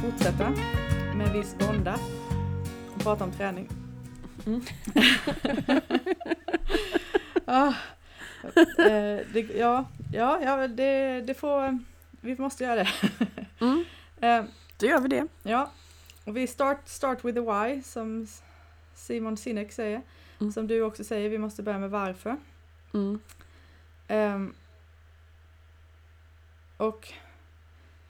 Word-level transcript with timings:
fortsätta 0.00 0.50
med 1.14 1.32
viss 1.32 1.56
vånda 1.58 1.98
och 2.94 3.02
prata 3.02 3.24
om 3.24 3.32
träning. 3.32 3.68
Mm. 4.46 4.60
ah, 7.44 7.74
eh, 8.78 9.20
det, 9.32 9.40
ja, 9.54 9.84
ja, 10.12 10.40
ja 10.42 10.68
det, 10.68 11.20
det 11.20 11.34
får, 11.34 11.78
vi 12.20 12.36
måste 12.38 12.64
göra 12.64 12.76
det. 12.76 12.88
Mm, 13.60 13.84
Eh, 14.20 14.44
då 14.78 14.86
gör 14.86 15.00
vi 15.00 15.08
det. 15.08 15.26
ja, 15.42 15.70
och 16.24 16.36
vi 16.36 16.46
start, 16.46 16.88
start 16.88 17.24
with 17.24 17.34
the 17.34 17.40
why 17.40 17.82
som 17.82 18.26
Simon 18.94 19.36
Sinek 19.36 19.72
säger. 19.72 20.02
Mm. 20.40 20.52
Som 20.52 20.66
du 20.66 20.82
också 20.82 21.04
säger, 21.04 21.28
vi 21.28 21.38
måste 21.38 21.62
börja 21.62 21.78
med 21.78 21.90
varför. 21.90 22.36
Mm. 22.94 23.20
Ehm, 24.08 24.54
och 26.76 27.12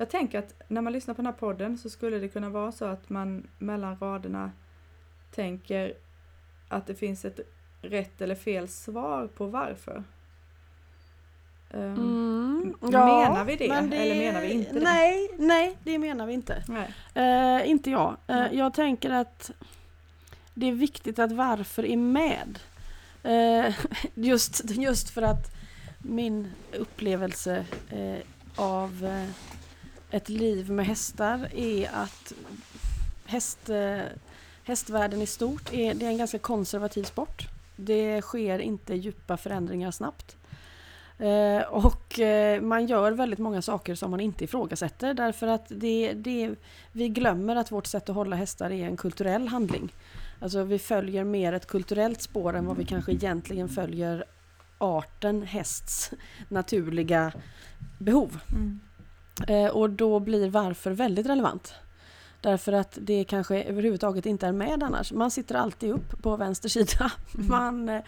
jag 0.00 0.10
tänker 0.10 0.38
att 0.38 0.54
när 0.68 0.80
man 0.80 0.92
lyssnar 0.92 1.14
på 1.14 1.22
den 1.22 1.26
här 1.26 1.38
podden 1.38 1.78
så 1.78 1.90
skulle 1.90 2.18
det 2.18 2.28
kunna 2.28 2.48
vara 2.48 2.72
så 2.72 2.84
att 2.84 3.10
man 3.10 3.46
mellan 3.58 3.96
raderna 3.98 4.52
tänker 5.34 5.94
att 6.68 6.86
det 6.86 6.94
finns 6.94 7.24
ett 7.24 7.40
rätt 7.82 8.20
eller 8.20 8.34
fel 8.34 8.68
svar 8.68 9.26
på 9.26 9.46
varför. 9.46 10.04
Ehm, 11.70 11.94
Mm, 11.94 12.74
menar 12.80 13.44
vi 13.44 13.56
det, 13.56 13.68
men 13.68 13.92
eller 13.92 14.14
menar 14.14 14.40
vi 14.40 14.52
inte 14.52 14.72
det? 14.72 14.80
Nej, 14.80 15.30
nej, 15.38 15.76
det 15.84 15.98
menar 15.98 16.26
vi 16.26 16.32
inte. 16.32 16.62
Eh, 17.14 17.70
inte 17.70 17.90
jag. 17.90 18.16
Nej. 18.26 18.56
jag 18.56 18.74
tänker 18.74 19.10
att 19.10 19.50
det 20.54 20.66
är 20.66 20.72
viktigt 20.72 21.18
att 21.18 21.32
varför 21.32 21.84
är 21.84 21.96
med. 21.96 22.58
Eh, 23.22 23.74
just, 24.14 24.70
just 24.70 25.10
för 25.10 25.22
att 25.22 25.56
min 25.98 26.52
upplevelse 26.72 27.66
av 28.56 29.24
ett 30.10 30.28
liv 30.28 30.70
med 30.70 30.86
hästar 30.86 31.48
är 31.54 31.90
att 31.94 32.32
häst, 33.24 33.68
eh, 33.68 34.00
hästvärlden 34.64 35.22
i 35.22 35.26
stort 35.26 35.72
är, 35.72 35.94
det 35.94 36.06
är 36.06 36.10
en 36.10 36.18
ganska 36.18 36.38
konservativ 36.38 37.02
sport. 37.02 37.48
Det 37.76 38.22
sker 38.22 38.58
inte 38.58 38.94
djupa 38.94 39.36
förändringar 39.36 39.90
snabbt. 39.90 40.36
Eh, 41.18 41.62
och 41.62 42.20
eh, 42.20 42.60
man 42.60 42.86
gör 42.86 43.12
väldigt 43.12 43.38
många 43.38 43.62
saker 43.62 43.94
som 43.94 44.10
man 44.10 44.20
inte 44.20 44.44
ifrågasätter 44.44 45.14
därför 45.14 45.46
att 45.46 45.66
det, 45.68 46.12
det, 46.12 46.54
vi 46.92 47.08
glömmer 47.08 47.56
att 47.56 47.72
vårt 47.72 47.86
sätt 47.86 48.08
att 48.08 48.14
hålla 48.14 48.36
hästar 48.36 48.70
är 48.70 48.86
en 48.86 48.96
kulturell 48.96 49.48
handling. 49.48 49.94
Alltså 50.38 50.62
vi 50.62 50.78
följer 50.78 51.24
mer 51.24 51.52
ett 51.52 51.66
kulturellt 51.66 52.22
spår 52.22 52.56
än 52.56 52.66
vad 52.66 52.76
vi 52.76 52.84
kanske 52.84 53.12
egentligen 53.12 53.68
följer 53.68 54.24
arten 54.78 55.42
hästs 55.42 56.10
naturliga 56.48 57.32
behov. 57.98 58.40
Mm. 58.52 58.80
Eh, 59.48 59.66
och 59.66 59.90
då 59.90 60.20
blir 60.20 60.48
varför 60.48 60.90
väldigt 60.90 61.26
relevant. 61.26 61.74
Därför 62.40 62.72
att 62.72 62.98
det 63.00 63.24
kanske 63.24 63.62
överhuvudtaget 63.62 64.26
inte 64.26 64.46
är 64.46 64.52
med 64.52 64.82
annars. 64.82 65.12
Man 65.12 65.30
sitter 65.30 65.54
alltid 65.54 65.90
upp 65.90 66.22
på 66.22 66.36
vänster 66.36 66.68
sida. 66.68 67.12
Mm. 67.34 67.48
Man 67.48 67.88
eh, 67.88 68.02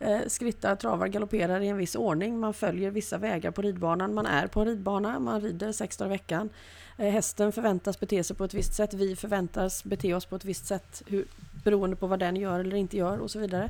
eh, 0.00 0.20
skrittar, 0.26 0.76
travar, 0.76 1.06
galopperar 1.06 1.60
i 1.60 1.68
en 1.68 1.76
viss 1.76 1.94
ordning. 1.94 2.38
Man 2.38 2.54
följer 2.54 2.90
vissa 2.90 3.18
vägar 3.18 3.50
på 3.50 3.62
ridbanan. 3.62 4.14
Man 4.14 4.26
är 4.26 4.46
på 4.46 4.60
en 4.60 4.66
ridbana, 4.66 5.18
man 5.18 5.40
rider 5.40 5.72
sex 5.72 5.96
dagar 5.96 6.10
i 6.10 6.14
veckan. 6.14 6.50
Eh, 6.96 7.10
hästen 7.10 7.52
förväntas 7.52 8.00
bete 8.00 8.24
sig 8.24 8.36
på 8.36 8.44
ett 8.44 8.54
visst 8.54 8.74
sätt. 8.74 8.94
Vi 8.94 9.16
förväntas 9.16 9.84
bete 9.84 10.14
oss 10.14 10.26
på 10.26 10.36
ett 10.36 10.44
visst 10.44 10.66
sätt 10.66 11.02
hur, 11.06 11.24
beroende 11.64 11.96
på 11.96 12.06
vad 12.06 12.18
den 12.18 12.36
gör 12.36 12.60
eller 12.60 12.76
inte 12.76 12.96
gör 12.96 13.18
och 13.18 13.30
så 13.30 13.38
vidare. 13.38 13.68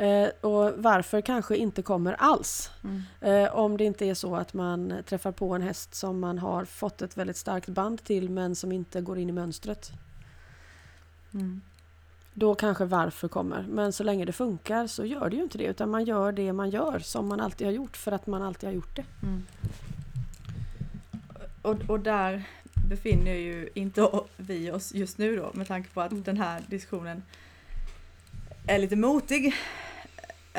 Eh, 0.00 0.28
och 0.40 0.72
varför 0.76 1.20
kanske 1.20 1.56
inte 1.56 1.82
kommer 1.82 2.12
alls. 2.12 2.70
Mm. 2.84 3.02
Eh, 3.20 3.54
om 3.54 3.76
det 3.76 3.84
inte 3.84 4.06
är 4.06 4.14
så 4.14 4.36
att 4.36 4.54
man 4.54 4.94
träffar 5.06 5.32
på 5.32 5.54
en 5.54 5.62
häst 5.62 5.94
som 5.94 6.20
man 6.20 6.38
har 6.38 6.64
fått 6.64 7.02
ett 7.02 7.16
väldigt 7.16 7.36
starkt 7.36 7.68
band 7.68 8.04
till 8.04 8.30
men 8.30 8.56
som 8.56 8.72
inte 8.72 9.00
går 9.00 9.18
in 9.18 9.28
i 9.28 9.32
mönstret. 9.32 9.90
Mm. 11.34 11.60
Då 12.34 12.54
kanske 12.54 12.84
varför 12.84 13.28
kommer. 13.28 13.66
Men 13.68 13.92
så 13.92 14.04
länge 14.04 14.24
det 14.24 14.32
funkar 14.32 14.86
så 14.86 15.04
gör 15.04 15.30
det 15.30 15.36
ju 15.36 15.42
inte 15.42 15.58
det. 15.58 15.64
Utan 15.64 15.90
man 15.90 16.04
gör 16.04 16.32
det 16.32 16.52
man 16.52 16.70
gör 16.70 16.98
som 16.98 17.26
man 17.26 17.40
alltid 17.40 17.66
har 17.66 17.72
gjort 17.72 17.96
för 17.96 18.12
att 18.12 18.26
man 18.26 18.42
alltid 18.42 18.68
har 18.68 18.74
gjort 18.74 18.96
det. 18.96 19.04
Mm. 19.22 19.46
Och, 21.62 21.90
och 21.90 22.00
där 22.00 22.42
befinner 22.88 23.34
ju 23.34 23.68
inte 23.74 24.10
vi 24.36 24.70
oss 24.70 24.94
just 24.94 25.18
nu 25.18 25.36
då 25.36 25.50
med 25.54 25.68
tanke 25.68 25.90
på 25.90 26.00
att 26.00 26.12
Mm. 26.12 26.22
den 26.22 26.36
här 26.36 26.62
diskussionen 26.66 27.22
är 28.66 28.78
lite 28.78 28.96
motig. 28.96 29.54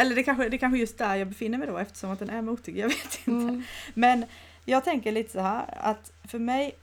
Eller 0.02 0.16
det 0.16 0.24
kanske, 0.24 0.50
det 0.50 0.58
kanske 0.58 0.80
just 0.80 0.98
där 0.98 1.16
jag 1.16 1.28
befinner 1.28 1.58
mig 1.58 1.68
då 1.68 1.78
eftersom 1.78 2.12
att 2.12 2.20
den 2.20 2.30
är 2.30 2.42
motig, 2.42 2.78
jag 2.78 2.88
vet 2.90 3.28
inte. 3.28 3.32
Mm. 3.32 3.64
Men 3.94 4.26
jag 4.66 4.84
tänker 4.84 5.12
lite 5.12 5.32
så 5.32 5.40
här 5.40 5.78
att 5.78 6.14
för 6.24 6.40
mig 6.40 6.78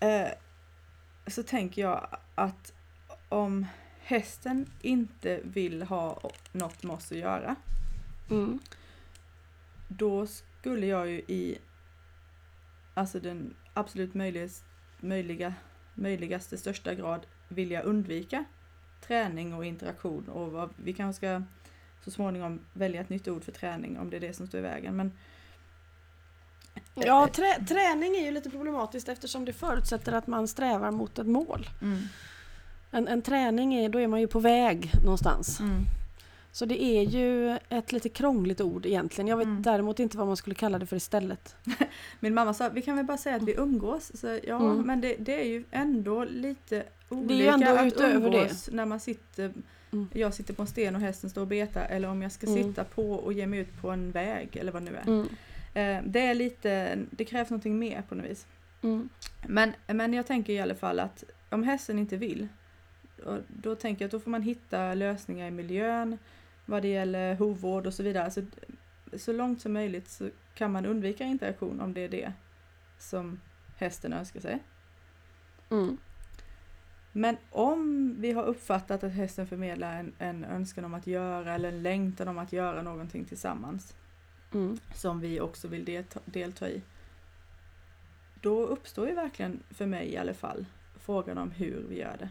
eh, 0.00 0.28
så 1.26 1.42
tänker 1.42 1.82
jag 1.82 2.16
att 2.34 2.72
om 3.28 3.66
hästen 4.00 4.66
inte 4.82 5.40
vill 5.44 5.82
ha 5.82 6.30
något 6.52 6.82
med 6.82 6.96
oss 6.96 7.12
att 7.12 7.18
göra 7.18 7.56
Mm. 8.30 8.58
då 9.88 10.26
skulle 10.26 10.86
jag 10.86 11.08
ju 11.08 11.18
i 11.18 11.58
alltså 12.94 13.20
den 13.20 13.54
absolut 13.74 14.14
möjligaste, 14.14 14.66
möjliga, 15.00 15.54
möjligaste 15.94 16.58
största 16.58 16.94
grad 16.94 17.26
vilja 17.48 17.82
undvika 17.82 18.44
träning 19.00 19.54
och 19.54 19.64
interaktion 19.64 20.28
och 20.28 20.52
vad, 20.52 20.70
vi 20.76 20.92
kanske 20.92 21.16
ska 21.16 21.42
så 22.10 22.14
småningom 22.14 22.60
välja 22.72 23.00
ett 23.00 23.10
nytt 23.10 23.28
ord 23.28 23.44
för 23.44 23.52
träning 23.52 23.98
om 23.98 24.10
det 24.10 24.16
är 24.16 24.20
det 24.20 24.32
som 24.36 24.46
står 24.46 24.60
i 24.60 24.62
vägen. 24.62 24.96
Men 24.96 25.12
Ja, 26.94 27.28
trä, 27.32 27.64
träning 27.68 28.16
är 28.16 28.24
ju 28.24 28.30
lite 28.30 28.50
problematiskt 28.50 29.08
eftersom 29.08 29.44
det 29.44 29.52
förutsätter 29.52 30.12
att 30.12 30.26
man 30.26 30.48
strävar 30.48 30.90
mot 30.90 31.18
ett 31.18 31.26
mål. 31.26 31.66
mm, 31.82 31.98
En, 32.90 33.08
en 33.08 33.22
träning 33.22 33.74
är, 33.74 33.88
då 33.88 34.00
är 34.00 34.06
man 34.06 34.20
ju 34.20 34.26
på 34.26 34.40
väg 34.40 34.90
någonstans. 35.04 35.60
mm, 35.60 35.84
Så 36.52 36.64
det 36.66 36.82
är 36.84 37.02
ju 37.02 37.58
ett 37.68 37.92
lite 37.92 38.08
krångligt 38.08 38.60
ord 38.60 38.86
egentligen. 38.86 39.28
Jag 39.28 39.36
vet 39.36 39.46
Mm. 39.46 39.62
däremot 39.62 39.98
inte 40.00 40.18
vad 40.18 40.26
man 40.26 40.36
skulle 40.36 40.54
kalla 40.54 40.78
det 40.78 40.86
för 40.86 40.96
istället. 40.96 41.56
Min 42.20 42.34
mamma 42.34 42.54
sa 42.54 42.68
vi 42.68 42.82
kan 42.82 42.96
väl 42.96 43.04
bara 43.04 43.18
säga 43.18 43.36
att 43.36 43.42
vi 43.42 43.54
umgås. 43.54 44.10
Så, 44.20 44.38
ja, 44.46 44.56
Mm. 44.60 44.86
men 44.86 45.00
det, 45.00 45.16
det 45.18 45.40
är 45.40 45.44
ju 45.46 45.64
ändå 45.70 46.24
lite 46.24 46.84
olika 47.08 47.28
Det 47.28 47.34
är 47.34 47.44
ju 47.44 47.48
ändå 47.48 47.80
att 47.80 47.86
utöver 47.86 48.30
det. 48.30 48.38
umgås 48.38 48.68
när 48.72 48.84
man 48.84 49.00
sitter 49.00 49.52
Mm. 49.92 50.08
jag 50.12 50.34
sitter 50.34 50.54
på 50.54 50.62
en 50.62 50.68
sten 50.68 50.94
och 50.94 51.00
hästen 51.00 51.30
står 51.30 51.42
och 51.42 51.48
betar 51.48 51.86
eller 51.86 52.08
om 52.08 52.22
jag 52.22 52.32
ska 52.32 52.46
Mm. 52.46 52.62
sitta 52.62 52.84
på 52.84 53.12
och 53.12 53.32
ge 53.32 53.46
mig 53.46 53.58
ut 53.58 53.80
på 53.80 53.90
en 53.90 54.10
väg 54.10 54.56
eller 54.56 54.72
vad 54.72 54.82
det 54.82 54.90
nu 54.90 54.96
är. 54.96 55.08
Mm. 55.08 55.26
Eh, 55.74 56.10
det 56.10 56.20
är 56.20 56.34
lite, 56.34 56.98
det 57.10 57.24
krävs 57.24 57.50
någonting 57.50 57.78
mer 57.78 58.02
på 58.08 58.14
något 58.14 58.26
vis. 58.26 58.46
Mm. 58.82 59.08
Men, 59.46 59.72
men 59.86 60.12
jag 60.12 60.26
tänker 60.26 60.52
i 60.52 60.60
alla 60.60 60.74
fall 60.74 61.00
att 61.00 61.24
om 61.50 61.62
hästen 61.62 61.98
inte 61.98 62.16
vill, 62.16 62.48
då, 63.24 63.38
då 63.48 63.74
tänker 63.74 64.02
jag 64.04 64.06
att 64.08 64.12
då 64.12 64.20
får 64.20 64.30
man 64.30 64.42
hitta 64.42 64.94
lösningar 64.94 65.48
i 65.48 65.50
miljön 65.50 66.18
vad 66.66 66.82
det 66.82 66.88
gäller 66.88 67.34
hovvård 67.34 67.86
och 67.86 67.94
så 67.94 68.02
vidare. 68.02 68.30
Så, 68.30 68.42
så 69.16 69.32
långt 69.32 69.60
som 69.60 69.72
möjligt 69.72 70.08
så 70.08 70.30
kan 70.54 70.72
man 70.72 70.86
undvika 70.86 71.24
interaktion 71.24 71.80
om 71.80 71.94
det 71.94 72.00
är 72.04 72.08
det 72.08 72.32
som 72.98 73.40
hästen 73.76 74.12
önskar 74.12 74.40
sig. 74.40 74.58
Mm. 75.70 75.98
Men 77.18 77.36
om 77.50 78.14
vi 78.18 78.32
har 78.32 78.42
uppfattat 78.42 79.04
att 79.04 79.12
hästen 79.12 79.46
förmedlar 79.46 79.96
en, 79.96 80.12
en 80.18 80.44
önskan 80.44 80.84
om 80.84 80.94
att 80.94 81.06
göra 81.06 81.54
eller 81.54 81.68
en 81.68 81.82
längtan 81.82 82.28
om 82.28 82.38
att 82.38 82.52
göra 82.52 82.82
någonting 82.82 83.24
tillsammans 83.24 83.94
Mm. 84.54 84.78
som 84.94 85.20
vi 85.20 85.40
också 85.40 85.68
vill 85.68 85.84
delta, 85.84 86.20
delta 86.24 86.70
i. 86.70 86.82
Då 88.40 88.66
uppstår 88.66 89.08
ju 89.08 89.14
verkligen, 89.14 89.62
för 89.70 89.86
mig 89.86 90.12
i 90.12 90.16
alla 90.16 90.34
fall, 90.34 90.66
frågan 91.00 91.38
om 91.38 91.50
hur 91.50 91.86
vi 91.88 91.98
gör 91.98 92.16
det. 92.18 92.28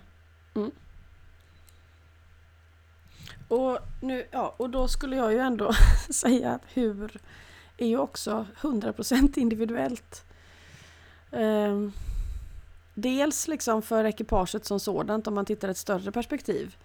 Och, 3.48 3.80
nu, 4.01 4.28
ja, 4.31 4.56
och 4.57 4.69
då 4.69 4.88
skulle 4.88 5.16
jag 5.16 5.34
ju 5.34 5.39
ändå 5.39 5.74
säga 6.10 6.51
att 6.51 6.63
hur 6.74 7.19
är 7.78 7.88
ju 7.88 7.98
också 7.98 8.45
100% 8.62 9.39
individuellt. 9.39 10.25
Ehm, 11.31 11.92
dels 13.00 13.48
liksom 13.48 13.82
för 13.82 14.06
ekipaget 14.06 14.66
som 14.66 14.80
sådant 14.80 15.28
om 15.28 15.34
man 15.34 15.46
tittar 15.46 15.70
ett 15.70 15.78
större 15.78 16.12
perspektiv. 16.12 16.76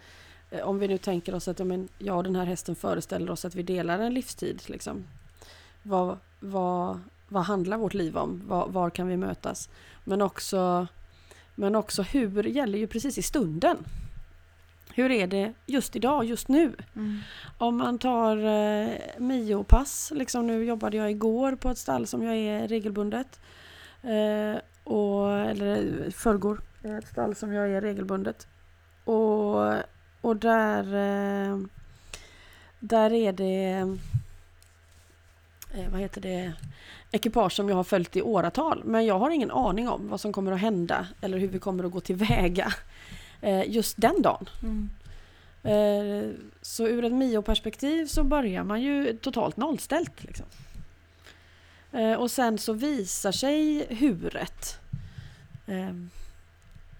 Eh, 0.50 0.68
Om 0.68 0.78
vi 0.78 0.88
nu 0.88 0.98
tänker 0.98 1.34
oss 1.34 1.48
att 1.48 1.58
ja, 1.58 1.64
men, 1.64 1.88
jag 1.98 2.16
och 2.16 2.24
den 2.24 2.36
här 2.36 2.44
hästen 2.44 2.76
föreställer 2.76 3.30
oss 3.30 3.44
att 3.44 3.54
vi 3.54 3.62
delar 3.62 3.98
en 3.98 4.14
livstid. 4.14 4.62
Liksom. 4.66 5.04
Vad, 5.82 6.18
vad, 6.40 7.00
vad 7.28 7.42
handlar 7.42 7.76
vårt 7.78 7.94
liv 7.94 8.16
om? 8.16 8.42
Var, 8.46 8.68
var 8.68 8.90
kan 8.90 9.08
vi 9.08 9.16
mötas? 9.16 9.68
Men 10.04 10.22
också, 10.22 10.86
men 11.54 11.74
också 11.74 12.02
hur 12.02 12.42
gäller 12.42 12.78
ju 12.78 12.86
precis 12.86 13.18
i 13.18 13.22
stunden. 13.22 13.76
Hur 14.94 15.10
är 15.10 15.26
det 15.26 15.52
just 15.66 15.96
idag, 15.96 16.24
just 16.24 16.48
nu? 16.48 16.76
Om 17.58 17.76
man 17.76 17.98
tar 17.98 18.36
eh, 18.36 18.88
Mio-pass, 19.18 20.12
liksom 20.14 20.46
nu 20.46 20.64
jobbade 20.64 20.96
jag 20.96 21.10
igår 21.10 21.56
på 21.56 21.68
ett 21.70 21.78
stall 21.78 22.06
som 22.06 22.22
jag 22.22 22.36
är 22.36 22.68
regelbundet. 22.68 23.40
Eh, 24.02 24.60
och, 24.84 25.38
eller 25.38 26.10
förrgår, 26.10 26.60
ett 26.82 27.08
stall 27.08 27.34
som 27.34 27.52
jag 27.52 27.70
är 27.70 27.80
regelbundet. 27.80 28.46
Och, 29.04 29.74
och 30.20 30.36
där, 30.36 30.84
eh, 30.84 31.58
där 32.80 33.12
är 33.12 33.32
det 33.32 33.96
eh, 35.74 35.90
vad 35.90 36.00
heter 36.00 36.20
det, 36.20 36.52
ekipage 37.10 37.52
som 37.52 37.68
jag 37.68 37.76
har 37.76 37.84
följt 37.84 38.16
i 38.16 38.22
åratal. 38.22 38.82
Men 38.84 39.06
jag 39.06 39.18
har 39.18 39.30
ingen 39.30 39.50
aning 39.50 39.88
om 39.88 40.08
vad 40.08 40.20
som 40.20 40.32
kommer 40.32 40.52
att 40.52 40.60
hända 40.60 41.06
eller 41.20 41.38
hur 41.38 41.48
vi 41.48 41.58
kommer 41.58 41.84
att 41.84 41.92
gå 41.92 42.00
tillväga 42.00 42.72
eh, 43.40 43.70
just 43.70 44.00
den 44.00 44.22
dagen. 44.22 44.48
Mm. 44.62 44.90
Eh, 45.64 46.30
så 46.62 46.86
ur 46.86 47.04
ett 47.04 47.12
Mio-perspektiv 47.12 48.06
så 48.06 48.24
börjar 48.24 48.64
man 48.64 48.82
ju 48.82 49.16
totalt 49.16 49.56
nollställt. 49.56 50.24
Liksom. 50.24 50.46
Eh, 51.92 52.14
och 52.14 52.30
sen 52.30 52.58
så 52.58 52.72
visar 52.72 53.32
sig 53.32 53.86
huret 53.94 54.80
eh, 55.66 55.94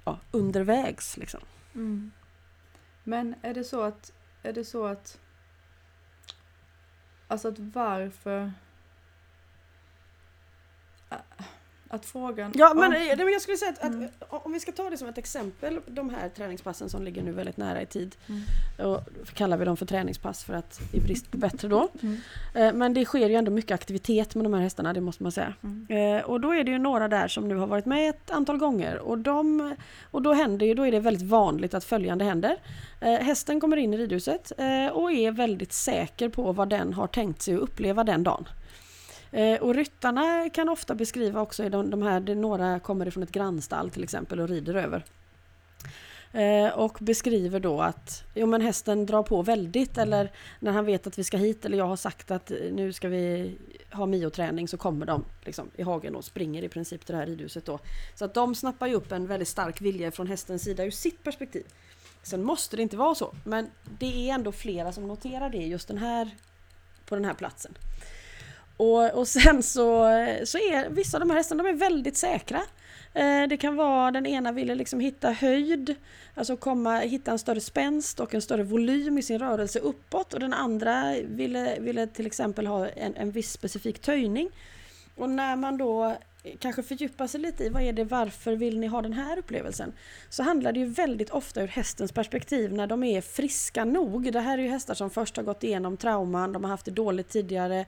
ja, 0.04 0.18
undervägs. 0.30 1.16
Liksom. 1.16 1.40
Mm. 1.74 2.12
Men 3.04 3.34
är 3.42 3.54
det 3.54 3.64
så 3.64 3.82
att, 3.82 4.12
är 4.42 4.52
det 4.52 4.64
så 4.64 4.86
att, 4.86 5.20
alltså 7.28 7.48
att 7.48 7.58
varför, 7.58 8.52
Ä- 11.10 11.44
att 11.92 12.06
frågan 12.06 12.52
Ja, 12.54 12.72
men, 12.74 12.84
om- 12.84 13.16
men 13.16 13.32
jag 13.32 13.42
skulle 13.42 13.56
säga 13.56 13.70
att, 13.70 13.82
Mm. 13.84 14.08
att 14.28 14.46
om 14.46 14.52
vi 14.52 14.60
ska 14.60 14.72
ta 14.72 14.90
det 14.90 14.96
som 14.96 15.08
ett 15.08 15.18
exempel, 15.18 15.80
de 15.86 16.10
här 16.10 16.28
träningspassen 16.28 16.88
som 16.90 17.02
ligger 17.02 17.22
nu 17.22 17.32
väldigt 17.32 17.56
nära 17.56 17.82
i 17.82 17.86
tid. 17.86 18.16
Mm. 18.28 18.90
Och 18.94 19.00
kallar 19.34 19.56
vi 19.56 19.64
dem 19.64 19.76
för 19.76 19.86
träningspass 19.86 20.44
för 20.44 20.54
att 20.54 20.80
i 20.92 21.00
brist 21.00 21.30
på 21.30 21.36
bättre 21.38 21.68
då. 21.68 21.88
Mm. 22.02 22.16
Eh, 22.54 22.72
Men 22.72 22.94
det 22.94 23.04
sker 23.04 23.28
ju 23.28 23.34
ändå 23.34 23.50
mycket 23.50 23.74
aktivitet 23.74 24.34
med 24.34 24.44
de 24.44 24.54
här 24.54 24.60
hästarna, 24.60 24.92
det 24.92 25.00
måste 25.00 25.22
man 25.22 25.32
säga. 25.32 25.54
Mm. 25.62 25.86
Eh, 26.18 26.24
Och 26.24 26.40
då 26.40 26.54
är 26.54 26.64
det 26.64 26.70
ju 26.70 26.78
några 26.78 27.08
där 27.08 27.28
som 27.28 27.48
nu 27.48 27.54
har 27.56 27.66
varit 27.66 27.86
med 27.86 28.10
ett 28.10 28.30
antal 28.30 28.56
gånger 28.58 28.98
och, 28.98 29.18
de, 29.18 29.74
och 30.10 30.22
då, 30.22 30.32
händer 30.32 30.66
ju, 30.66 30.74
då 30.74 30.86
är 30.86 30.92
det 30.92 31.00
väldigt 31.00 31.26
vanligt 31.28 31.74
att 31.74 31.84
följande 31.84 32.24
händer. 32.24 32.56
Eh, 33.00 33.12
hästen 33.14 33.60
kommer 33.60 33.76
in 33.76 33.94
i 33.94 33.98
ridhuset 33.98 34.50
och 34.92 35.12
är 35.12 35.30
väldigt 35.30 35.72
säker 35.72 36.28
på 36.28 36.52
vad 36.52 36.68
den 36.68 36.92
har 36.92 37.06
tänkt 37.06 37.42
sig 37.42 37.54
att 37.54 37.60
uppleva 37.60 38.04
den 38.04 38.22
dagen. 38.22 38.48
Eh, 39.32 39.62
och 39.62 39.74
ryttarna 39.74 40.50
kan 40.50 40.68
ofta 40.68 40.94
beskriva 40.94 41.40
också, 41.40 41.64
i 41.64 41.68
de, 41.68 41.90
de 41.90 42.02
här, 42.02 42.20
det, 42.20 42.34
några 42.34 42.80
kommer 42.80 43.08
ifrån 43.08 43.22
ett 43.22 43.32
grannstall 43.32 43.90
till 43.90 44.02
exempel 44.02 44.40
och 44.40 44.48
rider 44.48 44.74
över. 44.74 45.04
Eh, 46.32 46.68
och 46.78 46.98
beskriver 47.00 47.60
då 47.60 47.80
att 47.80 48.24
jo, 48.34 48.46
men 48.46 48.60
hästen 48.60 49.06
drar 49.06 49.22
på 49.22 49.42
väldigt 49.42 49.98
eller 49.98 50.32
när 50.60 50.72
han 50.72 50.84
vet 50.84 51.06
att 51.06 51.18
vi 51.18 51.24
ska 51.24 51.36
hit 51.36 51.64
eller 51.64 51.78
jag 51.78 51.86
har 51.86 51.96
sagt 51.96 52.30
att 52.30 52.52
nu 52.72 52.92
ska 52.92 53.08
vi 53.08 53.54
ha 53.92 54.06
mioträning 54.06 54.68
så 54.68 54.76
kommer 54.76 55.06
de 55.06 55.24
liksom, 55.44 55.70
i 55.76 55.82
hagen 55.82 56.16
och 56.16 56.24
springer 56.24 56.62
i 56.62 56.68
princip 56.68 57.06
till 57.06 57.12
det 57.12 57.18
här 57.18 57.26
ridhuset 57.26 57.64
då. 57.64 57.78
Så 58.14 58.24
att 58.24 58.34
de 58.34 58.54
snappar 58.54 58.86
ju 58.86 58.94
upp 58.94 59.12
en 59.12 59.26
väldigt 59.26 59.48
stark 59.48 59.80
vilja 59.80 60.10
från 60.10 60.26
hästens 60.26 60.62
sida 60.62 60.84
ur 60.84 60.90
sitt 60.90 61.24
perspektiv. 61.24 61.64
Sen 62.22 62.44
måste 62.44 62.76
det 62.76 62.82
inte 62.82 62.96
vara 62.96 63.14
så, 63.14 63.34
men 63.44 63.70
det 63.98 64.30
är 64.30 64.34
ändå 64.34 64.52
flera 64.52 64.92
som 64.92 65.08
noterar 65.08 65.50
det 65.50 65.58
just 65.58 65.88
den 65.88 65.98
här, 65.98 66.30
på 67.06 67.14
den 67.14 67.24
här 67.24 67.34
platsen. 67.34 67.74
Och, 68.82 69.10
och 69.10 69.28
sen 69.28 69.62
så, 69.62 69.84
så 70.44 70.58
är 70.58 70.88
vissa 70.90 71.16
av 71.16 71.20
de 71.20 71.30
här 71.30 71.36
hästarna 71.36 71.62
de 71.62 71.68
är 71.68 71.74
väldigt 71.74 72.16
säkra. 72.16 72.62
Eh, 73.14 73.48
det 73.48 73.56
kan 73.56 73.76
vara 73.76 74.10
den 74.10 74.26
ena 74.26 74.52
ville 74.52 74.74
liksom 74.74 75.00
hitta 75.00 75.30
höjd, 75.30 75.94
alltså 76.34 76.56
komma, 76.56 76.98
hitta 76.98 77.30
en 77.30 77.38
större 77.38 77.60
spänst 77.60 78.20
och 78.20 78.34
en 78.34 78.42
större 78.42 78.62
volym 78.62 79.18
i 79.18 79.22
sin 79.22 79.38
rörelse 79.38 79.78
uppåt 79.78 80.34
och 80.34 80.40
den 80.40 80.52
andra 80.52 81.14
ville, 81.24 81.80
ville 81.80 82.06
till 82.06 82.26
exempel 82.26 82.66
ha 82.66 82.88
en, 82.88 83.16
en 83.16 83.30
viss 83.30 83.52
specifik 83.52 83.98
töjning. 83.98 84.50
Och 85.16 85.30
när 85.30 85.56
man 85.56 85.78
då 85.78 86.16
kanske 86.58 86.82
fördjupar 86.82 87.26
sig 87.26 87.40
lite 87.40 87.64
i 87.64 87.68
vad 87.68 87.82
är 87.82 87.92
det, 87.92 88.04
varför 88.04 88.52
vill 88.52 88.78
ni 88.78 88.86
ha 88.86 89.02
den 89.02 89.12
här 89.12 89.38
upplevelsen? 89.38 89.92
Så 90.28 90.42
handlar 90.42 90.72
det 90.72 90.80
ju 90.80 90.86
väldigt 90.86 91.30
ofta 91.30 91.62
ur 91.62 91.68
hästens 91.68 92.12
perspektiv 92.12 92.72
när 92.72 92.86
de 92.86 93.04
är 93.04 93.20
friska 93.20 93.84
nog. 93.84 94.32
Det 94.32 94.40
här 94.40 94.58
är 94.58 94.62
ju 94.62 94.68
hästar 94.68 94.94
som 94.94 95.10
först 95.10 95.36
har 95.36 95.44
gått 95.44 95.64
igenom 95.64 95.96
trauman, 95.96 96.52
de 96.52 96.64
har 96.64 96.70
haft 96.70 96.84
det 96.84 96.90
dåligt 96.90 97.28
tidigare. 97.28 97.86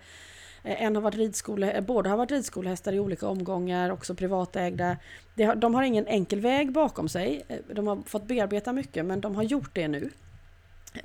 Eh, 0.65 0.83
en 0.83 0.95
har 0.95 1.03
varit 1.03 1.15
ridskole, 1.15 1.71
eh, 1.71 1.85
båda 1.85 2.11
har 2.11 2.17
varit 2.17 2.31
ridskolehästar 2.31 2.93
i 2.93 3.01
olika 3.01 3.29
omgångar, 3.29 3.91
också 3.91 4.15
privatägda. 4.15 4.97
De 5.57 5.75
har 5.75 5.83
ingen 5.83 6.07
enkel 6.07 6.41
väg 6.41 6.73
bakom 6.73 7.09
sig. 7.09 7.45
Eh, 7.49 7.57
de 7.75 7.87
har 7.87 8.03
fått 8.07 8.27
bearbeta 8.27 8.73
mycket 8.73 9.05
men 9.05 9.21
de 9.21 9.37
har 9.37 9.43
gjort 9.43 9.71
det 9.73 9.89
nu. 9.89 10.11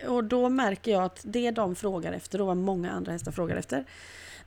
Och 0.08 0.24
då 0.24 0.50
märker 0.50 0.92
jag 0.92 1.04
att 1.04 1.22
det 1.24 1.52
de 1.52 1.76
frågar 1.76 2.14
efter 2.14 2.42
och 2.42 2.48
vad 2.48 2.58
många 2.58 2.92
andra 2.92 3.12
hästar 3.12 3.32
frågar 3.32 3.56
efter 3.56 3.86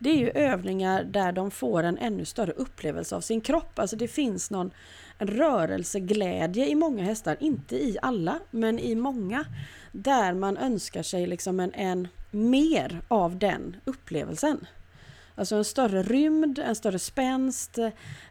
det 0.02 0.10
är 0.10 0.16
ju 0.16 0.30
övningar 0.30 1.04
där 1.04 1.32
de 1.32 1.50
får 1.50 1.82
en 1.82 1.98
ännu 1.98 2.24
större 2.24 2.52
upplevelse 2.52 3.16
av 3.16 3.20
sin 3.20 3.40
kropp. 3.40 3.78
Alltså 3.78 3.96
det 3.96 4.08
finns 4.08 4.50
någon 4.50 4.70
rörelseglädje 5.18 6.68
i 6.68 6.74
många 6.74 7.02
hästar, 7.04 7.36
inte 7.40 7.76
i 7.76 7.98
alla, 8.02 8.38
men 8.50 8.78
i 8.78 8.94
många. 8.94 9.44
Där 9.92 10.34
man 10.34 10.56
önskar 10.56 11.02
sig 11.02 11.26
liksom 11.26 11.60
en, 11.60 11.74
en 11.74 12.08
mer 12.30 13.00
av 13.08 13.38
den 13.38 13.76
upplevelsen. 13.84 14.66
Alltså 15.34 15.56
en 15.56 15.64
större 15.64 16.02
rymd, 16.02 16.58
en 16.58 16.74
större 16.74 16.98
spänst, 16.98 17.78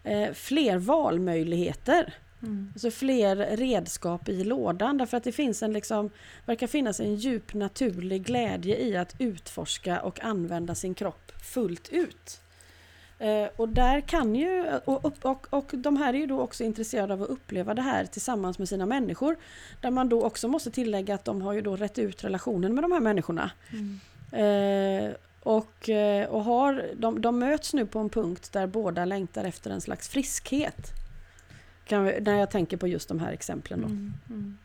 eh, 0.04 0.32
fler 0.34 0.78
valmöjligheter. 0.78 2.14
Mm. 2.44 2.72
Alltså 2.74 2.92
fler 2.92 3.36
redskap 3.58 4.30
i 4.30 4.44
lådan 4.44 4.98
därför 4.98 5.18
att 5.18 5.24
det 5.24 5.32
finns 5.32 5.64
en 5.64 5.74
liksom, 5.74 6.10
verkar 6.46 6.68
finnas 6.68 7.00
en 7.00 7.16
djup 7.16 7.54
naturlig 7.54 8.24
glädje 8.24 8.78
i 8.78 8.98
att 8.98 9.16
utforska 9.20 10.02
och 10.02 10.24
använda 10.24 10.76
sin 10.76 10.94
kropp 10.94 11.32
fullt 11.54 11.90
ut. 11.90 12.42
Eh, 13.22 13.50
och 13.56 13.70
där 13.70 14.02
kan 14.02 14.36
ju, 14.36 14.66
och, 14.86 15.26
och, 15.26 15.48
och, 15.54 15.72
de 15.74 15.98
här 15.98 16.14
är 16.14 16.18
ju 16.18 16.26
då 16.26 16.40
också 16.40 16.64
intresserade 16.64 17.14
av 17.14 17.24
att 17.24 17.30
uppleva 17.30 17.74
det 17.74 17.82
här 17.82 18.06
tillsammans 18.06 18.60
med 18.60 18.70
sina 18.70 18.86
människor. 18.86 19.38
Där 19.82 19.92
man 19.92 20.10
då 20.10 20.24
också 20.24 20.48
måste 20.48 20.72
tillägga 20.72 21.16
att 21.16 21.26
de 21.26 21.42
har 21.42 21.54
ju 21.54 21.62
då 21.62 21.76
rätt 21.76 22.00
ut 22.00 22.24
relationen 22.24 22.76
med 22.76 22.84
de 22.84 22.92
här 22.92 23.00
människorna. 23.00 23.52
Mm. 23.72 24.00
Eh, 24.32 25.12
och, 25.44 25.90
eh, 25.90 26.30
och 26.30 26.44
har, 26.44 26.90
de, 26.96 27.22
de 27.22 27.40
möts 27.40 27.74
nu 27.74 27.86
på 27.86 28.00
en 28.00 28.10
punkt 28.10 28.50
där 28.54 28.68
båda 28.68 29.06
längtar 29.06 29.44
efter 29.44 29.72
en 29.72 29.82
slags 29.82 30.10
friskhet. 30.10 30.92
Kan 31.86 32.06
när 32.06 32.40
jag 32.40 32.52
tänker 32.52 32.78
på 32.78 32.88
just 32.88 33.08
de 33.08 33.20
här 33.20 33.32
exemplen. 33.32 33.82
Då. 33.82 33.88
Mm. 33.88 34.14
Mm. 34.30 34.58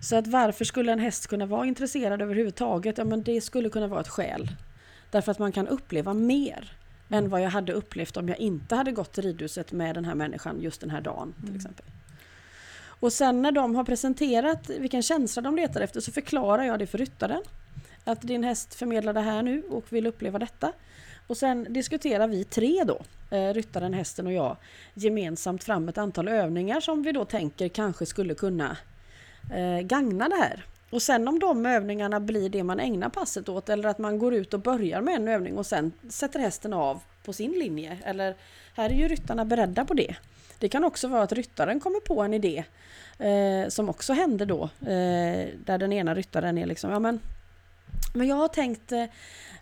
Så 0.00 0.16
att 0.16 0.26
varför 0.26 0.64
skulle 0.64 0.92
en 0.92 0.98
häst 0.98 1.26
kunna 1.26 1.46
vara 1.46 1.66
intresserad 1.66 2.22
överhuvudtaget? 2.22 2.98
Ja 2.98 3.04
men 3.04 3.22
det 3.22 3.40
skulle 3.40 3.70
kunna 3.70 3.86
vara 3.86 4.00
ett 4.00 4.08
skäl. 4.08 4.48
Därför 5.10 5.32
att 5.32 5.38
man 5.38 5.52
kan 5.52 5.68
uppleva 5.68 6.14
mer 6.14 6.72
än 7.08 7.28
vad 7.28 7.40
jag 7.42 7.50
hade 7.50 7.72
upplevt 7.72 8.16
om 8.16 8.28
jag 8.28 8.38
inte 8.38 8.74
hade 8.74 8.92
gått 8.92 9.12
till 9.12 9.24
ridhuset 9.24 9.72
med 9.72 9.94
den 9.94 10.04
här 10.04 10.14
människan 10.14 10.60
just 10.60 10.80
den 10.80 10.90
här 10.90 11.00
dagen 11.00 11.32
till 11.32 11.44
Mm. 11.44 11.56
exempel. 11.56 11.86
Och 12.82 13.12
sen 13.12 13.42
när 13.42 13.52
de 13.52 13.74
har 13.74 13.84
presenterat 13.84 14.70
vilken 14.70 15.02
känsla 15.02 15.42
de 15.42 15.56
letar 15.56 15.80
efter 15.80 16.00
så 16.00 16.12
förklarar 16.12 16.62
jag 16.62 16.78
det 16.78 16.86
för 16.86 16.98
ryttaren. 16.98 17.42
Att 18.10 18.22
din 18.22 18.44
häst 18.44 18.74
förmedlar 18.74 19.12
det 19.12 19.20
här 19.20 19.42
nu 19.42 19.62
och 19.70 19.92
vill 19.92 20.06
uppleva 20.06 20.38
detta. 20.38 20.72
Och 21.26 21.36
sen 21.36 21.66
diskuterar 21.72 22.28
vi 22.28 22.44
tre 22.44 22.84
då, 22.84 22.98
eh, 23.36 23.54
ryttaren, 23.54 23.94
hästen 23.94 24.26
och 24.26 24.32
jag, 24.32 24.56
gemensamt 24.94 25.64
fram 25.64 25.88
ett 25.88 25.98
antal 25.98 26.28
övningar 26.28 26.80
som 26.80 27.02
vi 27.02 27.12
då 27.12 27.24
tänker 27.24 27.68
kanske 27.68 28.06
skulle 28.06 28.34
kunna 28.34 28.76
eh, 29.54 29.80
gagna 29.80 30.28
det 30.28 30.36
här. 30.36 30.64
Och 30.90 31.02
sen 31.02 31.28
om 31.28 31.38
de 31.38 31.66
övningarna 31.66 32.20
blir 32.20 32.48
det 32.48 32.62
man 32.62 32.80
ägnar 32.80 33.08
passet 33.08 33.48
åt 33.48 33.68
eller 33.68 33.88
att 33.88 33.98
man 33.98 34.18
går 34.18 34.34
ut 34.34 34.54
och 34.54 34.60
börjar 34.60 35.00
med 35.00 35.14
en 35.14 35.28
övning 35.28 35.58
och 35.58 35.66
sen 35.66 35.92
sätter 36.08 36.40
hästen 36.40 36.72
av 36.72 37.00
på 37.24 37.32
sin 37.32 37.52
linje. 37.52 37.98
Eller 38.04 38.36
här 38.74 38.90
är 38.90 38.94
ju 38.94 39.08
ryttarna 39.08 39.44
beredda 39.44 39.84
på 39.84 39.94
det. 39.94 40.16
Det 40.58 40.68
kan 40.68 40.84
också 40.84 41.08
vara 41.08 41.22
att 41.22 41.32
ryttaren 41.32 41.80
kommer 41.80 42.00
på 42.00 42.22
en 42.22 42.34
idé 42.34 42.64
eh, 43.18 43.68
som 43.68 43.88
också 43.88 44.12
händer 44.12 44.46
då. 44.46 44.62
Eh, 44.80 45.48
där 45.64 45.78
den 45.78 45.92
ena 45.92 46.14
ryttaren 46.14 46.58
är 46.58 46.66
liksom, 46.66 46.90
ja 46.90 46.98
men, 46.98 47.20
men 48.14 48.28
jag 48.28 48.36
har 48.36 48.48
tänkt 48.48 48.92
eh, 48.92 49.04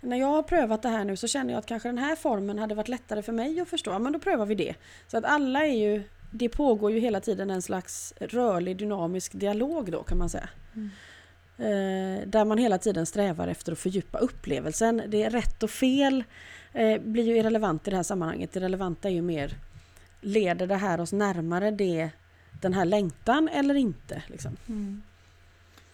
när 0.01 0.17
jag 0.17 0.27
har 0.27 0.43
prövat 0.43 0.83
det 0.83 0.89
här 0.89 1.05
nu 1.05 1.17
så 1.17 1.27
känner 1.27 1.53
jag 1.53 1.59
att 1.59 1.67
kanske 1.67 1.89
den 1.89 1.99
här 1.99 2.17
formen 2.17 2.59
hade 2.59 2.75
varit 2.75 2.89
lättare 2.89 3.23
för 3.23 3.33
mig 3.33 3.61
att 3.61 3.69
förstå. 3.69 3.99
Men 3.99 4.13
då 4.13 4.19
prövar 4.19 4.47
vi 4.47 4.55
det. 4.55 4.75
Så 5.07 5.19
att 5.19 5.25
alla 5.25 5.67
är 5.67 5.77
ju, 5.77 6.03
det 6.31 6.49
pågår 6.49 6.91
ju 6.93 7.01
hela 7.01 7.21
tiden 7.21 7.51
en 7.51 7.63
slags 7.63 8.15
rörlig 8.21 8.77
dynamisk 8.77 9.33
dialog 9.33 9.93
då 9.93 10.03
kan 10.03 10.19
man 10.19 10.31
säga. 10.31 10.49
Mm. 10.75 10.91
Eh, 11.59 12.27
där 12.27 12.45
man 12.45 12.59
hela 12.59 12.79
tiden 12.79 13.07
strävar 13.07 13.49
efter 13.49 13.73
att 13.73 13.79
fördjupa 13.79 14.19
upplevelsen. 14.19 15.03
Det 15.09 15.23
är 15.23 15.31
rätt 15.31 15.63
och 15.63 15.71
fel 15.71 16.25
eh, 16.73 17.01
blir 17.01 17.25
ju 17.25 17.39
irrelevant 17.39 17.89
i 17.89 17.91
det 17.91 17.97
här 17.97 18.03
sammanhanget. 18.03 18.53
Det 18.53 18.61
relevanta 18.61 19.09
är 19.09 19.13
ju 19.13 19.23
mer, 19.23 19.55
leder 20.21 20.67
det 20.67 20.77
här 20.77 21.01
oss 21.01 21.13
närmare 21.13 21.71
det, 21.71 22.11
den 22.61 22.75
här 22.75 22.85
längtan 22.85 23.49
eller 23.49 23.75
inte? 23.75 24.23
Liksom. 24.27 24.57
Mm. 24.69 25.03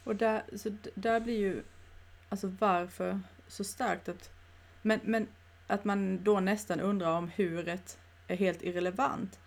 Och 0.05 0.17
där, 0.17 0.43
så 0.57 0.77
där 0.95 1.21
blir 1.21 1.39
ju, 1.39 1.63
alltså 2.35 2.53
varför 2.59 3.21
så 3.49 3.65
starkt 3.65 4.09
att, 4.09 4.31
men, 4.83 5.01
men 5.03 5.29
att 5.67 5.85
man 5.85 6.25
då 6.25 6.41
nästan 6.41 6.81
undrar 6.81 7.19
om 7.19 7.31
huret 7.37 7.99
är 8.29 8.37
helt 8.37 8.63
irrelevant. 8.63 9.39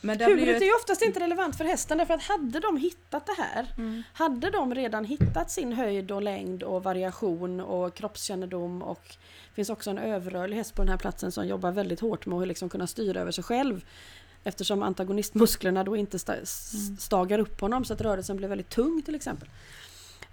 Men 0.00 0.18
ju 0.18 0.34
Huvudet 0.34 0.56
ett, 0.56 0.62
är 0.62 0.66
ju 0.66 0.74
oftast 0.74 1.02
inte 1.02 1.20
relevant 1.20 1.56
för 1.56 1.64
hästen 1.64 1.98
därför 1.98 2.14
att 2.14 2.22
hade 2.22 2.60
de 2.60 2.76
hittat 2.76 3.26
det 3.26 3.34
här 3.38 3.66
mm, 3.78 4.02
Hade 4.12 4.50
de 4.50 4.74
redan 4.74 5.04
hittat 5.04 5.50
sin 5.50 5.72
höjd 5.72 6.10
och 6.10 6.22
längd 6.22 6.62
och 6.62 6.82
variation 6.82 7.60
och 7.60 7.94
kroppskännedom 7.94 8.82
och 8.82 9.02
det 9.48 9.54
finns 9.54 9.70
också 9.70 9.90
en 9.90 9.98
överrörlig 9.98 10.56
häst 10.56 10.74
på 10.74 10.82
den 10.82 10.88
här 10.88 10.98
platsen 10.98 11.32
som 11.32 11.46
jobbar 11.46 11.72
väldigt 11.72 12.00
hårt 12.00 12.26
med 12.26 12.38
att 12.38 12.48
liksom 12.48 12.68
kunna 12.68 12.86
styra 12.86 13.20
över 13.20 13.32
sig 13.32 13.44
själv 13.44 13.84
eftersom 14.44 14.82
antagonistmusklerna 14.82 15.84
då 15.84 15.96
inte 15.96 16.18
Mm. 16.26 16.96
stagar 16.96 17.38
upp 17.38 17.60
honom 17.60 17.84
så 17.84 17.92
att 17.92 18.00
rörelsen 18.00 18.36
blir 18.36 18.48
väldigt 18.48 18.70
tung 18.70 19.02
till 19.02 19.14
exempel. 19.14 19.48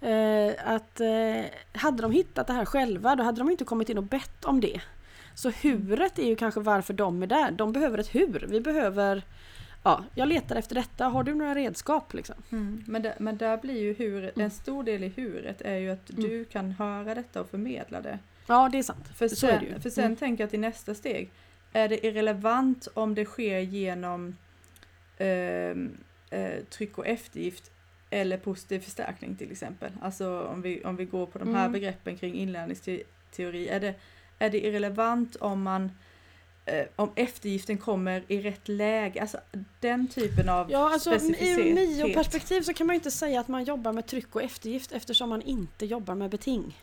Eh, 0.04 0.52
att 0.74 1.00
eh, 1.00 1.44
hade 1.72 2.02
de 2.02 2.12
hittat 2.12 2.46
det 2.46 2.52
här 2.52 2.64
själva 2.64 3.16
då 3.16 3.22
hade 3.22 3.38
de 3.38 3.50
inte 3.50 3.64
kommit 3.64 3.88
in 3.88 3.98
och 3.98 4.04
bett 4.04 4.44
om 4.44 4.60
det. 4.60 4.80
Så 5.34 5.50
huret 5.50 6.18
är 6.18 6.26
ju 6.26 6.36
kanske 6.36 6.60
varför 6.60 6.94
de 6.94 7.22
är 7.22 7.26
där. 7.26 7.50
De 7.50 7.72
behöver 7.72 7.98
ett 7.98 8.14
hur. 8.14 8.46
Vi 8.48 8.60
behöver 8.60 9.22
Ja, 9.86 10.04
jag 10.14 10.28
letar 10.28 10.56
efter 10.56 10.74
detta. 10.74 11.04
Har 11.04 11.24
du 11.24 11.34
några 11.34 11.54
redskap 11.54 12.14
liksom? 12.14 12.34
Mm. 12.52 12.84
Men, 12.86 13.02
där, 13.02 13.14
men 13.18 13.36
där 13.36 13.56
blir 13.56 13.98
ju 14.00 14.18
Mm. 14.18 14.30
en 14.34 14.50
stor 14.50 14.82
del 14.84 15.04
i 15.04 15.08
huret 15.08 15.60
är 15.62 15.76
ju 15.76 15.90
att 15.90 16.10
Mm. 16.10 16.22
du 16.22 16.44
kan 16.44 16.70
höra 16.70 17.14
detta 17.14 17.40
och 17.40 17.50
förmedla 17.50 18.00
det. 18.00 18.18
Ja, 18.46 18.68
det 18.72 18.78
är 18.78 18.82
sant. 18.82 19.08
För 19.16 19.28
Så 19.28 19.36
sen, 19.36 19.64
ju. 19.64 19.80
för 19.80 19.90
sen 19.90 20.04
Mm. 20.04 20.16
tänker 20.16 20.42
jag 20.44 20.50
till 20.50 20.60
nästa 20.60 20.94
steg. 20.94 21.30
Är 21.72 21.88
det 21.88 22.06
irrelevant 22.06 22.88
om 22.94 23.14
det 23.14 23.24
sker 23.24 23.58
genom 23.58 24.36
ehm, 25.18 25.96
eh, 26.30 26.64
tryck 26.70 26.98
och 26.98 27.06
eftergift 27.06 27.70
eller 28.14 28.36
positiv 28.36 28.80
förstärkning 28.80 29.36
till 29.36 29.52
exempel. 29.52 29.92
Alltså 30.02 30.46
om 30.46 30.62
vi, 30.62 30.84
om 30.84 30.96
vi 30.96 31.04
går 31.04 31.26
på 31.26 31.38
de 31.38 31.54
här 31.54 31.60
Mm. 31.60 31.72
begreppen 31.72 32.16
kring 32.16 32.34
inlärningsteori. 32.34 33.68
Är 33.68 33.80
det, 33.80 33.94
är 34.38 34.50
det 34.50 34.66
irrelevant 34.66 35.36
om 35.36 35.62
man 35.62 35.90
eh, 36.66 36.86
om 36.96 37.10
eftergiften 37.14 37.78
kommer 37.78 38.24
i 38.28 38.40
rätt 38.40 38.68
läge? 38.68 39.20
Alltså 39.20 39.38
den 39.80 40.08
typen 40.08 40.48
av 40.48 40.70
Ja, 40.70 40.92
alltså 40.92 41.14
i. 41.14 41.74
MIO-perspektiv 41.74 42.60
så 42.62 42.74
kan 42.74 42.86
man 42.86 42.94
ju 42.94 42.98
inte 42.98 43.10
säga 43.10 43.40
att 43.40 43.48
man 43.48 43.64
jobbar 43.64 43.92
med 43.92 44.06
tryck 44.06 44.36
och 44.36 44.42
eftergift 44.42 44.92
eftersom 44.92 45.28
man 45.28 45.42
inte 45.42 45.86
jobbar 45.86 46.14
med 46.14 46.30
beting. 46.30 46.82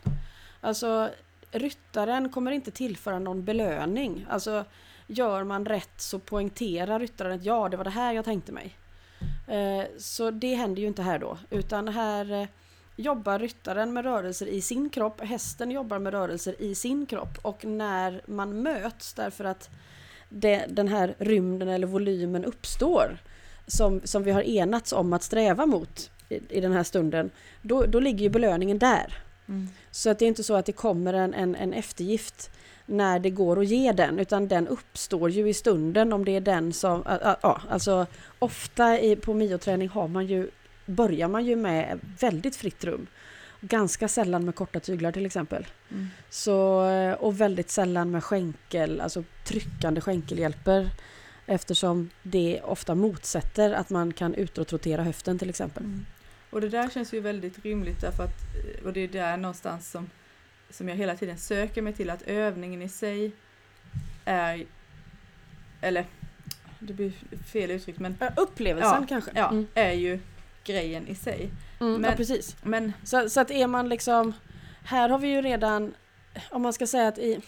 Alltså 0.60 1.10
ryttaren 1.50 2.28
kommer 2.28 2.50
inte 2.52 2.70
tillföra 2.70 3.18
någon 3.18 3.44
belöning. 3.44 4.26
Alltså 4.30 4.64
gör 5.06 5.44
man 5.44 5.66
rätt 5.66 6.00
så 6.00 6.18
poängterar 6.18 7.00
ryttaren 7.00 7.32
att 7.32 7.44
ja, 7.44 7.68
det 7.68 7.76
var 7.76 7.84
det 7.84 7.90
här 7.90 8.12
jag 8.12 8.24
tänkte 8.24 8.52
mig. 8.52 8.76
Eh, 9.46 9.84
så 9.98 10.30
det 10.30 10.54
händer 10.54 10.82
ju 10.82 10.88
inte 10.88 11.02
här 11.02 11.18
då, 11.18 11.38
utan 11.50 11.88
här 11.88 12.32
eh, 12.32 12.48
jobbar 12.96 13.38
ryttaren 13.38 13.92
med 13.92 14.04
rörelser 14.04 14.46
i 14.46 14.60
sin 14.60 14.90
kropp, 14.90 15.20
hästen 15.20 15.70
jobbar 15.70 15.98
med 15.98 16.12
rörelser 16.12 16.62
i 16.62 16.74
sin 16.74 17.06
kropp 17.06 17.38
och 17.42 17.64
när 17.64 18.22
man 18.26 18.62
möts 18.62 19.14
därför 19.14 19.44
att 19.44 19.70
det, 20.28 20.64
den 20.68 20.88
här 20.88 21.14
rymden 21.18 21.68
eller 21.68 21.86
volymen 21.86 22.44
uppstår 22.44 23.18
som, 23.66 24.00
som 24.04 24.22
vi 24.22 24.30
har 24.30 24.42
enats 24.42 24.92
om 24.92 25.12
att 25.12 25.22
sträva 25.22 25.66
mot 25.66 26.10
i, 26.28 26.40
i 26.48 26.60
den 26.60 26.72
här 26.72 26.82
stunden, 26.82 27.30
då, 27.62 27.86
då 27.86 28.00
ligger 28.00 28.22
ju 28.22 28.28
belöningen 28.28 28.78
där. 28.78 29.22
Mm. 29.48 29.68
Så 29.90 30.10
att 30.10 30.18
det 30.18 30.24
är 30.24 30.28
inte 30.28 30.44
så 30.44 30.54
att 30.54 30.66
det 30.66 30.72
kommer 30.72 31.14
en, 31.14 31.34
en, 31.34 31.54
en 31.54 31.72
eftergift 31.72 32.50
när 32.86 33.18
det 33.18 33.30
går 33.30 33.60
att 33.60 33.66
ge 33.66 33.92
den, 33.92 34.18
utan 34.18 34.48
den 34.48 34.68
uppstår 34.68 35.30
ju 35.30 35.48
i 35.48 35.54
stunden 35.54 36.12
om 36.12 36.24
det 36.24 36.36
är 36.36 36.40
den 36.40 36.72
som... 36.72 37.02
Ja, 37.42 37.60
alltså 37.68 38.06
ofta 38.38 39.00
i, 39.00 39.16
på 39.16 39.34
mioträning 39.34 39.88
har 39.88 40.08
man 40.08 40.26
ju, 40.26 40.50
börjar 40.86 41.28
man 41.28 41.44
ju 41.44 41.56
med 41.56 42.00
väldigt 42.20 42.56
fritt 42.56 42.84
rum. 42.84 43.06
Ganska 43.60 44.08
sällan 44.08 44.44
med 44.44 44.54
korta 44.54 44.80
tyglar 44.80 45.12
till 45.12 45.26
exempel. 45.26 45.66
Mm. 45.90 46.08
Så, 46.30 46.86
och 47.18 47.40
väldigt 47.40 47.70
sällan 47.70 48.10
med 48.10 48.24
skänkel, 48.24 49.00
alltså 49.00 49.24
tryckande 49.44 50.00
skänkelhjälper. 50.00 50.90
Eftersom 51.46 52.10
det 52.22 52.60
ofta 52.64 52.94
motsätter 52.94 53.72
att 53.72 53.90
man 53.90 54.12
kan 54.12 54.34
utrotrotera 54.34 55.02
höften 55.02 55.38
till 55.38 55.50
exempel. 55.50 55.84
Mm. 55.84 56.06
Och 56.50 56.60
det 56.60 56.68
där 56.68 56.88
känns 56.88 57.14
ju 57.14 57.20
väldigt 57.20 57.64
rimligt 57.64 58.00
därför 58.00 58.22
att, 58.22 58.36
och 58.84 58.92
det 58.92 59.00
är 59.00 59.08
där 59.08 59.36
någonstans 59.36 59.90
som, 59.90 60.10
som 60.72 60.88
jag 60.88 60.96
hela 60.96 61.16
tiden 61.16 61.38
söker 61.38 61.82
mig 61.82 61.92
till 61.92 62.10
att 62.10 62.22
övningen 62.22 62.82
i 62.82 62.88
sig 62.88 63.32
är, 64.24 64.64
eller 65.80 66.06
det 66.78 66.92
blir 66.92 67.12
fel 67.52 67.70
uttryck 67.70 67.98
men 67.98 68.16
Ja, 68.20 68.30
Upplevelsen 68.36 69.00
Ja, 69.00 69.06
kanske? 69.08 69.30
ja, 69.34 69.50
Mm. 69.50 69.66
är 69.74 69.92
ju 69.92 70.20
grejen 70.64 71.08
i 71.08 71.14
sig. 71.14 71.50
Mm, 71.80 71.92
ja 71.92 71.98
men- 71.98 72.16
precis. 72.16 72.56
Men 72.62 72.92
Så, 73.04 73.28
så 73.28 73.40
att 73.40 73.50
är 73.50 73.66
man 73.66 73.88
liksom... 73.88 74.32
Här 74.84 75.08
har 75.08 75.18
vi 75.18 75.28
ju 75.28 75.42
redan, 75.42 75.94
om 76.50 76.62
man 76.62 76.72
ska 76.72 76.86
säga 76.86 77.08
att 77.08 77.18
i... 77.18 77.40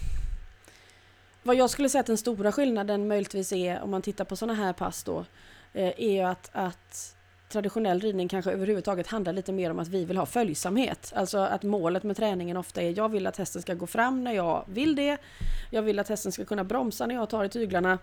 Vad 1.43 1.57
jag 1.57 1.71
skulle 1.71 1.89
säga 1.89 2.01
att 2.01 2.07
den 2.07 2.19
stora 2.19 2.53
skillnaden 2.53 3.09
möjligtvis 3.09 3.53
är 3.53 3.81
om 3.83 3.91
man 3.91 4.03
tittar 4.03 4.25
på 4.25 4.37
sådana 4.37 4.55
här 4.55 4.73
pass 4.73 5.05
då, 5.05 5.25
eh, 5.73 5.93
är 5.97 6.13
ju 6.13 6.21
att, 6.21 6.51
att 6.53 7.14
traditionell 7.55 8.01
ridning 8.01 8.29
kanske 8.29 8.51
överhuvudtaget 8.51 9.07
handlar 9.07 9.33
lite 9.33 9.53
mer 9.53 9.71
om 9.71 9.79
att 9.79 9.89
vi 9.89 10.05
vill 10.05 10.17
ha 10.17 10.27
följsamhet. 10.27 11.13
Alltså 11.17 11.39
att 11.39 11.63
målet 11.63 12.03
med 12.03 12.17
träningen 12.17 12.57
ofta 12.57 12.83
är 12.83 12.99
jag 12.99 13.09
vill 13.09 13.27
att 13.27 13.37
hästen 13.37 13.63
ska 13.63 13.75
gå 13.75 13.87
fram 13.87 14.25
när 14.25 14.33
jag 14.33 14.65
vill 14.69 14.97
det. 14.97 15.17
Jag 15.71 15.83
vill 15.83 15.99
att 15.99 16.09
hästen 16.09 16.33
ska 16.33 16.45
kunna 16.45 16.65
bromsa 16.65 17.07
när 17.07 17.15
jag 17.15 17.31
tar 17.31 17.45
i 17.45 17.49
tyglarna. 17.49 17.99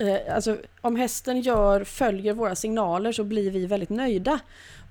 Eh, 0.00 0.34
alltså 0.34 0.56
om 0.80 0.96
hästen 0.96 1.40
gör, 1.40 1.84
följer 1.84 2.32
våra 2.32 2.54
signaler 2.54 3.12
så 3.12 3.24
blir 3.24 3.50
vi 3.50 3.66
väldigt 3.66 3.90
nöjda. 3.90 4.38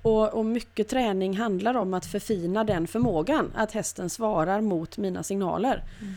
Och, 0.02 0.34
och 0.34 0.46
mycket 0.46 0.88
träning 0.88 1.38
handlar 1.38 1.78
om 1.78 1.94
att 1.94 2.06
förfina 2.06 2.64
den 2.64 2.88
förmågan, 2.88 3.52
att 3.56 3.72
hästen 3.72 4.10
svarar 4.10 4.62
mot 4.62 4.98
mina 4.98 5.24
signaler. 5.24 5.84
Mm 6.02 6.14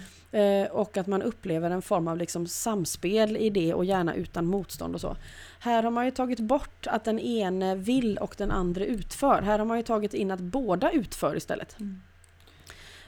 och 0.71 0.97
att 0.97 1.07
man 1.07 1.23
upplever 1.23 1.71
en 1.71 1.83
form 1.83 2.09
av 2.09 2.17
liksom 2.17 2.47
samspel 2.47 3.37
i 3.37 3.51
det 3.51 3.75
och 3.75 3.85
gärna 3.85 4.15
utan 4.15 4.47
motstånd 4.47 4.95
och 4.95 5.01
så. 5.01 5.17
Här 5.61 5.83
har 5.83 5.91
man 5.91 6.05
ju 6.05 6.11
tagit 6.11 6.41
bort 6.41 6.87
att 6.87 7.05
den 7.05 7.19
ene 7.19 7.75
vill 7.75 8.19
och 8.19 8.35
den 8.39 8.51
andra 8.51 8.85
utför. 8.85 9.43
Här 9.43 9.59
har 9.59 9.67
man 9.67 9.77
ju 9.77 9.83
tagit 9.83 10.15
in 10.15 10.31
att 10.31 10.41
båda 10.41 10.91
utför 10.91 11.37
istället. 11.37 11.81
Mm. 11.81 12.01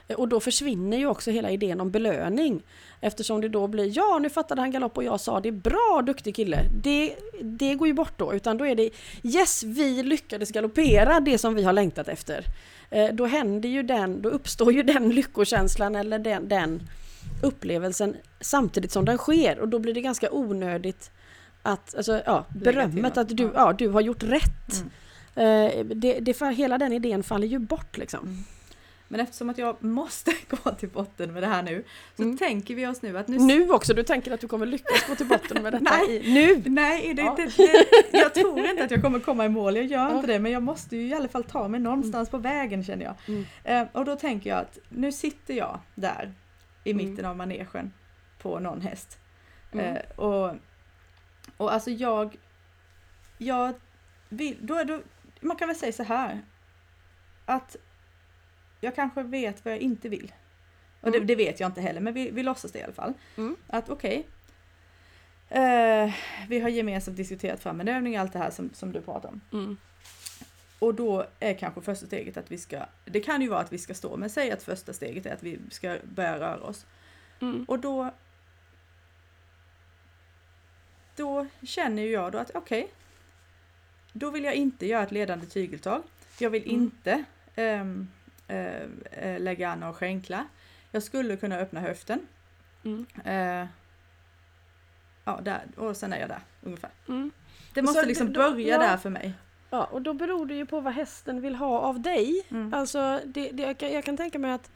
Eh, 0.07 0.15
Och 0.15 0.27
då 0.27 0.39
försvinner 0.39 0.97
ju 0.97 1.07
också 1.07 1.31
hela 1.31 1.49
idén 1.51 1.81
om 1.81 1.91
belöning. 1.91 2.61
Eftersom 3.01 3.41
det 3.41 3.49
då 3.49 3.67
blir 3.67 3.97
ja, 3.97 4.19
nu 4.21 4.29
fattade 4.29 4.61
han 4.61 4.71
galopp 4.71 4.97
och 4.97 5.03
jag 5.03 5.19
sa 5.19 5.39
det 5.39 5.49
är 5.49 5.51
bra 5.51 6.01
duktig 6.05 6.35
kille. 6.35 6.59
Det, 6.83 7.15
det 7.41 7.75
går 7.75 7.87
ju 7.87 7.93
bort 7.93 8.17
då, 8.19 8.33
utan 8.33 8.57
då 8.57 8.65
är 8.67 8.75
det 8.75 8.89
yes, 9.23 9.63
vi 9.63 10.03
lyckades 10.03 10.51
galoppera 10.51 11.19
det 11.19 11.37
som 11.37 11.55
vi 11.55 11.63
har 11.63 11.73
längtat 11.73 12.07
efter. 12.07 12.45
Eh, 12.89 13.09
Då 13.13 13.25
händer 13.25 13.69
ju 13.69 13.83
den, 13.83 14.21
då 14.21 14.29
uppstår 14.29 14.73
ju 14.73 14.83
den 14.83 15.09
lyckokänslan 15.09 15.95
eller 15.95 16.19
den, 16.19 16.47
den 16.47 16.83
upplevelsen 17.41 18.15
samtidigt 18.41 18.91
som 18.91 19.05
den 19.05 19.17
sker 19.17 19.59
och 19.59 19.67
då 19.67 19.79
blir 19.79 19.93
det 19.93 20.01
ganska 20.01 20.31
onödigt 20.31 21.11
att, 21.61 21.95
alltså 21.95 22.21
ja, 22.25 22.45
berömmet 22.55 23.17
att 23.17 23.37
du, 23.37 23.51
ja. 23.55 23.73
du 23.73 23.89
har 23.89 24.01
gjort 24.01 24.23
rätt. 24.23 24.83
Mm. 25.35 25.79
Eh, 25.79 25.85
Det, 25.95 26.19
det, 26.19 26.41
hela 26.55 26.77
den 26.77 26.93
idén 26.93 27.23
faller 27.23 27.47
ju 27.47 27.59
bort 27.59 27.97
liksom. 27.97 28.19
Mm. 28.19 28.43
Men 29.07 29.19
eftersom 29.19 29.49
att 29.49 29.57
jag 29.57 29.83
måste 29.83 30.31
gå 30.49 30.71
till 30.71 30.89
botten 30.89 31.33
med 31.33 31.43
det 31.43 31.47
här 31.47 31.63
nu 31.63 31.83
så 32.17 32.23
Mm. 32.23 32.37
tänker 32.37 32.75
vi 32.75 32.87
oss 32.87 33.01
nu 33.01 33.17
att 33.17 33.27
nu... 33.27 33.37
Nu 33.39 33.69
också, 33.69 33.93
du 33.93 34.03
tänker 34.03 34.31
att 34.31 34.39
du 34.41 34.47
kommer 34.47 34.65
lyckas 34.65 35.07
gå 35.07 35.15
till 35.15 35.25
botten 35.27 35.63
med 35.63 35.73
detta 35.73 35.83
Nej. 36.07 36.23
nu! 36.33 36.63
Nej, 36.65 37.13
det, 37.13 37.21
Ja. 37.21 37.35
det, 37.37 37.45
det, 38.11 38.17
jag 38.17 38.33
tror 38.33 38.59
inte 38.65 38.83
att 38.83 38.91
jag 38.91 39.01
kommer 39.01 39.19
komma 39.19 39.45
i 39.45 39.49
mål, 39.49 39.75
jag 39.75 39.85
gör 39.85 39.97
Ja. 40.09 40.15
inte 40.15 40.27
det 40.27 40.39
men 40.39 40.51
jag 40.51 40.63
måste 40.63 40.97
ju 40.97 41.07
i 41.07 41.13
alla 41.13 41.27
fall 41.27 41.43
ta 41.43 41.67
mig 41.67 41.79
någonstans 41.79 42.29
på 42.29 42.37
vägen 42.37 42.83
känner 42.83 43.05
jag. 43.05 43.15
Mm. 43.27 43.45
Eh, 43.63 43.87
och 43.91 44.05
då 44.05 44.15
tänker 44.15 44.49
jag 44.49 44.59
att 44.59 44.77
nu 44.89 45.11
sitter 45.11 45.53
jag 45.53 45.79
där 45.95 46.33
i 46.83 46.91
Mm. 46.91 47.05
mitten 47.05 47.25
av 47.25 47.37
manegen 47.37 47.93
på 48.39 48.59
någon 48.59 48.81
häst. 48.81 49.19
Mm. 49.71 49.85
Eh, 49.95 50.01
och, 50.15 50.55
och 51.57 51.73
alltså 51.73 51.91
jag, 51.91 52.37
jag 53.37 53.73
vill, 54.29 54.57
då 54.61 54.83
då, 54.83 55.01
man 55.41 55.57
kan 55.57 55.67
väl 55.67 55.77
säga 55.77 55.93
så 55.93 56.03
här. 56.03 56.41
Att 57.45 57.75
jag 58.81 58.95
kanske 58.95 59.23
vet 59.23 59.65
vad 59.65 59.73
jag 59.73 59.81
inte 59.81 60.09
vill. 60.09 60.33
Och 61.01 61.11
det, 61.11 61.17
Mm. 61.17 61.27
det 61.27 61.35
vet 61.35 61.59
jag 61.59 61.67
inte 61.69 61.81
heller, 61.81 62.01
men 62.01 62.13
vi, 62.13 62.31
vi 62.31 62.43
låtsas 62.43 62.71
det 62.71 62.79
i 62.79 62.83
alla 62.83 62.93
fall. 62.93 63.13
Mm. 63.37 63.55
Att 63.67 63.89
okej. 63.89 64.27
eh, 65.49 66.13
vi 66.49 66.59
har 66.59 66.69
gemensamt 66.69 67.17
diskuterat 67.17 67.59
fram 67.59 67.79
en 67.81 67.87
övning, 67.87 68.17
allt 68.17 68.33
det 68.33 68.39
här 68.39 68.51
som, 68.51 68.69
som 68.73 68.91
du 68.91 69.01
pratar 69.01 69.29
om. 69.29 69.41
Mm. 69.53 69.77
Och 70.83 70.95
då 70.95 71.25
är 71.39 71.53
kanske 71.53 71.81
första 71.81 72.05
steget 72.05 72.37
att 72.37 72.51
vi 72.51 72.57
ska, 72.57 72.85
det 73.05 73.19
kan 73.19 73.41
ju 73.41 73.47
vara 73.49 73.59
att 73.59 73.73
vi 73.73 73.77
ska 73.77 73.93
stå, 73.93 74.17
men 74.17 74.29
säg 74.29 74.51
att 74.51 74.63
första 74.63 74.93
steget 74.93 75.25
är 75.25 75.33
att 75.33 75.43
vi 75.43 75.59
ska 75.71 75.97
börja 76.03 76.39
röra 76.39 76.59
oss. 76.63 76.85
Mm. 77.41 77.65
Och 77.67 77.79
då 77.79 78.11
då 81.15 81.47
känner 81.61 82.03
ju 82.03 82.09
jag 82.09 82.31
då 82.31 82.37
att 82.37 82.51
okej, 82.55 82.91
då 84.13 84.31
vill 84.31 84.43
jag 84.43 84.53
inte 84.55 84.85
göra 84.85 85.03
ett 85.03 85.11
ledande 85.11 85.45
tygeltag. 85.45 86.03
Jag 86.39 86.49
vill 86.49 86.63
Mm. 86.63 86.75
inte 86.75 87.23
eh, 87.55 87.81
eh, 89.11 89.39
lägga 89.39 89.69
an 89.69 89.83
och 89.83 89.97
skänkla. 89.97 90.47
Jag 90.91 91.03
skulle 91.03 91.37
kunna 91.37 91.57
öppna 91.57 91.79
höften. 91.79 92.27
Mm. 92.85 93.05
Eh, 93.25 93.67
ja, 95.25 95.39
där, 95.43 95.61
och 95.77 95.97
sen 95.97 96.13
är 96.13 96.19
jag 96.19 96.29
där 96.29 96.41
ungefär. 96.61 96.91
Mm. 97.07 97.31
Det 97.73 97.81
måste 97.81 98.05
liksom 98.05 98.33
då- 98.33 98.41
börja 98.51 98.67
ja. 98.67 98.77
där 98.77 98.97
för 98.97 99.09
mig. 99.09 99.33
Ja, 99.73 99.83
och 99.83 100.01
då 100.01 100.13
beror 100.13 100.45
det 100.45 100.53
ju 100.53 100.65
på 100.65 100.79
vad 100.79 100.93
hästen 100.93 101.41
vill 101.41 101.55
ha 101.55 101.79
av 101.79 101.99
dig. 101.99 102.45
Mm. 102.51 102.73
Alltså, 102.73 103.19
det, 103.25 103.49
det, 103.49 103.63
jag, 103.63 103.77
kan, 103.77 103.93
jag 103.93 104.03
kan 104.03 104.17
tänka 104.17 104.39
mig 104.39 104.51
att 104.51 104.71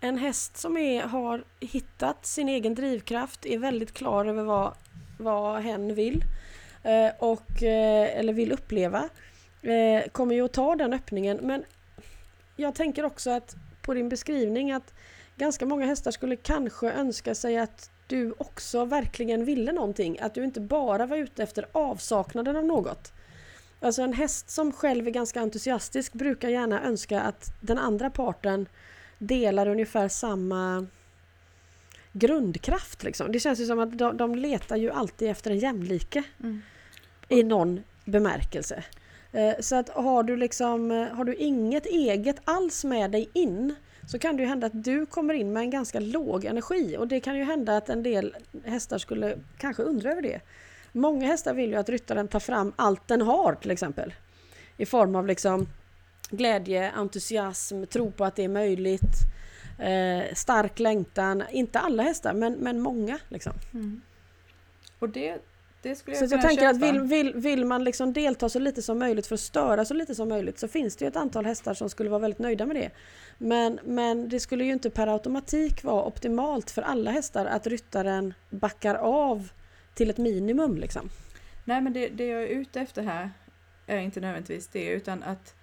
en 0.00 0.18
häst 0.18 0.56
som 0.56 0.76
är, 0.76 1.02
har 1.02 1.44
hittat 1.60 2.26
sin 2.26 2.48
egen 2.48 2.74
drivkraft, 2.74 3.46
är 3.46 3.58
väldigt 3.58 3.94
klar 3.94 4.24
över 4.24 4.42
vad, 4.42 4.74
vad 5.18 5.62
hen 5.62 5.94
vill 5.94 6.24
eh, 6.82 7.10
och, 7.18 7.62
eh, 7.62 8.18
eller 8.18 8.32
vill 8.32 8.52
uppleva, 8.52 9.08
eh, 9.62 10.08
kommer 10.12 10.34
ju 10.34 10.44
att 10.44 10.52
ta 10.52 10.74
den 10.74 10.92
öppningen. 10.92 11.38
Men 11.42 11.64
jag 12.56 12.74
tänker 12.74 13.04
också 13.04 13.30
att 13.30 13.56
på 13.82 13.94
din 13.94 14.08
beskrivning 14.08 14.72
att 14.72 14.94
ganska 15.36 15.66
många 15.66 15.86
hästar 15.86 16.10
skulle 16.10 16.36
kanske 16.36 16.90
önska 16.90 17.34
sig 17.34 17.58
att 17.58 17.90
du 18.06 18.34
också 18.38 18.84
verkligen 18.84 19.44
ville 19.44 19.72
någonting. 19.72 20.18
Att 20.20 20.34
du 20.34 20.44
inte 20.44 20.60
bara 20.60 21.06
var 21.06 21.16
ute 21.16 21.42
efter 21.42 21.66
avsaknaden 21.72 22.56
av 22.56 22.64
något. 22.64 23.12
Alltså 23.80 24.02
en 24.02 24.12
häst 24.12 24.50
som 24.50 24.72
själv 24.72 25.06
är 25.06 25.10
ganska 25.10 25.40
entusiastisk 25.40 26.12
brukar 26.12 26.48
gärna 26.48 26.82
önska 26.82 27.20
att 27.20 27.50
den 27.60 27.78
andra 27.78 28.10
parten 28.10 28.66
delar 29.18 29.68
ungefär 29.68 30.08
samma 30.08 30.86
grundkraft. 32.12 33.02
Liksom. 33.02 33.32
Det 33.32 33.40
känns 33.40 33.60
ju 33.60 33.66
som 33.66 33.78
att 33.78 33.98
de, 33.98 34.16
de 34.16 34.34
letar 34.34 34.76
ju 34.76 34.90
alltid 34.90 35.30
efter 35.30 35.50
en 35.50 35.58
jämlike 35.58 36.22
Mm. 36.40 36.62
i 37.28 37.42
någon 37.42 37.80
bemärkelse. 38.04 38.84
Eh, 39.32 39.54
Så 39.60 39.76
att 39.76 39.88
har 39.88 40.22
du 40.22 40.36
liksom, 40.36 40.90
eh, 40.90 41.08
har 41.08 41.24
du 41.24 41.34
inget 41.34 41.86
eget 41.86 42.36
alls 42.44 42.84
med 42.84 43.10
dig 43.10 43.28
in 43.32 43.74
så 44.06 44.18
kan 44.18 44.36
det 44.36 44.42
ju 44.42 44.48
hända 44.48 44.66
att 44.66 44.84
du 44.84 45.06
kommer 45.06 45.34
in 45.34 45.52
med 45.52 45.60
en 45.60 45.70
ganska 45.70 46.00
låg 46.00 46.44
energi 46.44 46.96
och 46.98 47.08
det 47.08 47.20
kan 47.20 47.36
ju 47.36 47.44
hända 47.44 47.76
att 47.76 47.88
en 47.88 48.02
del 48.02 48.36
hästar 48.64 48.98
skulle 48.98 49.38
kanske 49.58 49.82
undra 49.82 50.10
över 50.10 50.22
det. 50.22 50.40
Många 50.98 51.26
hästar 51.26 51.54
vill 51.54 51.70
ju 51.70 51.76
att 51.76 51.88
ryttaren 51.88 52.28
tar 52.28 52.40
fram 52.40 52.72
allt 52.76 53.08
den 53.08 53.22
har 53.22 53.54
till 53.54 53.70
exempel. 53.70 54.14
I 54.76 54.86
form 54.86 55.16
av 55.16 55.26
liksom 55.26 55.66
glädje, 56.30 56.90
entusiasm, 56.90 57.84
tro 57.84 58.10
på 58.10 58.24
att 58.24 58.36
det 58.36 58.44
är 58.44 58.48
möjligt, 58.48 59.16
eh, 59.78 60.34
stark 60.34 60.78
längtan. 60.78 61.44
Inte 61.50 61.78
alla 61.78 62.02
hästar 62.02 62.34
men, 62.34 62.52
men 62.52 62.80
många. 62.80 63.18
Liksom. 63.28 63.52
Mm. 63.74 64.00
Och 64.98 65.08
det, 65.08 65.42
det 65.82 65.96
skulle 65.96 66.16
Så 66.16 66.22
jag 66.22 66.26
att 66.26 66.32
jag 66.32 66.42
tänker 66.42 66.68
att 66.68 66.80
köpa. 66.80 66.92
vill, 66.92 67.00
vill, 67.00 67.34
vill 67.34 67.64
man 67.64 67.84
liksom 67.84 68.12
delta 68.12 68.48
så 68.48 68.58
lite 68.58 68.82
som 68.82 68.98
möjligt 68.98 69.26
för 69.26 69.34
att 69.34 69.40
störa 69.40 69.84
så 69.84 69.94
lite 69.94 70.14
som 70.14 70.28
möjligt 70.28 70.58
så 70.58 70.68
finns 70.68 70.96
det 70.96 71.04
ju 71.04 71.08
ett 71.08 71.16
antal 71.16 71.46
hästar 71.46 71.74
som 71.74 71.90
skulle 71.90 72.10
vara 72.10 72.20
väldigt 72.20 72.38
nöjda 72.38 72.66
med 72.66 72.76
det. 72.76 72.90
Men, 73.38 73.80
men 73.84 74.28
det 74.28 74.40
skulle 74.40 74.64
ju 74.64 74.72
inte 74.72 74.90
per 74.90 75.06
automatik 75.06 75.84
vara 75.84 76.04
optimalt 76.04 76.70
för 76.70 76.82
alla 76.82 77.10
hästar 77.10 77.46
att 77.46 77.66
ryttaren 77.66 78.34
backar 78.50 78.94
av 78.94 79.48
till 79.98 80.10
ett 80.10 80.18
minimum 80.18 80.76
liksom. 80.76 81.08
Nej 81.64 81.80
men 81.80 81.92
det, 81.92 82.08
det 82.08 82.26
jag 82.26 82.42
är 82.42 82.46
ute 82.46 82.80
efter 82.80 83.02
här 83.02 83.30
är 83.86 83.98
inte 83.98 84.20
nödvändigtvis 84.20 84.66
det 84.68 84.88
utan 84.90 85.22
att 85.22 85.54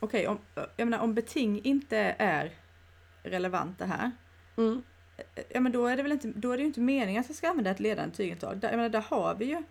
Okej, 0.00 0.26
om, 0.28 0.38
jag 0.76 0.88
menar 0.88 0.98
om 1.04 1.14
beting 1.14 1.60
inte 1.64 1.96
är 2.18 2.50
relevanta 3.22 3.86
här 3.86 4.10
Mm. 4.56 4.82
Ja 5.48 5.60
men 5.60 5.72
då 5.72 5.86
är 5.86 5.96
det 5.96 6.02
väl 6.02 6.12
inte, 6.12 6.28
då 6.34 6.52
är 6.52 6.56
det 6.56 6.60
ju 6.60 6.66
inte 6.66 6.80
meningen 6.80 7.20
att 7.20 7.28
jag 7.28 7.36
ska 7.36 7.48
använda 7.48 7.70
ett 7.70 7.80
ledande 7.80 8.14
tygeltag. 8.16 8.58
Där, 8.58 8.68
jag 8.70 8.76
menar, 8.76 8.88
där 8.88 9.04
har 9.08 9.34
vi 9.34 9.44
ju 9.44 9.62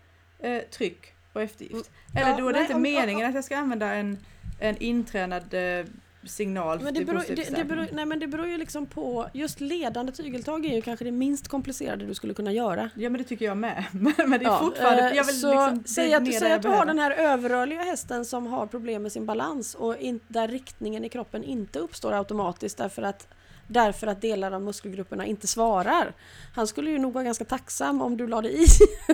eh, 0.48 0.62
tryck 0.62 1.14
och 1.32 1.42
eftergift. 1.42 1.90
Eller 2.16 2.30
Ja, 2.30 2.36
då 2.36 2.48
är 2.48 2.52
det 2.52 2.58
nej, 2.58 2.62
inte 2.62 2.74
om- 2.74 2.82
meningen 2.82 3.28
att 3.28 3.34
jag 3.34 3.44
ska 3.44 3.56
använda 3.56 3.94
en, 3.94 4.18
en 4.60 4.76
intränad 4.76 5.54
eh, 5.54 5.86
signal 6.24 6.80
Men 6.80 6.94
det 6.94 7.04
beror, 7.04 7.24
det, 7.28 7.56
det, 7.56 7.64
beror, 7.64 7.88
nej 7.92 8.06
men 8.06 8.18
det 8.18 8.26
beror 8.26 8.46
ju 8.46 8.58
liksom 8.58 8.86
på, 8.86 9.28
just 9.32 9.60
ledande 9.60 10.12
tygeltag 10.12 10.66
är 10.66 10.74
ju 10.74 10.82
kanske 10.82 11.04
det 11.04 11.10
minst 11.10 11.48
komplicerade 11.48 12.06
du 12.06 12.14
skulle 12.14 12.34
kunna 12.34 12.52
göra. 12.52 12.90
Ja 12.94 13.10
men 13.10 13.18
det 13.18 13.24
tycker 13.24 13.44
jag 13.44 13.56
med. 13.56 13.84
Men, 13.92 14.30
det 14.30 14.36
är 14.36 14.42
Ja, 14.42 14.58
fortfarande, 14.58 15.10
eh, 15.10 15.16
jag 15.16 15.24
vill 15.24 15.40
så 15.40 15.70
liksom 15.70 15.84
säg 15.86 16.14
att, 16.14 16.34
säg 16.34 16.52
att 16.52 16.62
du 16.62 16.68
har 16.68 16.86
den 16.86 16.98
här 16.98 17.10
överrörliga 17.10 17.82
hästen 17.82 18.24
som 18.24 18.46
har 18.46 18.66
problem 18.66 19.02
med 19.02 19.12
sin 19.12 19.26
balans 19.26 19.74
och 19.74 19.96
in, 19.96 20.20
där 20.28 20.48
riktningen 20.48 21.04
i 21.04 21.08
kroppen 21.08 21.44
inte 21.44 21.78
uppstår 21.78 22.12
automatiskt 22.12 22.78
därför 22.78 23.02
att, 23.02 23.28
därför 23.66 24.06
att 24.06 24.20
delar 24.20 24.52
av 24.52 24.62
muskelgrupperna 24.62 25.26
inte 25.26 25.46
svarar. 25.46 26.12
Han 26.54 26.66
skulle 26.66 26.90
ju 26.90 26.98
nog 26.98 27.12
vara 27.12 27.24
ganska 27.24 27.44
tacksam 27.44 28.02
om 28.02 28.16
du 28.16 28.26
la 28.26 28.42
det 28.42 28.52
i. 28.52 28.66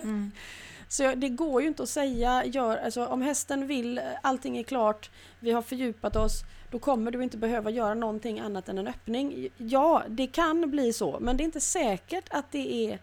Mm. 0.02 0.30
Så 0.88 1.14
det 1.14 1.28
går 1.28 1.62
ju 1.62 1.68
inte 1.68 1.82
att 1.82 1.88
säga, 1.88 2.44
gör, 2.44 2.76
alltså, 2.76 3.06
om 3.06 3.22
hästen 3.22 3.66
vill, 3.66 4.00
allting 4.22 4.58
är 4.58 4.62
klart, 4.62 5.10
vi 5.40 5.52
har 5.52 5.62
fördjupat 5.62 6.16
oss, 6.16 6.42
då 6.70 6.78
kommer 6.78 7.10
du 7.10 7.22
inte 7.22 7.36
behöva 7.36 7.70
göra 7.70 7.94
någonting 7.94 8.40
annat 8.40 8.68
än 8.68 8.78
en 8.78 8.88
öppning. 8.88 9.48
Ja, 9.56 10.02
det 10.08 10.26
kan 10.26 10.70
bli 10.70 10.92
så, 10.92 11.18
men 11.20 11.36
det 11.36 11.42
är 11.42 11.44
inte 11.44 11.60
säkert 11.60 12.24
att 12.30 12.52
det 12.52 12.92
är... 12.92 12.98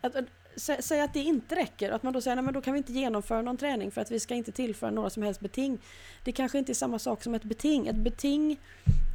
Att, 0.00 0.16
att, 0.16 0.24
sä- 0.56 0.80
Säg 0.80 1.00
att 1.00 1.14
det 1.14 1.20
inte 1.20 1.56
räcker, 1.56 1.90
att 1.90 2.02
man 2.02 2.12
då 2.12 2.20
säger 2.20 2.34
nej 2.36 2.44
men 2.44 2.54
då 2.54 2.60
kan 2.60 2.72
vi 2.72 2.78
inte 2.78 2.92
genomföra 2.92 3.42
någon 3.42 3.56
träning 3.56 3.90
för 3.90 4.00
att 4.00 4.10
vi 4.10 4.20
ska 4.20 4.34
inte 4.34 4.52
tillföra 4.52 4.90
några 4.90 5.10
som 5.10 5.22
helst 5.22 5.40
beting. 5.40 5.78
Det 6.24 6.32
kanske 6.32 6.58
inte 6.58 6.72
är 6.72 6.74
samma 6.74 6.98
sak 6.98 7.22
som 7.22 7.34
ett 7.34 7.44
beting. 7.44 7.86
Ett 7.86 7.96
beting 7.96 8.60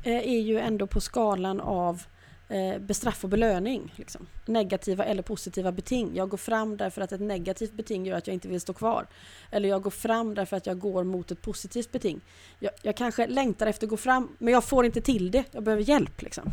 eh, 0.03 0.27
är 0.27 0.39
ju 0.39 0.59
ändå 0.59 0.87
på 0.87 1.01
skalan 1.01 1.61
av 1.61 2.03
eh, 2.49 2.77
bestraff 2.79 3.23
och 3.23 3.29
belöning. 3.29 3.93
Liksom. 3.95 4.27
Negativa 4.45 5.05
eller 5.05 5.23
positiva 5.23 5.71
beting. 5.71 6.11
Jag 6.15 6.29
går 6.29 6.37
fram 6.37 6.77
därför 6.77 7.01
att 7.01 7.11
ett 7.11 7.21
negativt 7.21 7.73
beting 7.73 8.05
gör 8.05 8.17
att 8.17 8.27
jag 8.27 8.33
inte 8.33 8.47
vill 8.47 8.61
stå 8.61 8.73
kvar. 8.73 9.07
Eller 9.51 9.69
jag 9.69 9.81
går 9.81 9.91
fram 9.91 10.35
därför 10.35 10.57
att 10.57 10.65
jag 10.65 10.79
går 10.79 11.03
mot 11.03 11.31
ett 11.31 11.41
positivt 11.41 11.91
beting. 11.91 12.21
Jag, 12.59 12.71
jag 12.81 12.97
kanske 12.97 13.27
längtar 13.27 13.67
efter 13.67 13.85
att 13.87 13.89
gå 13.89 13.97
fram 13.97 14.35
men 14.39 14.53
jag 14.53 14.63
får 14.63 14.85
inte 14.85 15.01
till 15.01 15.31
det. 15.31 15.43
Jag 15.51 15.63
behöver 15.63 15.83
hjälp. 15.83 16.21
Liksom. 16.21 16.43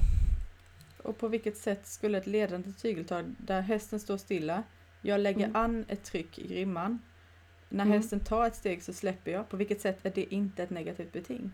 Och 1.03 1.19
på 1.19 1.29
vilket 1.29 1.57
sätt 1.57 1.87
skulle 1.87 2.19
ett 2.19 2.27
ledande 2.27 2.73
tygeltag 2.73 3.35
där 3.39 3.61
hästen 3.61 4.01
står 4.01 4.17
stilla, 4.17 4.63
jag 5.03 5.21
lägger 5.21 5.45
Mm. 5.45 5.57
an 5.57 5.85
ett 5.89 6.05
tryck 6.05 6.39
i 6.39 6.47
grimman, 6.49 6.99
när 7.69 7.85
Mm. 7.85 7.97
hästen 7.99 8.21
tar 8.21 8.47
ett 8.47 8.57
steg 8.57 8.83
så 8.83 8.93
släpper 8.93 9.31
jag. 9.31 9.49
På 9.49 9.57
vilket 9.57 9.81
sätt 9.81 9.99
är 10.03 10.13
det 10.15 10.35
inte 10.35 10.63
ett 10.63 10.71
negativt 10.71 11.13
beting? 11.13 11.53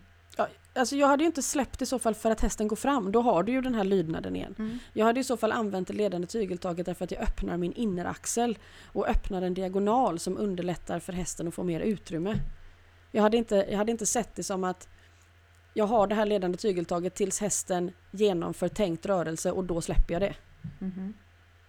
Alltså 0.73 0.95
jag 0.95 1.07
hade 1.07 1.23
ju 1.23 1.27
inte 1.27 1.41
släppt 1.41 1.81
i 1.81 1.85
så 1.85 1.99
fall 1.99 2.15
för 2.15 2.31
att 2.31 2.41
hästen 2.41 2.67
går 2.67 2.75
fram. 2.75 3.11
Då 3.11 3.21
har 3.21 3.43
du 3.43 3.51
ju 3.51 3.61
den 3.61 3.75
här 3.75 3.83
lydnaden 3.83 4.35
igen. 4.35 4.79
Jag 4.93 5.05
hade 5.05 5.19
i 5.19 5.23
så 5.23 5.37
fall 5.37 5.51
använt 5.51 5.87
det 5.87 5.93
ledande 5.93 6.27
tygeltaget 6.27 6.85
därför 6.85 7.03
att 7.05 7.11
jag 7.11 7.21
öppnar 7.21 7.57
min 7.57 7.73
inneraxel 7.73 8.57
och 8.85 9.07
öppnar 9.07 9.41
en 9.41 9.53
diagonal 9.53 10.19
som 10.19 10.37
underlättar 10.37 10.99
för 10.99 11.13
hästen 11.13 11.47
att 11.47 11.53
få 11.53 11.63
mer 11.63 11.79
utrymme. 11.79 12.39
Jag 13.11 13.21
hade 13.21 13.37
inte, 13.37 13.55
jag 13.69 13.77
hade 13.77 13.91
inte 13.91 14.05
sett 14.05 14.35
det 14.35 14.43
som 14.43 14.63
att 14.63 14.87
jag 15.73 15.87
har 15.87 16.07
det 16.07 16.15
här 16.15 16.25
ledande 16.25 16.57
tygeltaget 16.57 17.15
tills 17.15 17.41
hästen 17.41 17.91
genomför 18.11 18.67
tänkt 18.67 19.05
rörelse 19.05 19.51
och 19.51 19.63
då 19.63 19.81
släpper 19.81 20.13
jag 20.13 20.21
det. 20.21 20.35
Mhm. 20.79 21.13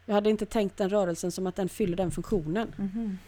Jag 0.06 0.14
hade 0.14 0.30
inte 0.30 0.46
tänkt 0.46 0.76
den 0.76 0.90
rörelsen 0.90 1.32
som 1.32 1.46
att 1.46 1.56
den 1.56 1.68
fyller 1.68 1.96
den 1.96 2.10
funktionen. 2.10 2.74
Mhm. 2.76 3.18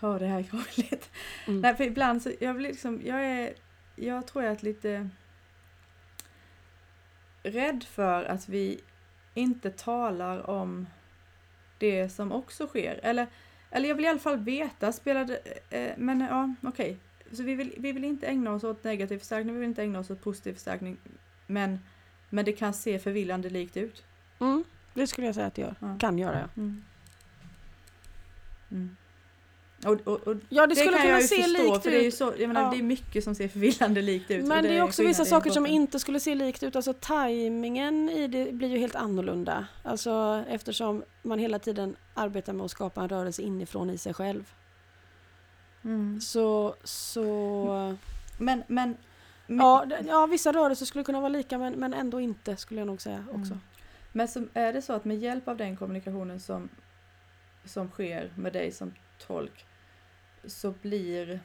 Ja, 0.00 0.18
det 0.18 0.26
här 0.26 0.38
är 0.38 0.42
krångligt. 0.42 1.10
Mm. 1.46 1.60
Nej, 1.60 1.74
för 1.74 1.84
ibland 1.84 2.22
så, 2.22 2.32
jag 2.40 2.56
blir 2.56 2.68
liksom, 2.68 3.00
jag 3.04 3.24
är, 3.24 3.54
jag 3.96 4.26
tror 4.26 4.44
jag 4.44 4.52
är 4.52 4.64
lite 4.64 5.08
rädd 7.42 7.84
för 7.84 8.24
att 8.24 8.48
vi 8.48 8.80
inte 9.34 9.70
talar 9.70 10.50
om 10.50 10.86
det 11.78 12.08
som 12.08 12.32
också 12.32 12.66
sker. 12.66 13.00
Eller, 13.02 13.26
eller 13.70 13.88
jag 13.88 13.96
vill 13.96 14.04
i 14.04 14.08
alla 14.08 14.18
fall 14.18 14.38
veta, 14.38 14.92
spelade, 14.92 15.40
eh, 15.70 15.92
men 15.96 16.20
ja, 16.20 16.54
okej. 16.62 16.98
Så 17.32 17.42
vi 17.42 17.54
vill, 17.54 17.74
vi 17.78 17.92
vill 17.92 18.04
inte 18.04 18.26
ägna 18.26 18.52
oss 18.52 18.64
åt 18.64 18.84
negativ 18.84 19.18
förstärkning, 19.18 19.54
vi 19.54 19.60
vill 19.60 19.68
inte 19.68 19.82
ägna 19.82 19.98
oss 19.98 20.10
åt 20.10 20.22
positiv 20.22 20.52
förstärkning. 20.54 20.96
Men, 21.46 21.78
men 22.30 22.44
det 22.44 22.52
kan 22.52 22.74
se 22.74 22.98
förvillande 22.98 23.50
likt 23.50 23.76
ut. 23.76 24.04
Mm, 24.38 24.64
det 24.94 25.06
skulle 25.06 25.26
jag 25.26 25.34
säga 25.34 25.46
att 25.46 25.54
det 25.54 25.62
gör. 25.62 25.74
Ja. 25.80 25.96
Kan 25.98 26.18
göra 26.18 26.40
ja. 26.40 26.62
Mm. 26.62 26.82
Mm. 28.70 28.96
Och, 29.86 30.00
och, 30.06 30.28
och 30.28 30.36
Ja 30.48 30.66
det, 30.66 30.76
skulle 30.76 30.96
kan 30.96 31.06
kunna 31.06 31.20
se 31.20 31.42
förstå, 31.42 31.62
likt 31.72 31.82
för 31.82 31.90
det 31.90 31.96
är 32.04 32.08
ut. 32.08 32.14
så, 32.14 32.32
menar, 32.38 32.62
Ja. 32.62 32.70
det 32.70 32.78
är 32.78 32.82
mycket 32.82 33.24
som 33.24 33.34
ser 33.34 33.48
förvillande 33.48 34.02
likt 34.02 34.30
ut. 34.30 34.46
Men 34.46 34.62
det 34.64 34.76
är 34.76 34.82
också 34.82 35.02
vissa 35.02 35.24
saker 35.24 35.50
som 35.50 35.66
inte 35.66 35.98
skulle 35.98 36.20
se 36.20 36.34
likt 36.34 36.62
ut. 36.62 36.76
Alltså 36.76 36.92
tajmingen 36.92 38.08
i 38.08 38.26
det 38.26 38.52
blir 38.52 38.68
ju 38.68 38.78
helt 38.78 38.94
annorlunda. 38.94 39.66
Alltså 39.84 40.44
eftersom 40.48 41.02
man 41.22 41.38
hela 41.38 41.58
tiden 41.58 41.96
arbetar 42.14 42.52
med 42.52 42.64
att 42.64 42.70
skapa 42.70 43.02
en 43.02 43.08
rörelse 43.08 43.42
inifrån 43.42 43.90
i 43.90 43.98
sig 43.98 44.14
själv. 44.14 44.52
Mm. 45.84 46.20
Så, 46.20 46.74
så 46.84 47.96
Men, 48.38 48.62
men... 48.66 48.96
ja, 49.46 49.84
det- 49.88 50.04
ja, 50.08 50.26
vissa 50.26 50.52
rörelser 50.52 50.86
skulle 50.86 51.04
kunna 51.04 51.20
vara 51.20 51.28
lika 51.28 51.58
men, 51.58 51.72
men 51.72 51.94
ändå 51.94 52.20
inte 52.20 52.56
skulle 52.56 52.80
jag 52.80 52.86
nog 52.86 53.02
säga 53.02 53.24
också. 53.30 53.52
Mm. 53.52 53.60
Men 54.12 54.28
så 54.28 54.44
är 54.54 54.72
det 54.72 54.82
så 54.82 54.92
att 54.92 55.04
med 55.04 55.18
hjälp 55.18 55.48
av 55.48 55.56
den 55.56 55.76
kommunikationen 55.76 56.40
som, 56.40 56.68
som 57.64 57.88
sker 57.90 58.32
med 58.36 58.52
dig 58.52 58.72
som 58.72 58.92
tolk 59.26 59.66
så 60.44 60.74
blir... 60.82 61.40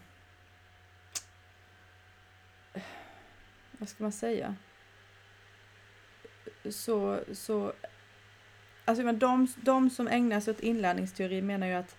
Vad 3.72 3.90
ska 3.90 4.04
man 4.04 4.12
säga? 4.12 4.56
Så... 6.70 7.20
så 7.34 7.74
alltså 8.86 9.04
men 9.04 9.20
de, 9.20 9.48
de 9.56 9.90
som 9.90 10.08
ägnar 10.08 10.40
sig 10.40 10.52
åt 10.52 10.60
inlärningsteori 10.60 11.42
menar 11.42 11.68
ju 11.68 11.74
att 11.74 11.96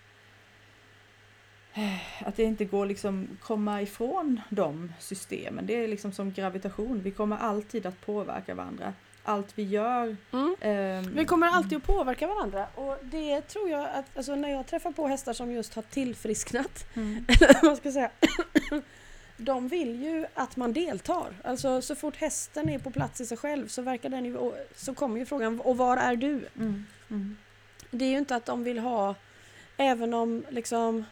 att 2.19 2.35
det 2.35 2.43
inte 2.43 2.65
går 2.65 2.85
liksom 2.85 3.37
komma 3.41 3.81
ifrån 3.81 4.41
de 4.49 4.93
systemen. 4.99 5.65
Det 5.65 5.73
är 5.73 5.87
liksom 5.87 6.11
som 6.11 6.31
gravitation. 6.31 7.01
Vi 7.01 7.11
kommer 7.11 7.37
alltid 7.37 7.85
att 7.85 8.05
påverka 8.05 8.55
varandra. 8.55 8.93
Allt 9.27 9.51
vi 9.55 9.63
gör 9.63 10.15
Mm. 10.31 10.55
ehm, 10.61 11.15
Vi 11.15 11.25
kommer 11.25 11.47
alltid 11.47 11.77
att 11.77 11.83
påverka 11.83 12.27
varandra 12.27 12.67
och 12.75 12.97
det 13.01 13.41
tror 13.41 13.69
jag 13.69 13.89
att 13.93 14.17
alltså, 14.17 14.35
när 14.35 14.49
jag 14.49 14.67
träffar 14.67 14.91
på 14.91 15.07
hästar 15.07 15.33
som 15.33 15.51
just 15.51 15.73
har 15.73 15.81
tillfrisknat 15.81 16.85
Mm. 16.95 17.25
eller 17.41 17.65
vad 17.67 17.77
ska 17.77 17.87
jag 17.87 17.93
säga. 17.93 18.11
De 19.37 19.67
vill 19.67 20.03
ju 20.03 20.25
att 20.33 20.55
man 20.55 20.73
deltar. 20.73 21.25
Alltså 21.43 21.81
så 21.81 21.95
fort 21.95 22.15
hästen 22.15 22.69
är 22.69 22.79
på 22.79 22.91
plats 22.91 23.21
i 23.21 23.25
sig 23.25 23.37
själv 23.37 23.67
så 23.67 23.81
verkar 23.81 24.09
den 24.09 24.25
ju, 24.25 24.51
så 24.75 24.93
kommer 24.93 25.19
ju 25.19 25.25
frågan, 25.25 25.59
och 25.61 25.77
var 25.77 25.97
är 25.97 26.15
du? 26.15 26.47
Mm. 26.55 26.85
Mm. 27.09 27.37
Det 27.91 28.05
är 28.05 28.09
ju 28.09 28.17
inte 28.17 28.35
att 28.35 28.45
de 28.45 28.63
vill 28.63 28.79
ha, 28.79 29.15
även 29.77 30.13
om 30.13 30.43
liksom 30.49 31.05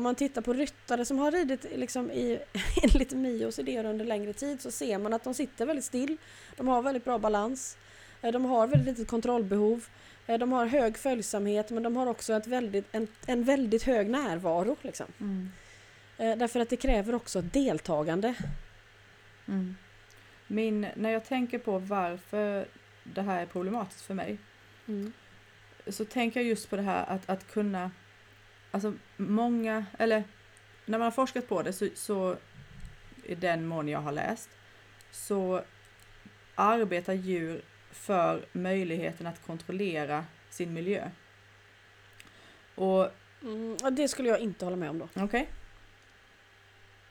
om 0.00 0.04
man 0.04 0.14
tittar 0.14 0.42
på 0.42 0.52
ryttare 0.52 1.04
som 1.04 1.18
har 1.18 1.30
ridit 1.32 1.66
liksom 1.76 2.10
i 2.10 2.40
enligt 2.82 3.12
Mios 3.12 3.58
idéer 3.58 3.84
under 3.84 4.04
längre 4.04 4.32
tid 4.32 4.60
så 4.60 4.70
ser 4.70 4.98
man 4.98 5.12
att 5.12 5.24
de 5.24 5.34
sitter 5.34 5.66
väldigt 5.66 5.84
still. 5.84 6.16
De 6.56 6.68
har 6.68 6.82
väldigt 6.82 7.04
bra 7.04 7.18
balans. 7.18 7.76
eh, 8.22 8.32
De 8.32 8.44
har 8.44 8.66
väldigt 8.66 8.86
litet 8.88 9.08
kontrollbehov. 9.10 9.86
eh, 10.26 10.38
De 10.38 10.52
har 10.52 10.66
hög 10.66 10.98
följsamhet 10.98 11.70
men 11.70 11.82
de 11.82 11.96
har 11.96 12.06
också 12.06 12.32
ett 12.32 12.46
väldigt, 12.46 12.84
en, 12.92 13.08
en 13.26 13.44
väldigt 13.44 13.82
hög 13.82 14.10
närvaro. 14.10 14.76
Liksom. 14.82 15.06
Mm. 15.20 15.48
Eh, 16.18 16.36
därför 16.38 16.60
att 16.60 16.68
det 16.70 16.76
kräver 16.76 17.14
också 17.14 17.40
deltagande. 17.40 18.34
Mm. 19.48 19.76
Min, 20.46 20.86
när 20.94 21.10
jag 21.10 21.24
tänker 21.24 21.58
på 21.58 21.78
varför 21.78 22.66
det 23.04 23.22
här 23.22 23.42
är 23.42 23.46
problematiskt 23.46 24.02
för 24.02 24.14
mig 24.14 24.38
Mm. 24.88 25.12
så 25.86 26.04
tänker 26.04 26.40
jag 26.40 26.48
just 26.48 26.70
på 26.70 26.76
det 26.76 26.82
här 26.82 27.04
att, 27.08 27.30
att 27.30 27.52
kunna, 27.52 27.90
alltså 28.70 28.94
många, 29.16 29.84
eller 29.98 30.24
när 30.86 30.98
man 30.98 31.04
har 31.06 31.10
forskat 31.10 31.48
på 31.48 31.62
det 31.62 31.72
så, 31.72 31.88
så 31.94 32.36
i 33.24 33.34
den 33.34 33.66
mån 33.66 33.88
jag 33.88 34.00
har 34.00 34.12
läst 34.12 34.48
så 35.10 35.62
arbetar 36.54 37.12
djur 37.12 37.62
för 37.92 38.44
möjligheten 38.52 39.26
att 39.26 39.46
kontrollera 39.46 40.24
sin 40.50 40.72
miljö. 40.72 41.10
Och 42.74 43.08
Mm, 43.42 43.76
det 43.92 44.08
skulle 44.08 44.28
jag 44.28 44.38
inte 44.40 44.64
hålla 44.64 44.76
med 44.76 44.90
om 44.90 44.98
då. 44.98 45.08
okej? 45.14 45.48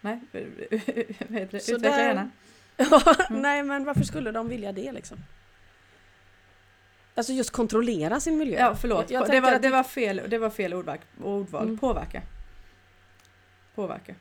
Nej, 0.01 0.19
det? 0.31 1.59
Så 1.59 1.75
utveckla 1.75 1.77
där- 1.97 2.03
gärna. 2.05 2.29
Mm. 3.29 3.41
Nej 3.41 3.63
men 3.63 3.85
varför 3.85 4.03
skulle 4.03 4.31
de 4.31 4.49
vilja 4.49 4.71
det 4.71 4.91
liksom? 4.91 5.17
Alltså 7.19 7.33
just 7.33 7.51
kontrollera 7.51 8.19
sin 8.19 8.37
miljö. 8.37 8.59
Ja, 8.59 8.75
förlåt. 8.75 9.09
Jag 9.09 9.29
det, 9.29 9.39
var, 9.39 9.51
att 9.53 9.61
det, 9.61 9.69
var 9.69 9.83
fel, 9.83 10.21
det 10.29 10.37
var 10.37 10.49
fel 10.49 10.73
ordval. 10.73 10.97
ordval. 11.23 11.63
Mm. 11.63 11.77
Påverka. 11.77 12.21
Påverka. 13.75 14.15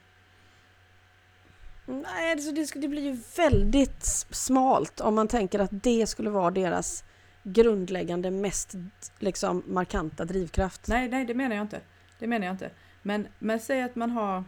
Nej, 1.85 2.35
det, 2.35 2.41
så 2.41 2.51
det, 2.51 2.81
det 2.81 2.87
blir 2.87 3.01
ju 3.01 3.17
väldigt 3.37 4.05
smalt 4.31 5.01
om 5.01 5.15
man 5.15 5.27
tänker 5.27 5.59
att 5.59 5.69
det 5.71 6.07
skulle 6.07 6.29
vara 6.29 6.51
deras 6.51 7.03
grundläggande, 7.43 8.31
mest 8.31 8.75
liksom 9.19 9.63
markanta 9.67 10.25
drivkraft. 10.25 10.87
Nej, 10.87 11.09
nej, 11.09 11.25
det 11.25 11.33
menar 11.33 11.55
jag 11.55 11.63
inte. 11.63 11.81
Det 12.19 12.27
menar 12.27 12.45
jag 12.45 12.53
inte. 12.53 12.69
Men, 13.01 13.27
men 13.39 13.59
säg 13.59 13.81
att 13.81 13.95
man 13.95 14.11
har... 14.11 14.43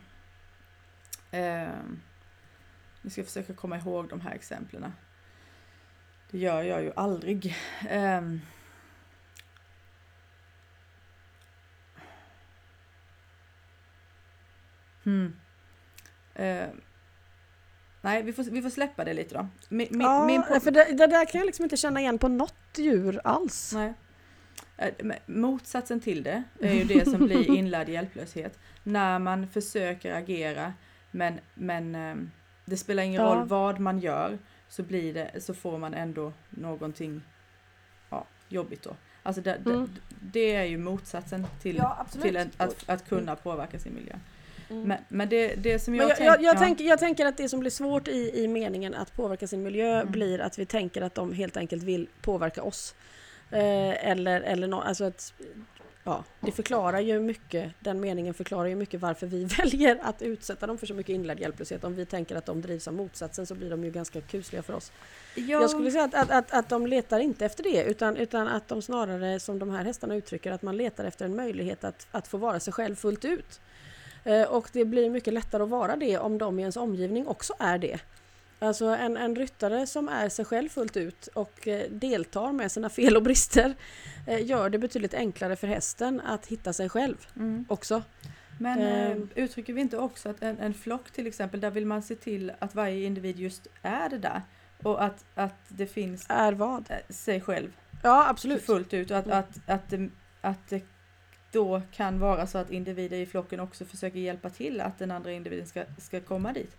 ehm, 1.31 1.99
nu 3.01 3.09
ska 3.09 3.21
jag 3.21 3.27
försöka 3.27 3.53
komma 3.53 3.77
ihåg 3.77 4.09
de 4.09 4.21
här 4.21 4.35
exemplen. 4.35 4.93
Det 6.31 6.37
gör 6.37 6.61
jag 6.61 6.83
ju 6.83 6.91
aldrig. 6.95 7.55
Ehm. 7.89 8.41
hmm. 15.03 15.35
Ehm. 16.35 16.81
nej, 18.01 18.23
vi 18.23 18.33
får, 18.33 18.43
vi 18.43 18.61
får 18.61 18.69
släppa 18.69 19.03
det 19.03 19.13
lite 19.13 19.35
då. 19.35 19.47
Min, 19.69 19.87
min, 19.91 20.01
ja, 20.01 20.25
min 20.25 20.43
för 20.61 20.71
det, 20.71 20.85
det 20.97 21.07
där 21.07 21.25
kan 21.25 21.39
jag 21.39 21.45
liksom 21.45 21.63
inte 21.65 21.77
känna 21.77 21.99
igen 21.99 22.17
på 22.17 22.27
något 22.27 22.77
djur 22.77 23.21
alls. 23.23 23.73
Nej. 23.73 23.93
Eh, 24.77 24.93
Motsatsen 25.25 25.99
till 25.99 26.23
det 26.23 26.43
är 26.59 26.73
ju 26.73 26.83
det 26.83 27.05
som 27.09 27.25
blir 27.25 27.49
inlärd 27.57 27.89
hjälplöshet. 27.89 28.59
När 28.83 29.19
man 29.19 29.47
försöker 29.47 30.13
agera 30.13 30.73
men, 31.11 31.39
men 31.53 31.95
ehm, 31.95 32.31
det 32.65 32.77
spelar 32.77 33.03
ingen 33.03 33.21
Ja. 33.21 33.35
roll 33.35 33.47
vad 33.47 33.79
man 33.79 33.99
gör 33.99 34.37
så, 34.71 34.83
blir 34.83 35.13
det, 35.13 35.41
så 35.43 35.53
får 35.53 35.77
man 35.77 35.93
ändå 35.93 36.33
någonting 36.49 37.21
ja, 38.09 38.25
jobbigt 38.49 38.83
då. 38.83 38.95
Alltså 39.23 39.41
det, 39.41 39.51
Mm. 39.55 39.89
det, 40.09 40.15
det 40.31 40.55
är 40.55 40.63
ju 40.63 40.77
motsatsen 40.77 41.47
till, 41.61 41.75
Ja, 41.75 42.05
till 42.21 42.35
en, 42.35 42.51
att, 42.57 42.89
att 42.89 43.09
kunna 43.09 43.35
påverka 43.35 43.79
sin 43.79 43.93
miljö. 43.95 44.13
Mm. 44.69 44.83
Men, 44.83 44.97
men 45.09 45.29
det, 45.29 45.55
det 45.55 45.79
som 45.79 45.95
jag, 45.95 46.09
jag, 46.09 46.17
tänk- 46.17 46.27
jag, 46.27 46.43
jag, 46.43 46.55
ja. 46.55 46.59
tänker, 46.59 46.83
jag 46.85 46.99
tänker 46.99 47.25
att 47.25 47.37
det 47.37 47.49
som 47.49 47.59
blir 47.59 47.71
svårt 47.71 48.07
i, 48.07 48.31
i 48.43 48.47
meningen 48.47 48.93
att 48.93 49.15
påverka 49.15 49.47
sin 49.47 49.63
miljö 49.63 49.99
Mm. 50.01 50.11
blir 50.11 50.39
att 50.41 50.59
vi 50.59 50.65
tänker 50.65 51.01
att 51.01 51.15
de 51.15 51.33
helt 51.33 51.57
enkelt 51.57 51.83
vill 51.83 52.07
påverka 52.21 52.63
oss. 52.63 52.95
Eh, 53.49 54.07
eller 54.09 54.41
eller 54.41 54.67
no, 54.67 54.75
alltså 54.75 55.03
att, 55.03 55.33
ja, 56.03 56.23
det 56.39 56.51
förklarar 56.51 56.99
ju 56.99 57.19
mycket, 57.19 57.73
den 57.79 57.99
meningen 57.99 58.33
förklarar 58.33 58.65
ju 58.65 58.75
mycket 58.75 59.01
varför 59.01 59.27
vi 59.27 59.45
väljer 59.57 59.99
att 60.01 60.21
utsätta 60.21 60.67
dem 60.67 60.77
för 60.77 60.87
så 60.87 60.93
mycket 60.93 61.13
inlärd 61.13 61.39
hjälplöshet. 61.39 61.83
Om 61.83 61.95
vi 61.95 62.05
tänker 62.05 62.35
att 62.35 62.45
de 62.45 62.61
drivs 62.61 62.87
av 62.87 62.93
motsatsen 62.93 63.45
så 63.45 63.55
blir 63.55 63.69
de 63.69 63.83
ju 63.83 63.91
ganska 63.91 64.21
kusliga 64.21 64.63
för 64.63 64.73
oss. 64.73 64.91
Ja. 65.35 65.61
Jag 65.61 65.69
skulle 65.69 65.91
säga 65.91 66.03
att, 66.03 66.15
att, 66.15 66.31
att, 66.31 66.53
att 66.53 66.69
de 66.69 66.87
letar 66.87 67.19
inte 67.19 67.45
efter 67.45 67.63
det 67.63 67.83
utan, 67.83 68.17
utan 68.17 68.47
att 68.47 68.67
de 68.67 68.81
snarare, 68.81 69.39
som 69.39 69.59
de 69.59 69.69
här 69.69 69.83
hästarna 69.83 70.15
uttrycker, 70.15 70.51
att 70.51 70.61
man 70.61 70.77
letar 70.77 71.05
efter 71.05 71.25
en 71.25 71.35
möjlighet 71.35 71.83
att, 71.83 72.07
att 72.11 72.27
få 72.27 72.37
vara 72.37 72.59
sig 72.59 72.73
själv 72.73 72.95
fullt 72.95 73.25
ut. 73.25 73.59
Eh, 74.23 74.43
och 74.43 74.69
det 74.73 74.85
blir 74.85 75.09
mycket 75.09 75.33
lättare 75.33 75.63
att 75.63 75.69
vara 75.69 75.95
det 75.95 76.17
om 76.17 76.37
de 76.37 76.59
i 76.59 76.61
ens 76.61 76.77
omgivning 76.77 77.27
också 77.27 77.53
är 77.59 77.77
det. 77.77 77.99
Alltså 78.63 78.85
en, 78.85 79.17
en 79.17 79.35
ryttare 79.35 79.87
som 79.87 80.09
är 80.09 80.29
sig 80.29 80.45
själv 80.45 80.69
fullt 80.69 80.97
ut 80.97 81.27
och 81.27 81.67
eh, 81.67 81.89
deltar 81.91 82.51
med 82.51 82.71
sina 82.71 82.89
fel 82.89 83.15
och 83.17 83.23
brister 83.23 83.73
eh, 84.27 84.45
gör 84.45 84.69
det 84.69 84.77
betydligt 84.77 85.13
enklare 85.13 85.55
för 85.55 85.67
hästen 85.67 86.21
att 86.21 86.45
hitta 86.45 86.73
sig 86.73 86.89
själv 86.89 87.27
Mm. 87.35 87.65
också. 87.69 88.03
Men 88.59 88.79
eh, 88.81 89.11
Ehm. 89.11 89.29
uttrycker 89.35 89.73
vi 89.73 89.81
inte 89.81 89.97
också 89.97 90.29
att 90.29 90.41
en, 90.43 90.59
en 90.59 90.73
flock 90.73 91.11
till 91.11 91.27
exempel, 91.27 91.59
där 91.59 91.71
vill 91.71 91.85
man 91.85 92.01
se 92.03 92.15
till 92.15 92.51
att 92.59 92.75
varje 92.75 93.05
individ 93.05 93.39
just 93.39 93.67
är 93.81 94.09
det 94.09 94.17
där? 94.17 94.41
Och 94.83 95.03
att, 95.03 95.25
att 95.35 95.55
det 95.67 95.87
finns 95.87 96.25
Är 96.29 96.53
vad? 96.53 96.91
eh, 96.91 96.97
sig 97.09 97.41
själv 97.41 97.71
Ja 98.03 98.29
absolut. 98.29 98.63
fullt 98.65 98.93
ut 98.93 99.11
och 99.11 99.17
att, 99.17 99.25
Mm. 99.25 99.37
att, 99.37 99.59
att, 99.69 99.89
det, 99.89 100.09
att 100.41 100.69
det 100.69 100.81
då 101.51 101.81
kan 101.91 102.19
vara 102.19 102.47
så 102.47 102.57
att 102.57 102.71
individer 102.71 103.17
i 103.17 103.25
flocken 103.25 103.59
också 103.59 103.85
försöker 103.85 104.19
hjälpa 104.19 104.49
till 104.49 104.81
att 104.81 104.99
den 104.99 105.11
andra 105.11 105.31
individen 105.31 105.67
ska, 105.67 105.83
ska 105.97 106.19
komma 106.21 106.53
dit. 106.53 106.75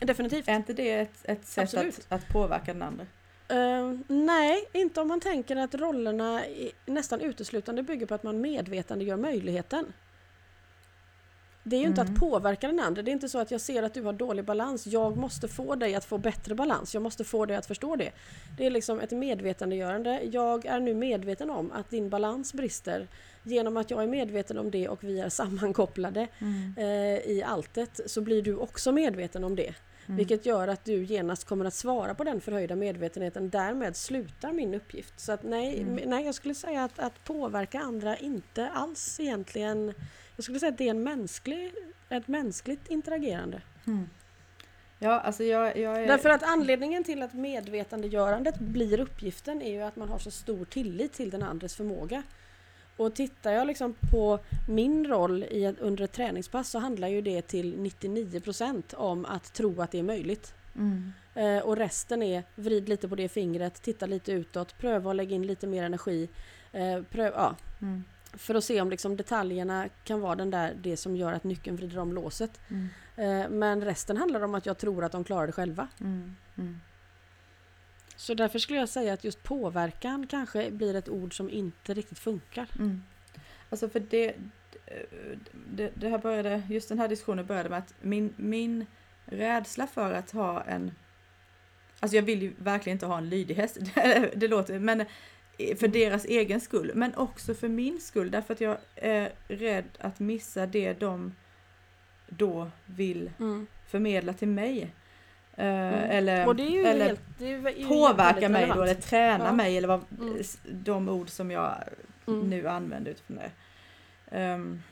Definitivt. 0.00 0.48
Är 0.48 0.56
inte 0.56 0.72
det 0.72 0.92
ett, 0.92 1.20
ett 1.24 1.46
sätt 1.46 1.62
Absolut. 1.64 1.98
att, 1.98 2.22
att 2.22 2.28
påverka 2.28 2.72
den 2.72 2.82
andra? 2.82 3.06
Eh, 3.48 3.92
nej, 4.08 4.64
inte 4.72 5.00
om 5.00 5.08
man 5.08 5.20
tänker 5.20 5.56
att 5.56 5.74
rollerna 5.74 6.42
nästan 6.86 7.20
uteslutande 7.20 7.82
bygger 7.82 8.06
på 8.06 8.14
att 8.14 8.22
man 8.22 8.40
medvetandegör 8.40 9.16
möjligheten. 9.16 9.92
Det 11.62 11.76
är 11.76 11.80
ju 11.80 11.86
inte 11.86 12.00
Mm. 12.00 12.14
att 12.14 12.20
påverka 12.20 12.66
den 12.66 12.80
andra. 12.80 13.02
Det 13.02 13.10
är 13.10 13.12
inte 13.12 13.28
så 13.28 13.38
att 13.38 13.50
jag 13.50 13.60
ser 13.60 13.82
att 13.82 13.94
du 13.94 14.02
har 14.02 14.12
dålig 14.12 14.44
balans. 14.44 14.86
Jag 14.86 15.16
måste 15.16 15.48
få 15.48 15.74
dig 15.74 15.94
att 15.94 16.04
få 16.04 16.18
bättre 16.18 16.54
balans. 16.54 16.94
Jag 16.94 17.02
måste 17.02 17.24
få 17.24 17.46
dig 17.46 17.56
att 17.56 17.66
förstå 17.66 17.96
det. 17.96 18.10
Det 18.56 18.66
är 18.66 18.70
liksom 18.70 19.00
ett 19.00 19.10
medvetandegörande. 19.10 20.20
Jag 20.32 20.66
är 20.66 20.80
nu 20.80 20.94
medveten 20.94 21.50
om 21.50 21.72
att 21.72 21.90
din 21.90 22.10
balans 22.10 22.54
brister. 22.54 23.08
Genom 23.42 23.76
att 23.76 23.90
jag 23.90 24.02
är 24.02 24.06
medveten 24.06 24.58
om 24.58 24.70
det 24.70 24.88
och 24.88 25.04
vi 25.04 25.20
är 25.20 25.28
sammankopplade 25.28 26.28
eh, 26.76 27.30
i 27.30 27.42
alltet 27.46 28.00
så 28.06 28.20
blir 28.20 28.42
du 28.42 28.56
också 28.56 28.92
medveten 28.92 29.44
om 29.44 29.56
det. 29.56 29.74
Mm. 30.08 30.16
Vilket 30.16 30.46
gör 30.46 30.68
att 30.68 30.84
du 30.84 31.04
genast 31.04 31.44
kommer 31.44 31.64
att 31.64 31.74
svara 31.74 32.14
på 32.14 32.24
den 32.24 32.40
förhöjda 32.40 32.76
medvetenheten. 32.76 33.50
Därmed 33.50 33.96
slutar 33.96 34.52
min 34.52 34.74
uppgift. 34.74 35.20
Så 35.20 35.32
att 35.32 35.42
nej, 35.42 35.80
Mm. 35.80 36.10
nej 36.10 36.24
jag 36.24 36.34
skulle 36.34 36.54
säga 36.54 36.84
att, 36.84 36.98
att 36.98 37.24
påverka 37.24 37.80
andra 37.80 38.16
inte 38.16 38.68
alls 38.68 39.20
egentligen... 39.20 39.94
Jag 40.36 40.44
skulle 40.44 40.58
säga 40.60 40.72
att 40.72 40.78
det 40.78 40.86
är 40.86 40.90
en 40.90 41.02
mänsklig, 41.02 41.72
ett 42.08 42.28
mänskligt 42.28 42.88
interagerande. 42.88 43.62
Mm. 43.86 44.08
Ja, 44.98 45.20
alltså 45.20 45.44
jag, 45.44 45.76
jag 45.78 46.02
är... 46.02 46.06
Därför 46.06 46.28
att 46.30 46.42
anledningen 46.42 47.04
till 47.04 47.22
att 47.22 47.34
medvetandegörandet 47.34 48.58
blir 48.58 49.00
uppgiften 49.00 49.62
är 49.62 49.72
ju 49.72 49.82
att 49.82 49.96
man 49.96 50.08
har 50.08 50.18
så 50.18 50.30
stor 50.30 50.64
tillit 50.64 51.12
till 51.12 51.30
den 51.30 51.42
andres 51.42 51.76
förmåga. 51.76 52.22
Och 52.98 53.14
tittar 53.14 53.52
jag 53.52 53.66
liksom 53.66 53.94
på 54.12 54.38
min 54.68 55.06
roll 55.06 55.42
i 55.42 55.74
under 55.80 56.04
ett 56.04 56.12
träningspass 56.12 56.70
så 56.70 56.78
handlar 56.78 57.08
ju 57.08 57.20
det 57.22 57.42
till 57.42 57.76
99% 57.76 58.94
om 58.94 59.24
att 59.24 59.52
tro 59.52 59.82
att 59.82 59.90
det 59.90 59.98
är 59.98 60.02
möjligt. 60.02 60.54
Mm. 60.76 61.12
Eh, 61.34 61.58
och 61.58 61.76
resten 61.76 62.22
är 62.22 62.42
vrid 62.54 62.88
lite 62.88 63.08
på 63.08 63.14
det 63.14 63.28
fingret, 63.28 63.82
titta 63.82 64.06
lite 64.06 64.32
utåt, 64.32 64.78
pröva 64.78 65.10
att 65.10 65.16
lägga 65.16 65.34
in 65.36 65.46
lite 65.46 65.66
mer 65.66 65.84
energi. 65.84 66.28
Eh, 66.72 67.02
pröv, 67.02 67.32
ja, 67.36 67.56
Mm. 67.80 68.04
för 68.32 68.54
att 68.54 68.64
se 68.64 68.80
om 68.80 68.90
liksom 68.90 69.16
detaljerna 69.16 69.88
kan 70.04 70.20
vara 70.20 70.34
den 70.34 70.50
där, 70.50 70.74
det 70.82 70.96
som 70.96 71.16
gör 71.16 71.32
att 71.32 71.44
nyckeln 71.44 71.76
vrider 71.76 71.98
om 71.98 72.12
låset. 72.12 72.60
Mm. 72.68 72.88
Eh, 73.16 73.50
men 73.50 73.84
resten 73.84 74.16
handlar 74.16 74.44
om 74.44 74.54
att 74.54 74.66
jag 74.66 74.78
tror 74.78 75.04
att 75.04 75.12
de 75.12 75.24
klarar 75.24 75.46
det 75.46 75.52
själva. 75.52 75.88
Mm. 76.00 76.80
Mm. 78.18 78.26
Så 78.26 78.34
därför 78.34 78.58
skulle 78.58 78.78
jag 78.78 78.88
säga 78.88 79.12
att 79.12 79.24
just 79.24 79.42
påverkan 79.42 80.26
kanske 80.26 80.70
blir 80.70 80.94
ett 80.94 81.08
ord 81.08 81.36
som 81.36 81.50
inte 81.50 81.94
riktigt 81.94 82.18
funkar. 82.18 82.66
Mm. 82.78 83.02
Alltså 83.70 83.88
för 83.88 84.00
det, 84.00 84.34
det, 85.70 85.90
det 85.94 86.08
här 86.08 86.18
började, 86.18 86.62
just 86.68 86.88
den 86.88 86.98
här 86.98 87.08
diskussionen 87.08 87.46
började 87.46 87.68
med 87.68 87.78
att 87.78 87.94
min, 88.00 88.34
min 88.36 88.86
rädsla 89.24 89.86
för 89.86 90.12
att 90.12 90.30
ha 90.30 90.62
en, 90.62 90.92
alltså 92.00 92.16
jag 92.16 92.22
vill 92.22 92.42
ju 92.42 92.54
verkligen 92.58 92.96
inte 92.96 93.06
ha 93.06 93.18
en 93.18 93.28
lydig 93.28 93.54
häst, 93.54 93.78
det, 93.94 94.32
det 94.36 94.48
låter, 94.48 94.78
men 94.78 95.04
för 95.76 95.88
deras 95.88 96.24
egen 96.24 96.60
skull, 96.60 96.92
men 96.94 97.14
också 97.14 97.54
för 97.54 97.68
min 97.68 98.00
skull, 98.00 98.30
därför 98.30 98.54
att 98.54 98.60
jag 98.60 98.78
är 98.94 99.32
rädd 99.48 99.88
att 99.98 100.20
missa 100.20 100.66
det 100.66 100.92
de 100.92 101.34
då 102.28 102.70
vill 102.86 103.30
förmedla 103.86 104.32
till 104.32 104.48
mig. 104.48 104.94
Eh, 105.58 106.10
Eller, 106.16 106.34
Mm. 106.36 106.48
Och 106.48 106.56
det 106.56 106.62
är 106.62 106.70
ju 106.70 106.84
eller 106.84 107.06
helt, 107.38 107.88
påverka 107.88 108.48
mig 108.48 108.60
då, 108.66 108.68
relevant. 108.72 108.90
eller 108.90 109.00
träna 109.00 109.44
Ja. 109.44 109.52
mig, 109.52 109.76
eller 109.78 109.88
vad, 109.88 110.04
Mm. 110.20 110.42
de 110.64 111.08
ord 111.08 111.28
som 111.28 111.50
jag 111.50 111.74
Mm. 112.26 112.50
nu 112.50 112.68
använder 112.68 113.10
utifrån 113.10 113.36
det. 113.36 113.50
Ehm, 114.36 114.82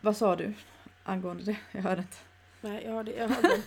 vad 0.00 0.16
sa 0.16 0.36
du 0.36 0.54
angående 1.04 1.42
det? 1.44 1.56
Jag 1.72 1.82
hörde 1.82 2.00
inte. 2.00 2.16
Nej, 2.60 2.82
jag 2.84 2.92
har, 2.92 3.04
det, 3.04 3.12
jag 3.12 3.28
har 3.28 3.40
glömt 3.42 3.64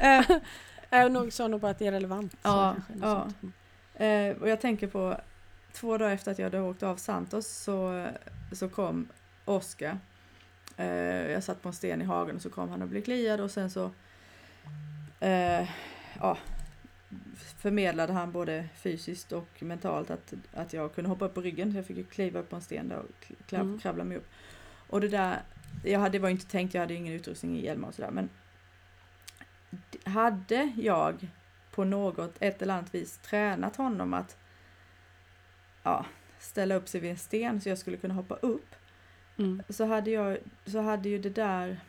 Eh, 0.00 0.28
det. 0.28 0.40
Jag 0.90 1.32
sa 1.32 1.48
nog 1.48 1.60
bara 1.60 1.70
att 1.70 1.78
det 1.78 1.86
är 1.86 1.92
relevant. 1.92 2.36
Ja, 2.42 2.76
ja. 3.02 3.28
eh, 4.04 4.36
och 4.36 4.48
jag 4.48 4.60
tänker 4.60 4.86
på, 4.86 5.20
två 5.72 5.98
dagar 5.98 6.14
efter 6.14 6.32
att 6.32 6.38
jag 6.38 6.46
hade 6.46 6.60
åkt 6.60 6.82
av 6.82 6.96
Santos 6.96 7.46
så, 7.48 8.06
så 8.52 8.68
kom 8.68 9.08
Oskar. 9.44 9.98
Eh, 10.76 11.30
jag 11.30 11.42
satt 11.44 11.62
på 11.62 11.68
en 11.68 11.72
sten 11.74 12.02
i 12.02 12.04
hagen 12.04 12.36
och 12.36 12.42
så 12.42 12.50
kom 12.50 12.68
han 12.68 12.82
och 12.82 12.88
blev 12.88 13.02
kliad 13.02 13.40
och 13.40 13.50
sen 13.50 13.70
så 13.70 13.90
eh, 15.20 15.68
ja, 16.20 16.38
förmedlade 17.58 18.12
han 18.12 18.32
både 18.32 18.68
fysiskt 18.76 19.32
och 19.32 19.62
mentalt 19.62 20.10
att, 20.10 20.34
att 20.54 20.72
jag 20.72 20.94
kunde 20.94 21.10
hoppa 21.10 21.24
upp 21.24 21.34
på 21.34 21.40
ryggen. 21.40 21.72
Så 21.72 21.78
jag 21.78 21.86
fick 21.86 21.96
ju 21.96 22.04
kliva 22.04 22.40
upp 22.40 22.50
på 22.50 22.56
en 22.56 22.62
sten 22.62 22.88
där 22.88 22.98
och 22.98 23.32
Mm. 23.52 23.78
kravla 23.78 24.04
mig 24.04 24.16
upp. 24.16 24.26
Och 24.88 25.00
det 25.00 25.08
där, 25.08 25.42
jag 25.84 26.00
hade, 26.00 26.10
det 26.10 26.18
var 26.18 26.28
inte 26.28 26.46
tänkt, 26.46 26.74
jag 26.74 26.80
hade 26.80 26.94
ingen 26.94 27.12
utrustning 27.14 27.58
i 27.58 27.64
hjälmar 27.64 27.88
och 27.88 27.94
sådär 27.94 28.10
men 28.10 28.28
hade 30.04 30.72
jag 30.76 31.28
på 31.70 31.84
något, 31.84 32.36
ett 32.40 32.62
eller 32.62 32.74
annat 32.74 32.94
vis 32.94 33.18
tränat 33.18 33.76
honom 33.76 34.14
att 34.14 34.36
ja, 35.82 36.06
ställa 36.38 36.74
upp 36.74 36.88
sig 36.88 37.00
vid 37.00 37.10
en 37.10 37.18
sten 37.18 37.60
så 37.60 37.68
jag 37.68 37.78
skulle 37.78 37.96
kunna 37.96 38.14
hoppa 38.14 38.34
upp 38.34 38.74
Mm. 39.36 39.62
så 39.68 39.84
hade 39.84 40.10
jag, 40.10 40.38
så 40.66 40.80
hade 40.80 41.08
ju 41.08 41.18
det 41.18 41.30
där 41.30 41.80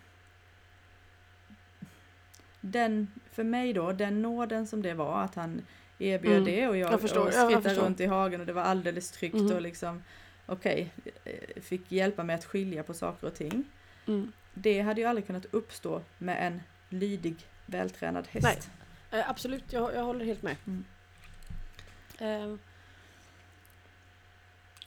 den, 2.61 3.07
för 3.31 3.43
mig 3.43 3.73
då, 3.73 3.91
den 3.91 4.21
nåden 4.21 4.67
som 4.67 4.81
det 4.81 4.93
var 4.93 5.21
att 5.23 5.35
han 5.35 5.61
erbjöd 5.99 6.31
Mm. 6.33 6.45
det 6.45 6.67
och 6.67 6.77
jag, 6.77 6.93
Jag 6.93 7.01
förstår, 7.01 7.25
och 7.27 7.33
ja, 7.33 7.51
jag 7.51 7.63
förstår. 7.63 7.81
runt 7.83 7.99
i 7.99 8.05
hagen 8.05 8.39
och 8.41 8.47
det 8.47 8.53
var 8.53 8.61
alldeles 8.61 9.11
tryggt 9.11 9.35
Mhm. 9.35 9.51
och 9.51 9.61
liksom 9.61 10.03
okej, 10.45 10.93
eh, 11.25 11.61
fick 11.61 11.91
hjälpa 11.91 12.23
mig 12.23 12.33
att 12.35 12.45
skilja 12.45 12.83
på 12.83 12.93
saker 12.93 13.27
och 13.27 13.35
ting. 13.35 13.63
Mm. 14.07 14.31
Det 14.53 14.81
hade 14.81 15.01
ju 15.01 15.07
aldrig 15.07 15.27
kunnat 15.27 15.45
uppstå 15.51 16.01
med 16.17 16.47
en 16.47 16.61
lydig, 16.89 17.35
vältränad 17.65 18.27
häst. 18.27 18.69
Nej. 19.11 19.19
Eh, 19.21 19.29
absolut, 19.29 19.73
jag, 19.73 19.95
jag 19.95 20.03
håller 20.03 20.25
helt 20.25 20.41
med. 20.41 20.55
Mm. 20.67 20.85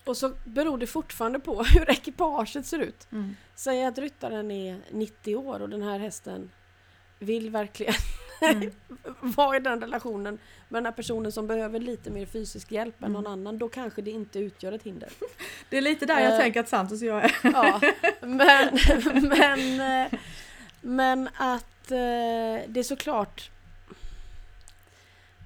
Och 0.08 0.16
så 0.16 0.32
beror 0.44 0.78
det 0.78 0.86
fortfarande 0.86 1.38
på 1.40 1.62
hur 1.74 1.90
ekipaget 1.90 2.66
ser 2.66 2.78
ut. 2.78 3.06
Mm. 3.12 3.36
Säg 3.54 3.84
att 3.84 3.98
ryttaren 3.98 4.50
är 4.50 4.80
90 4.90 5.36
år 5.36 5.62
och 5.62 5.68
den 5.68 5.82
här 5.82 5.98
hästen 5.98 6.50
vill 7.18 7.50
verkligen 7.50 7.94
Mm. 8.40 8.70
vara 9.20 9.56
i 9.56 9.60
den 9.60 9.80
relationen 9.80 10.38
med 10.68 10.78
den 10.82 10.84
här 10.86 10.92
personen 10.92 11.32
som 11.32 11.46
behöver 11.46 11.80
lite 11.80 12.10
mer 12.10 12.26
fysisk 12.26 12.72
hjälp 12.72 13.02
än 13.02 13.04
Mm. 13.10 13.12
någon 13.22 13.32
annan. 13.32 13.58
Då 13.58 13.68
kanske 13.68 14.02
det 14.02 14.10
inte 14.10 14.38
utgör 14.38 14.72
ett 14.72 14.82
hinder. 14.82 15.08
Det 15.70 15.76
är 15.76 15.80
lite 15.80 16.06
där 16.06 16.20
jag 16.20 16.32
Eh. 16.32 16.38
tänker 16.38 16.60
att 16.60 16.68
Santos 16.68 17.02
och 17.02 17.08
jag 17.08 17.24
är. 17.24 17.36
Ja, 17.42 17.80
men, 18.20 18.78
men, 19.28 19.80
eh, 20.02 20.18
men 20.80 21.28
att 21.36 21.90
eh, 21.90 21.96
det 22.68 22.76
är 22.80 22.82
såklart 22.82 23.50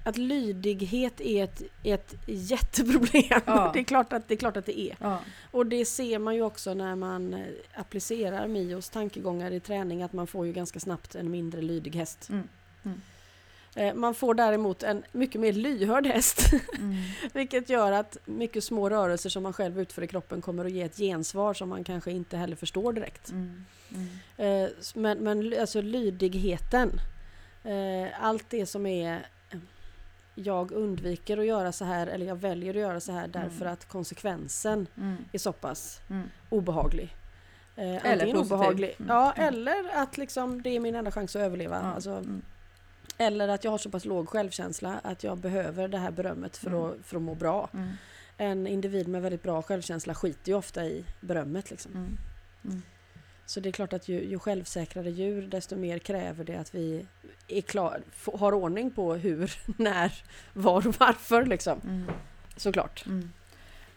att 0.03 0.17
lydighet 0.17 1.21
är 1.21 1.43
ett, 1.43 1.61
ett 1.83 2.15
jätteproblem. 2.25 3.41
Ja. 3.45 3.71
Det, 3.73 3.79
är 3.79 3.83
klart 3.83 4.13
att, 4.13 4.27
det 4.27 4.33
är 4.33 4.37
klart 4.37 4.57
att 4.57 4.65
det 4.65 4.79
är. 4.79 4.95
Ja. 4.99 5.19
Och 5.51 5.65
det 5.65 5.85
ser 5.85 6.19
man 6.19 6.35
ju 6.35 6.41
också 6.41 6.73
när 6.73 6.95
man 6.95 7.33
eh, 7.33 7.45
applicerar 7.75 8.47
Mios 8.47 8.89
tankegångar 8.89 9.51
i 9.51 9.59
träning 9.59 10.03
att 10.03 10.13
man 10.13 10.27
får 10.27 10.45
ju 10.45 10.53
ganska 10.53 10.79
snabbt 10.79 11.15
en 11.15 11.31
mindre 11.31 11.61
lydig 11.61 11.95
häst. 11.95 12.29
Mm. 12.29 12.47
Eh, 13.75 13.93
Man 13.93 14.13
får 14.15 14.33
däremot 14.33 14.83
en 14.83 15.03
mycket 15.11 15.41
mer 15.41 15.53
lyhörd 15.53 16.07
häst. 16.07 16.51
Mm. 16.77 16.95
Vilket 17.33 17.69
gör 17.69 17.91
att 17.91 18.17
mycket 18.25 18.63
små 18.63 18.89
rörelser 18.89 19.29
som 19.29 19.43
man 19.43 19.53
själv 19.53 19.79
utför 19.81 20.01
i 20.01 20.07
kroppen 20.07 20.41
kommer 20.41 20.65
att 20.65 20.71
ge 20.71 20.81
ett 20.81 20.97
gensvar 20.97 21.53
som 21.53 21.69
man 21.69 21.83
kanske 21.83 22.11
inte 22.11 22.37
heller 22.37 22.55
förstår 22.55 22.93
direkt. 22.93 23.29
Mm. 23.31 23.65
Mm. 24.37 24.63
Eh, 24.65 24.69
Men, 24.95 25.17
men 25.19 25.59
alltså 25.59 25.81
lydigheten, 25.81 26.91
allt 28.19 28.45
det 28.49 28.65
som 28.65 28.85
är 28.85 29.25
jag 30.35 30.71
undviker 30.71 31.37
att 31.37 31.45
göra 31.45 31.71
så 31.71 31.85
här 31.85 32.07
eller 32.07 32.25
jag 32.25 32.35
väljer 32.35 32.69
att 32.73 32.79
göra 32.81 32.99
så 32.99 33.11
här 33.11 33.27
därför 33.27 33.61
Mm. 33.61 33.73
att 33.73 33.85
konsekvensen 33.87 34.87
Mm. 34.97 35.15
är 35.31 35.37
så 35.37 35.53
pass 35.53 36.01
Mm. 36.09 36.29
obehaglig. 36.49 37.15
Eh, 37.75 38.05
Eller 38.05 38.25
positiv. 38.25 38.35
obehaglig, 38.53 38.95
ja 39.07 39.33
eller 39.37 39.89
att 39.95 40.17
liksom 40.17 40.61
det 40.61 40.69
är 40.69 40.79
min 40.79 40.95
enda 40.95 41.11
chans 41.11 41.35
att 41.35 41.41
överleva. 41.41 41.75
Ja. 41.83 41.93
Alltså, 41.93 42.23
eller 43.17 43.47
att 43.47 43.63
jag 43.63 43.71
har 43.71 43.77
så 43.77 43.89
pass 43.89 44.05
låg 44.05 44.29
självkänsla 44.29 44.99
att 45.03 45.23
jag 45.23 45.37
behöver 45.37 45.87
det 45.87 45.97
här 45.97 46.11
berömmet 46.11 46.57
för, 46.57 46.67
Mm. 46.69 46.83
att, 46.83 46.95
för 47.03 47.15
att 47.15 47.21
må 47.21 47.35
bra. 47.35 47.69
Mm. 47.73 47.89
En 48.37 48.67
individ 48.67 49.07
med 49.07 49.21
väldigt 49.21 49.43
bra 49.43 49.61
självkänsla 49.61 50.15
skiter 50.15 50.51
ju 50.51 50.57
ofta 50.57 50.85
i 50.85 51.05
berömmet. 51.21 51.69
Liksom. 51.71 51.91
Mm. 51.91 52.81
Så 53.45 53.59
det 53.59 53.69
är 53.69 53.73
klart 53.73 53.93
att 53.93 54.07
ju, 54.07 54.23
ju 54.23 54.39
självsäkrare 54.39 55.09
djur 55.09 55.47
desto 55.47 55.75
mer 55.75 55.99
kräver 55.99 56.43
det 56.43 56.55
att 56.55 56.75
vi 56.75 57.05
är 57.47 57.61
klar, 57.61 58.01
har 58.33 58.53
ordning 58.53 58.91
på 58.91 59.15
hur, 59.15 59.53
när, 59.77 60.23
var 60.53 60.87
och 60.87 60.95
varför 60.99 61.45
liksom. 61.45 61.81
Mm. 61.83 62.11
Såklart. 62.57 63.05
Mm. 63.05 63.31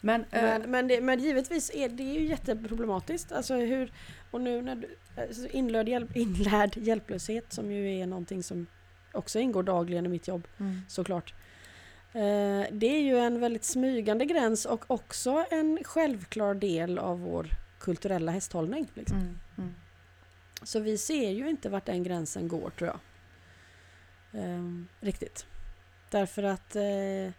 Men, 0.00 0.20
eh, 0.20 0.42
Men, 0.42 0.70
men, 0.70 0.88
det, 0.88 1.00
men 1.00 1.20
givetvis 1.20 1.70
är 1.74 1.88
det 1.88 2.02
ju 2.02 2.26
jätteproblematiskt. 2.26 3.32
Alltså 3.32 3.54
hur, 3.54 3.92
och 4.30 4.40
nu 4.40 4.62
när 4.62 4.76
du, 4.76 4.96
alltså 5.16 5.46
inlärd, 5.46 5.88
hjälp, 5.88 6.16
inlärd 6.16 6.76
hjälplöshet 6.76 7.52
som 7.52 7.72
ju 7.72 7.98
är 7.98 8.06
någonting 8.06 8.42
som 8.42 8.66
också 9.12 9.38
ingår 9.38 9.62
dagligen 9.62 10.06
i 10.06 10.08
mitt 10.08 10.28
jobb 10.28 10.48
mm. 10.58 10.80
såklart. 10.88 11.34
Eh, 12.12 12.64
det 12.72 12.86
är 12.86 13.00
ju 13.00 13.18
en 13.18 13.40
väldigt 13.40 13.64
smygande 13.64 14.24
gräns 14.24 14.64
och 14.64 14.84
också 14.90 15.44
en 15.50 15.78
självklar 15.84 16.54
del 16.54 16.98
av 16.98 17.20
vår 17.20 17.46
kulturella 17.78 18.32
hästhållning. 18.32 18.88
Liksom. 18.94 19.16
Mm. 19.18 19.38
Mm. 19.58 19.74
Så 20.62 20.80
vi 20.80 20.98
ser 20.98 21.30
ju 21.30 21.48
inte 21.50 21.68
vart 21.68 21.86
den 21.86 22.02
gränsen 22.02 22.48
går 22.48 22.70
tror 22.70 22.90
jag. 22.90 22.98
Ehm, 24.42 24.88
riktigt. 25.00 25.46
Därför 26.10 26.42
att 26.42 26.76
eh, 26.76 27.32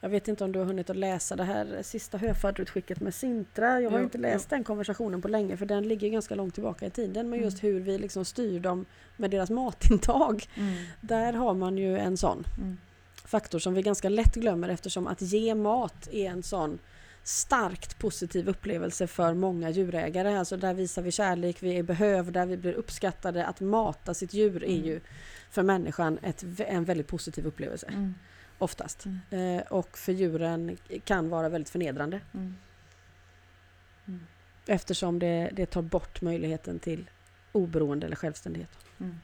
jag 0.00 0.08
vet 0.10 0.28
inte 0.28 0.44
om 0.44 0.52
du 0.52 0.58
har 0.58 0.66
hunnit 0.66 0.90
att 0.90 0.96
läsa 0.96 1.36
det 1.36 1.44
här 1.44 1.82
sista 1.82 2.18
höfadderutskicket 2.18 3.00
med 3.00 3.14
Sintra. 3.14 3.80
Jag 3.80 3.90
har 3.90 3.98
Jo, 3.98 4.04
inte 4.04 4.18
läst 4.18 4.50
den 4.50 4.64
konversationen 4.64 5.22
på 5.22 5.28
länge 5.28 5.56
för 5.56 5.66
den 5.66 5.88
ligger 5.88 6.08
ganska 6.08 6.34
långt 6.34 6.54
tillbaka 6.54 6.86
i 6.86 6.90
tiden. 6.90 7.30
Men 7.30 7.40
just 7.40 7.64
hur 7.64 7.80
vi 7.80 7.98
liksom 7.98 8.24
styr 8.24 8.60
dem 8.60 8.84
med 9.16 9.30
deras 9.30 9.50
matintag. 9.50 10.46
Mm. 10.54 10.74
Där 11.00 11.32
har 11.32 11.54
man 11.54 11.78
ju 11.78 11.98
en 11.98 12.16
sån 12.16 12.44
Mm. 12.58 12.76
faktor 13.24 13.58
som 13.58 13.74
vi 13.74 13.82
ganska 13.82 14.08
lätt 14.08 14.34
glömmer 14.34 14.68
eftersom 14.68 15.06
att 15.06 15.22
ge 15.22 15.54
mat 15.54 16.08
är 16.12 16.30
en 16.30 16.42
sån 16.42 16.78
starkt 17.26 17.98
positiv 17.98 18.48
upplevelse 18.48 19.06
för 19.06 19.34
många 19.34 19.70
djurägare. 19.70 20.38
Alltså 20.38 20.56
där 20.56 20.74
visar 20.74 21.02
vi 21.02 21.12
kärlek, 21.12 21.62
vi 21.62 21.78
är 21.78 21.82
behövda, 21.82 22.46
vi 22.46 22.56
blir 22.56 22.72
uppskattade. 22.72 23.46
Att 23.46 23.60
mata 23.60 24.14
sitt 24.14 24.34
djur 24.34 24.64
är 24.64 24.76
Mm. 24.76 24.86
ju 24.86 25.00
för 25.50 25.62
människan 25.62 26.18
ett, 26.22 26.44
en 26.58 26.84
väldigt 26.84 27.06
positiv 27.06 27.46
upplevelse. 27.46 27.86
Mm. 27.86 28.14
Oftast. 28.58 29.06
Mm. 29.06 29.58
Eh, 29.58 29.62
och 29.66 29.98
för 29.98 30.12
djuren 30.12 30.76
kan 31.04 31.28
vara 31.28 31.48
väldigt 31.48 31.70
förnedrande. 31.70 32.20
Mm. 32.34 32.56
Mm. 34.06 34.26
Eftersom 34.66 35.18
det, 35.18 35.50
det 35.52 35.66
tar 35.66 35.82
bort 35.82 36.20
möjligheten 36.20 36.78
till 36.78 37.10
oberoende 37.52 38.06
eller 38.06 38.16
självständighet. 38.16 38.70
Mm. 39.00 39.18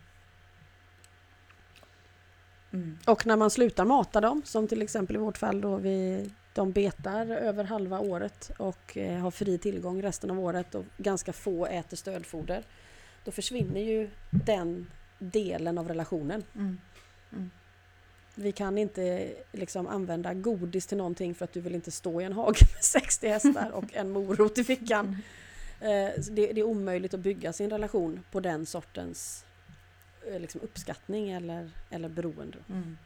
Mm. 2.72 2.98
Och 3.06 3.26
när 3.26 3.36
man 3.36 3.50
slutar 3.50 3.84
mata 3.84 4.20
dem, 4.20 4.42
som 4.44 4.68
till 4.68 4.82
exempel 4.82 5.16
i 5.16 5.18
vårt 5.18 5.38
fall 5.38 5.60
då 5.60 5.76
vi, 5.76 6.30
de 6.54 6.72
betar 6.72 7.26
över 7.26 7.64
halva 7.64 7.98
året 7.98 8.50
och 8.58 8.96
eh, 8.96 9.18
har 9.18 9.30
fri 9.30 9.58
tillgång 9.58 10.02
resten 10.02 10.30
av 10.30 10.40
året 10.40 10.74
och 10.74 10.84
ganska 10.96 11.32
få 11.32 11.66
äter 11.66 11.96
stödfoder. 11.96 12.62
Då 13.24 13.30
försvinner 13.30 13.80
ju 13.80 14.10
den 14.30 14.90
delen 15.18 15.78
av 15.78 15.88
relationen. 15.88 16.44
Mm. 16.54 16.78
Vi 18.34 18.52
kan 18.52 18.78
inte 18.78 19.32
liksom 19.52 19.86
använda 19.86 20.34
godis 20.34 20.86
till 20.86 20.98
någonting 20.98 21.34
för 21.34 21.44
att 21.44 21.52
du 21.52 21.60
vill 21.60 21.74
inte 21.74 21.90
stå 21.90 22.20
i 22.20 22.24
en 22.24 22.32
hage 22.32 22.66
med 22.74 22.84
60 22.84 23.28
hästar 23.28 23.70
och 23.70 23.94
en 23.94 24.10
morot 24.10 24.58
i 24.58 24.64
fickan. 24.64 25.16
Eh, 25.80 26.20
det, 26.30 26.50
är 26.50 26.62
omöjligt 26.62 27.14
att 27.14 27.20
bygga 27.20 27.52
sin 27.52 27.70
relation 27.70 28.24
på 28.30 28.40
den 28.40 28.66
sortens 28.66 29.44
eh, 30.26 30.40
liksom 30.40 30.60
uppskattning 30.60 31.30
eller, 31.30 31.70
eller 31.90 32.08
beroende. 32.08 32.58
Mm. 32.68 32.96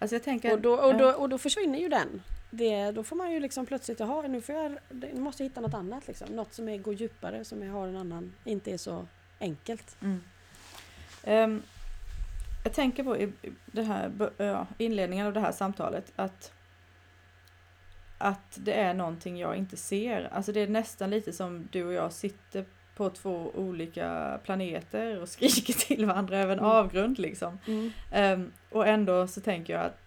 Alltså 0.00 0.14
jag 0.14 0.22
tänker... 0.22 0.52
Och 0.52 0.60
då, 0.60 0.74
och, 0.74 0.96
då, 0.96 1.10
och 1.10 1.28
då 1.28 1.38
försvinner 1.38 1.78
ju 1.78 1.88
den. 1.88 2.22
Det, 2.50 2.90
då 2.90 3.04
får 3.04 3.16
man 3.16 3.32
ju 3.32 3.40
liksom 3.40 3.66
plötsligt, 3.66 4.00
jaha 4.00 4.22
nu, 4.22 4.40
får 4.40 4.54
jag, 4.54 4.78
nu 4.88 5.20
måste 5.20 5.42
jag 5.42 5.48
hitta 5.48 5.60
något 5.60 5.74
annat. 5.74 6.06
Liksom. 6.06 6.28
Något 6.28 6.54
som 6.54 6.68
är, 6.68 6.78
går 6.78 6.94
djupare, 6.94 7.44
som 7.44 7.62
är, 7.62 7.68
har 7.68 7.88
en 7.88 7.96
annan, 7.96 8.32
inte 8.44 8.72
är 8.72 8.76
så 8.76 9.06
enkelt. 9.40 9.96
Mm. 10.02 10.20
Ehm, 11.24 11.62
jag 12.64 12.72
tänker 12.72 13.04
på 13.04 13.16
i 13.16 13.32
det 13.66 13.82
här, 13.82 14.30
ja, 14.36 14.66
inledningen 14.78 15.26
av 15.26 15.32
det 15.32 15.40
här 15.40 15.52
samtalet 15.52 16.12
att, 16.16 16.52
att 18.18 18.58
det 18.60 18.72
är 18.72 18.94
någonting 18.94 19.38
jag 19.38 19.56
inte 19.56 19.76
ser. 19.76 20.28
Alltså 20.32 20.52
det 20.52 20.60
är 20.60 20.68
nästan 20.68 21.10
lite 21.10 21.32
som 21.32 21.68
du 21.72 21.84
och 21.84 21.92
jag 21.92 22.12
sitter 22.12 22.64
på 23.00 23.10
två 23.10 23.50
olika 23.54 24.38
planeter 24.44 25.22
och 25.22 25.28
skriker 25.34 25.72
till 25.72 26.06
varandra 26.06 26.38
över 26.38 26.52
en 26.52 26.58
Mm. 26.58 26.70
avgrund 26.70 27.18
liksom. 27.18 27.58
Ehm, 28.12 28.52
och 28.70 28.86
ändå 28.88 29.26
så 29.26 29.40
tänker 29.40 29.72
jag 29.72 29.82
att 29.84 30.00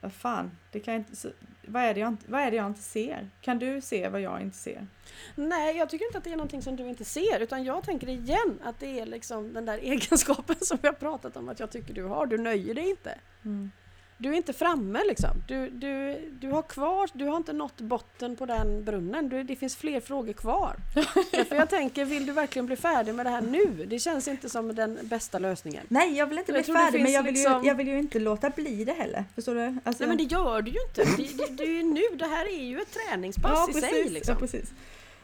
vad 0.00 0.12
fan, 0.12 0.50
det 0.72 0.80
kan 0.80 0.94
inte, 0.94 1.16
så, 1.16 1.28
vad, 1.66 1.82
är 1.82 1.94
det 1.94 2.00
jag 2.00 2.08
inte, 2.08 2.24
vad 2.30 2.40
är 2.40 2.50
det 2.50 2.56
jag 2.56 2.66
inte 2.66 2.80
ser? 2.82 3.28
Kan 3.40 3.58
du 3.58 3.80
se 3.80 4.08
vad 4.08 4.20
jag 4.20 4.40
inte 4.42 4.56
ser? 4.58 4.86
Nej, 5.34 5.76
jag 5.76 5.90
tycker 5.90 6.06
inte 6.06 6.18
att 6.18 6.24
det 6.24 6.30
är 6.32 6.36
någonting 6.36 6.62
som 6.62 6.76
du 6.76 6.88
inte 6.88 7.04
ser. 7.04 7.40
Utan 7.40 7.64
jag 7.64 7.84
tänker 7.84 8.08
igen 8.08 8.58
att 8.64 8.80
det 8.80 9.00
är 9.00 9.06
liksom 9.06 9.52
den 9.52 9.64
där 9.66 9.78
egenskapen 9.82 10.56
som 10.60 10.78
vi 10.82 10.88
har 10.88 10.94
pratat 10.94 11.36
om 11.36 11.48
att 11.48 11.60
jag 11.60 11.70
tycker 11.70 11.94
du 11.94 12.04
har. 12.04 12.26
Du 12.26 12.38
nöjer 12.38 12.74
dig 12.74 12.90
inte. 12.90 13.18
Du 14.22 14.28
är 14.28 14.34
inte 14.34 14.52
framme 14.52 15.02
liksom. 15.08 15.30
Du, 15.48 15.70
du, 15.70 16.18
du 16.40 16.50
har 16.50 16.62
kvar, 16.62 17.08
du 17.12 17.24
har 17.24 17.36
inte 17.36 17.52
nått 17.52 17.80
botten 17.80 18.36
på 18.36 18.46
den 18.46 18.84
brunnen. 18.84 19.28
Du, 19.28 19.42
det 19.42 19.56
finns 19.56 19.76
fler 19.76 20.00
frågor 20.00 20.32
kvar. 20.32 20.76
Därför 21.32 21.56
jag 21.56 21.70
tänker, 21.70 22.04
vill 22.04 22.26
du 22.26 22.32
verkligen 22.32 22.66
bli 22.66 22.76
färdig 22.76 23.14
med 23.14 23.26
det 23.26 23.30
här 23.30 23.40
nu? 23.40 23.84
Det 23.86 23.98
känns 23.98 24.28
inte 24.28 24.48
som 24.48 24.74
den 24.74 24.98
bästa 25.02 25.38
lösningen. 25.38 25.86
Nej, 25.88 26.16
jag 26.16 26.26
vill 26.26 26.38
inte 26.38 26.52
Jag 26.52 26.64
bli 26.64 26.72
det 26.72 26.78
färdig 26.78 27.02
men 27.02 27.12
jag 27.12 27.22
vill, 27.22 27.34
liksom- 27.34 27.62
ju, 27.62 27.68
jag 27.68 27.74
vill 27.74 27.88
ju 27.88 27.98
inte 27.98 28.18
låta 28.18 28.50
bli 28.50 28.84
det 28.84 28.92
heller. 28.92 29.24
Förstår 29.34 29.54
du? 29.54 29.78
Alltså, 29.84 30.02
Nej 30.04 30.08
men 30.08 30.16
det 30.16 30.34
gör 30.34 30.62
du 30.62 30.70
ju 30.70 30.78
inte. 30.88 31.04
Det, 31.16 31.36
det, 31.46 31.52
det 31.52 31.62
är 31.62 31.68
ju 31.68 31.82
nu, 31.82 32.02
det 32.14 32.26
här 32.26 32.44
är 32.58 32.62
ju 32.64 32.80
ett 32.80 32.92
träningspass 33.08 33.52
ja, 33.54 33.66
i 33.70 33.72
precis, 33.72 33.90
sig 33.90 34.04
ja, 34.06 34.10
liksom. 34.12 34.36
precis. 34.36 34.70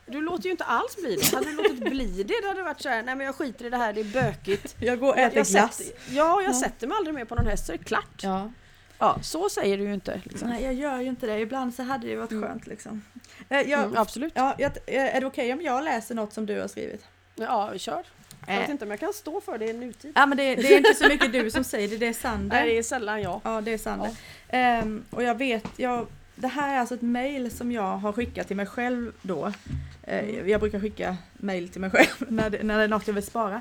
Du 0.07 0.21
låter 0.21 0.45
ju 0.45 0.51
inte 0.51 0.65
alls 0.65 0.97
bli 0.97 1.17
det. 1.17 1.37
Hade 1.37 1.47
du 1.51 1.57
låtit 1.57 1.91
bli 1.91 2.23
det, 2.23 2.35
då 2.43 2.49
hade 2.49 2.61
det 2.61 2.65
varit 2.65 2.81
såhär, 2.83 3.03
nej 3.03 3.17
men 3.17 3.27
jag 3.27 3.35
skiter 3.35 3.65
i 3.65 3.71
det 3.71 3.77
här, 3.77 3.93
det 3.93 4.01
är 4.01 4.05
bökigt. 4.05 4.77
Jag 4.81 5.01
går 5.01 5.09
och 5.09 5.19
äter 5.19 5.45
glass. 5.45 5.83
ja, 6.11 6.43
jag 6.43 6.51
Ja. 6.55 6.61
sätter 6.61 6.87
mig 6.87 6.97
aldrig 6.97 7.15
mer 7.15 7.25
på 7.25 7.35
någon 7.35 7.47
häst 7.47 7.67
så 7.67 7.73
är 7.73 7.79
det 7.79 7.85
klart. 7.85 8.21
Ja. 8.23 8.51
Ja, 8.99 9.19
så 9.23 9.49
säger 9.49 9.79
du 9.79 9.85
ju 9.85 9.95
inte. 9.95 10.21
Liksom. 10.25 10.49
Nej, 10.51 10.65
jag 10.65 10.75
gör 10.75 11.01
ju 11.01 11.09
inte 11.09 11.27
det. 11.27 11.39
Ibland 11.41 11.75
så 11.75 11.83
hade 11.83 12.07
det 12.07 12.11
ju 12.11 12.17
varit 12.17 12.31
Mm. 12.33 12.49
skönt 12.49 12.67
liksom. 12.67 13.03
Eh, 13.49 13.61
jag, 13.61 13.81
Mm, 13.85 13.97
absolut. 13.97 14.33
ja, 14.37 14.55
jag, 14.59 14.73
eh, 14.87 15.17
är 15.17 15.21
det 15.21 15.27
okej 15.27 15.53
om 15.53 15.63
jag 15.63 15.85
läser 15.85 16.15
något 16.15 16.33
som 16.33 16.47
du 16.47 16.61
har 16.61 16.69
skrivit? 16.69 17.05
Ja, 17.35 17.73
kör. 17.79 18.03
Jag 18.47 18.57
vet 18.59 18.65
Eh, 18.69 18.71
inte 18.71 18.85
om 18.85 18.91
jag 18.91 19.01
kan 19.01 19.13
stå 19.13 19.41
för 19.41 19.59
det 19.59 19.67
i 19.67 19.73
nutid. 19.73 20.13
Ja, 20.15 20.27
men 20.27 20.39
det, 20.39 20.55
det 20.55 20.75
är 20.75 20.77
inte 20.79 20.95
så 20.95 21.09
mycket 21.09 21.33
du 21.33 21.51
som 21.51 21.65
säger 21.65 21.89
det, 21.89 21.97
det 21.97 22.07
är 22.07 22.13
Sander. 22.13 22.57
Nej, 22.57 22.69
det 22.69 22.79
är 22.79 22.83
sällan 22.83 23.23
jag. 23.23 23.41
Ja, 23.45 23.61
det 23.61 23.73
är 23.73 23.79
Sander. 23.79 24.11
Ehm, 24.49 25.05
och 25.11 25.23
jag 25.23 25.35
vet, 25.35 25.65
jag, 25.77 26.07
det 26.35 26.49
här 26.49 26.75
är 26.75 26.79
alltså 26.81 26.95
ett 26.95 27.03
mail 27.03 27.51
som 27.51 27.73
jag 27.73 27.97
har 27.97 28.13
skickat 28.13 28.47
till 28.47 28.57
mig 28.57 28.67
själv 28.67 29.13
då. 29.23 29.53
Mm. 30.03 30.49
Jag 30.49 30.61
brukar 30.61 30.81
skicka 30.81 31.17
mail 31.33 31.69
till 31.69 31.81
mig 31.81 31.91
själv 31.91 32.09
när 32.33 32.51
det, 32.51 32.63
när 32.63 32.79
det 32.79 32.85
är 32.85 32.89
något 32.89 33.07
jag 33.07 33.15
vill 33.15 33.27
spara. 33.27 33.61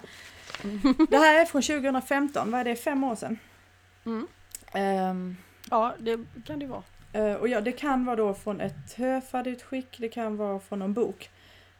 Det 1.09 1.17
här 1.17 1.41
är 1.41 1.45
från 1.45 1.61
2015, 1.61 2.51
vad 2.51 2.59
är 2.61 2.65
det, 2.65 2.75
fem 2.75 3.03
år 3.03 3.15
sedan? 3.15 3.39
Mm. 4.05 4.27
Ehm, 4.73 5.37
Ja, 5.69 5.95
det 5.99 6.19
kan 6.45 6.59
det 6.59 6.65
vara. 6.67 6.83
eh, 7.13 7.33
och 7.33 7.47
ja, 7.47 7.61
det 7.61 7.71
kan 7.71 8.05
vara 8.05 8.15
då 8.15 8.33
från 8.33 8.61
ett 8.61 8.93
höfadutskick, 8.93 9.97
det 9.99 10.09
kan 10.09 10.37
vara 10.37 10.59
från 10.59 10.79
någon 10.79 10.93
bok. 10.93 11.29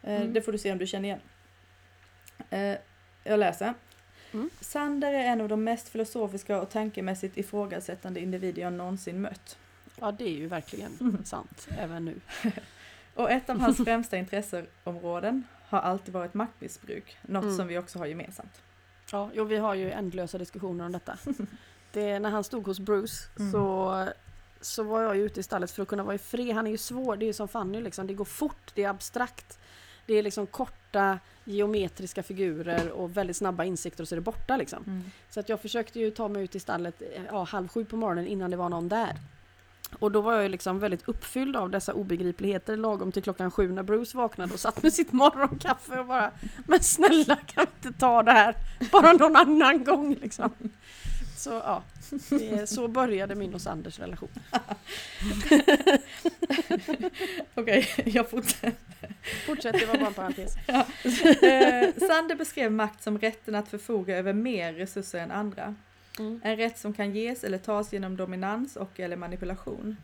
Eh, 0.03 0.15
Mm. 0.21 0.33
Det 0.33 0.41
får 0.41 0.51
du 0.51 0.57
se 0.57 0.71
om 0.71 0.77
du 0.77 0.87
känner 0.87 1.05
igen. 1.09 1.19
Eh, 2.49 2.77
jag 3.23 3.39
läser. 3.39 3.73
Mm. 4.33 4.49
Sander 4.61 5.13
är 5.13 5.23
en 5.23 5.41
av 5.41 5.49
de 5.49 5.63
mest 5.63 5.89
filosofiska 5.89 6.61
och 6.61 6.69
tankemässigt 6.69 7.37
ifrågasättande 7.37 8.19
individer 8.19 8.61
jag 8.61 8.73
någonsin 8.73 9.21
mött. 9.21 9.57
Ja, 9.99 10.11
det 10.11 10.23
är 10.23 10.33
ju 10.37 10.47
verkligen 10.47 10.91
Mm. 11.01 11.23
sant, 11.25 11.67
även 11.77 12.05
nu. 12.05 12.19
Och 13.15 13.31
ett 13.31 13.49
av 13.49 13.59
hans 13.59 13.77
främsta 13.85 14.17
intresseområden 14.17 15.43
har 15.69 15.79
alltid 15.79 16.13
varit 16.13 16.33
maktmissbruk, 16.33 17.17
något 17.21 17.43
Mm. 17.43 17.57
som 17.57 17.67
vi 17.67 17.77
också 17.77 17.99
har 17.99 18.05
gemensamt. 18.05 18.61
Ja, 19.11 19.29
jo, 19.33 19.43
vi 19.43 19.57
har 19.57 19.73
ju 19.73 19.91
ändlösa 19.91 20.37
diskussioner 20.37 20.85
om 20.85 20.91
detta. 20.91 21.17
Det, 21.93 22.19
när 22.19 22.29
han 22.29 22.43
stod 22.43 22.65
hos 22.65 22.79
Bruce 22.79 23.23
Mm. 23.39 23.51
så, 23.51 24.05
så 24.61 24.83
var 24.83 25.01
jag 25.01 25.15
ju 25.15 25.25
ute 25.25 25.39
i 25.39 25.43
stallet 25.43 25.71
för 25.71 25.81
att 25.81 25.87
kunna 25.87 26.03
vara 26.03 26.15
i 26.15 26.17
fred. 26.17 26.55
Han 26.55 26.67
är 26.67 26.71
ju 26.71 26.77
svår, 26.77 27.17
det 27.17 27.25
är 27.25 27.27
ju 27.27 27.33
som 27.33 27.47
Fanny 27.47 27.81
liksom. 27.81 28.07
Det 28.07 28.13
går 28.13 28.25
fort, 28.25 28.71
det 28.75 28.83
är 28.83 28.89
abstrakt. 28.89 29.59
Det 30.05 30.13
är 30.13 30.23
liksom 30.23 30.47
korta 30.47 31.19
geometriska 31.43 32.23
figurer 32.23 32.91
och 32.91 33.17
väldigt 33.17 33.37
snabba 33.37 33.63
insikter 33.63 34.03
och 34.03 34.07
så 34.07 34.15
är 34.15 34.17
det 34.17 34.21
borta 34.21 34.57
liksom. 34.57 35.03
Så 35.29 35.39
att 35.39 35.49
jag 35.49 35.61
försökte 35.61 35.99
ju 35.99 36.11
ta 36.11 36.27
mig 36.27 36.43
ut 36.43 36.55
i 36.55 36.59
stallet 36.59 37.01
eh, 37.01 37.23
ja, 37.31 37.43
halv 37.43 37.67
sju 37.67 37.85
på 37.85 37.97
morgonen 37.97 38.27
innan 38.27 38.51
det 38.51 38.57
var 38.57 38.69
någon 38.69 38.89
där. 38.89 39.15
Och 39.99 40.11
då 40.11 40.21
var 40.21 40.33
jag 40.33 40.43
ju 40.43 40.49
liksom 40.49 40.79
väldigt 40.79 41.07
uppfylld 41.09 41.55
av 41.55 41.69
dessa 41.69 41.93
obegripligheter 41.93 42.77
lagom 42.77 43.11
till 43.11 43.23
klockan 43.23 43.51
sju 43.51 43.71
när 43.71 43.83
Bruce 43.83 44.17
vaknade 44.17 44.53
och 44.53 44.59
satt 44.59 44.83
med 44.83 44.93
sitt 44.93 45.11
morgonkaffe 45.11 45.99
och 45.99 46.05
bara 46.05 46.31
Men 46.67 46.83
snälla 46.83 47.35
kan 47.35 47.65
vi 47.81 47.87
inte 47.87 47.99
ta 47.99 48.23
det 48.23 48.31
här 48.31 48.55
bara 48.91 49.13
någon 49.13 49.35
annan 49.35 49.83
gång 49.83 50.15
liksom. 50.21 50.51
Så 51.37 51.49
ja, 51.49 51.83
så 52.65 52.87
började 52.87 53.35
min 53.35 53.53
och 53.53 53.61
Sanders 53.61 53.99
relation. 53.99 54.29
Okej, 57.55 57.87
jag 58.05 58.29
fortsätter. 58.29 58.73
Fortsätt, 59.45 59.79
det 59.79 59.85
var 59.85 59.97
bara 59.97 60.07
en 60.07 60.13
parentes. 60.13 60.55
Eh, 61.43 62.07
Sander 62.07 62.35
beskrev 62.35 62.71
makt 62.71 63.03
som 63.03 63.19
rätten 63.19 63.55
att 63.55 63.67
förfoga 63.67 64.17
över 64.17 64.33
mer 64.33 64.73
resurser 64.73 65.19
än 65.19 65.31
andra. 65.31 65.75
Mm. 66.19 66.41
En 66.43 66.57
rätt 66.57 66.77
som 66.77 66.93
kan 66.93 67.15
ges 67.15 67.43
eller 67.43 67.57
tas 67.57 67.93
genom 67.93 68.17
dominans 68.17 68.75
och 68.75 68.99
eller 68.99 69.15
manipulation. 69.15 69.97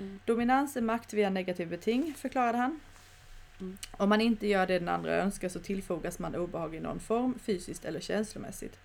Mm. 0.00 0.20
Dominans 0.24 0.76
är 0.76 0.80
makt 0.80 1.12
via 1.12 1.30
negativ 1.30 1.68
beting, 1.68 2.14
förklarade 2.18 2.58
han. 2.58 2.80
Mm. 3.60 3.78
Om 3.90 4.08
man 4.08 4.20
inte 4.20 4.46
gör 4.46 4.66
det 4.66 4.78
den 4.78 4.88
andra 4.88 5.14
önskar 5.14 5.48
så 5.48 5.60
tillfogas 5.60 6.18
man 6.18 6.36
obehag 6.36 6.74
i 6.74 6.80
någon 6.80 7.00
form, 7.00 7.38
fysiskt 7.38 7.84
eller 7.84 8.00
känslomässigt. 8.00 8.78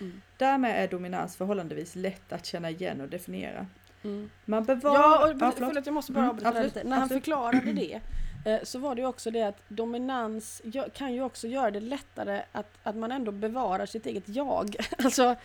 Mm. 0.00 0.20
Därmed 0.36 0.84
är 0.84 0.88
dominans 0.88 1.36
förhållandevis 1.36 1.96
lätt 1.96 2.32
att 2.32 2.46
känna 2.46 2.70
igen 2.70 3.00
och 3.00 3.08
definiera. 3.08 3.66
Mm. 4.04 4.30
Man 4.44 4.64
bevarar... 4.64 5.00
Ja, 5.00 5.24
och, 5.24 5.38
förlåt. 5.38 5.54
förlåt, 5.58 5.86
jag 5.86 5.92
måste 5.92 6.12
bara 6.12 6.24
Mm, 6.24 6.30
avbryta 6.30 6.62
lite. 6.62 6.84
När 6.84 6.94
han 6.94 7.02
absolut. 7.02 7.24
förklarade 7.24 7.72
det 7.72 8.00
eh, 8.44 8.60
så 8.62 8.78
var 8.78 8.94
det 8.94 9.00
ju 9.00 9.06
också 9.06 9.30
det 9.30 9.42
att 9.42 9.62
dominans 9.68 10.62
kan 10.94 11.14
ju 11.14 11.22
också 11.22 11.48
göra 11.48 11.70
det 11.70 11.80
lättare 11.80 12.42
att, 12.52 12.70
att 12.82 12.96
man 12.96 13.12
ändå 13.12 13.32
bevarar 13.32 13.86
sitt 13.86 14.06
eget 14.06 14.28
jag. 14.28 14.76
Alltså 15.04 15.36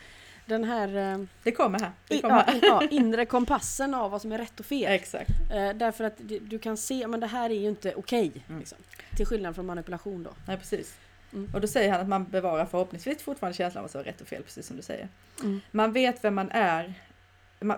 den 0.45 0.63
här 0.63 1.13
eh, 1.13 1.25
Det 1.43 1.51
kommer 1.51 1.79
här. 1.79 1.91
Det 2.07 2.21
kommer 2.21 2.35
ja, 2.35 2.43
här. 2.47 2.59
ja, 2.63 2.83
inre 2.91 3.25
kompassen 3.25 3.93
av 3.93 4.11
vad 4.11 4.21
som 4.21 4.31
är 4.31 4.37
rätt 4.37 4.59
och 4.59 4.65
fel. 4.65 4.91
Exakt. 4.93 5.29
Eh, 5.51 5.69
därför 5.69 6.03
att 6.03 6.17
du 6.41 6.59
kan 6.59 6.77
se, 6.77 7.07
men 7.07 7.19
det 7.19 7.27
här 7.27 7.49
är 7.49 7.59
ju 7.59 7.69
inte 7.69 7.93
okej. 7.95 8.31
Mm. 8.47 8.59
liksom. 8.59 8.77
Till 9.17 9.25
skillnad 9.25 9.55
från 9.55 9.65
manipulation 9.65 10.23
då. 10.23 10.29
Nej, 10.47 10.57
precis. 10.57 10.97
Mm. 11.33 11.49
Och 11.53 11.61
då 11.61 11.67
säger 11.67 11.91
han 11.91 12.01
att 12.01 12.07
man 12.07 12.25
bevarar 12.25 12.65
förhoppningsvis 12.65 13.21
fortfarande 13.21 13.57
känslan 13.57 13.83
av 13.83 13.87
som 13.87 13.99
är 14.01 14.05
rätt 14.05 14.21
och 14.21 14.27
fel, 14.27 14.43
precis 14.43 14.67
som 14.67 14.75
du 14.75 14.81
säger. 14.81 15.07
Mm. 15.41 15.61
Man 15.71 15.93
vet 15.93 16.23
vem 16.23 16.35
man 16.35 16.49
är, 16.51 16.93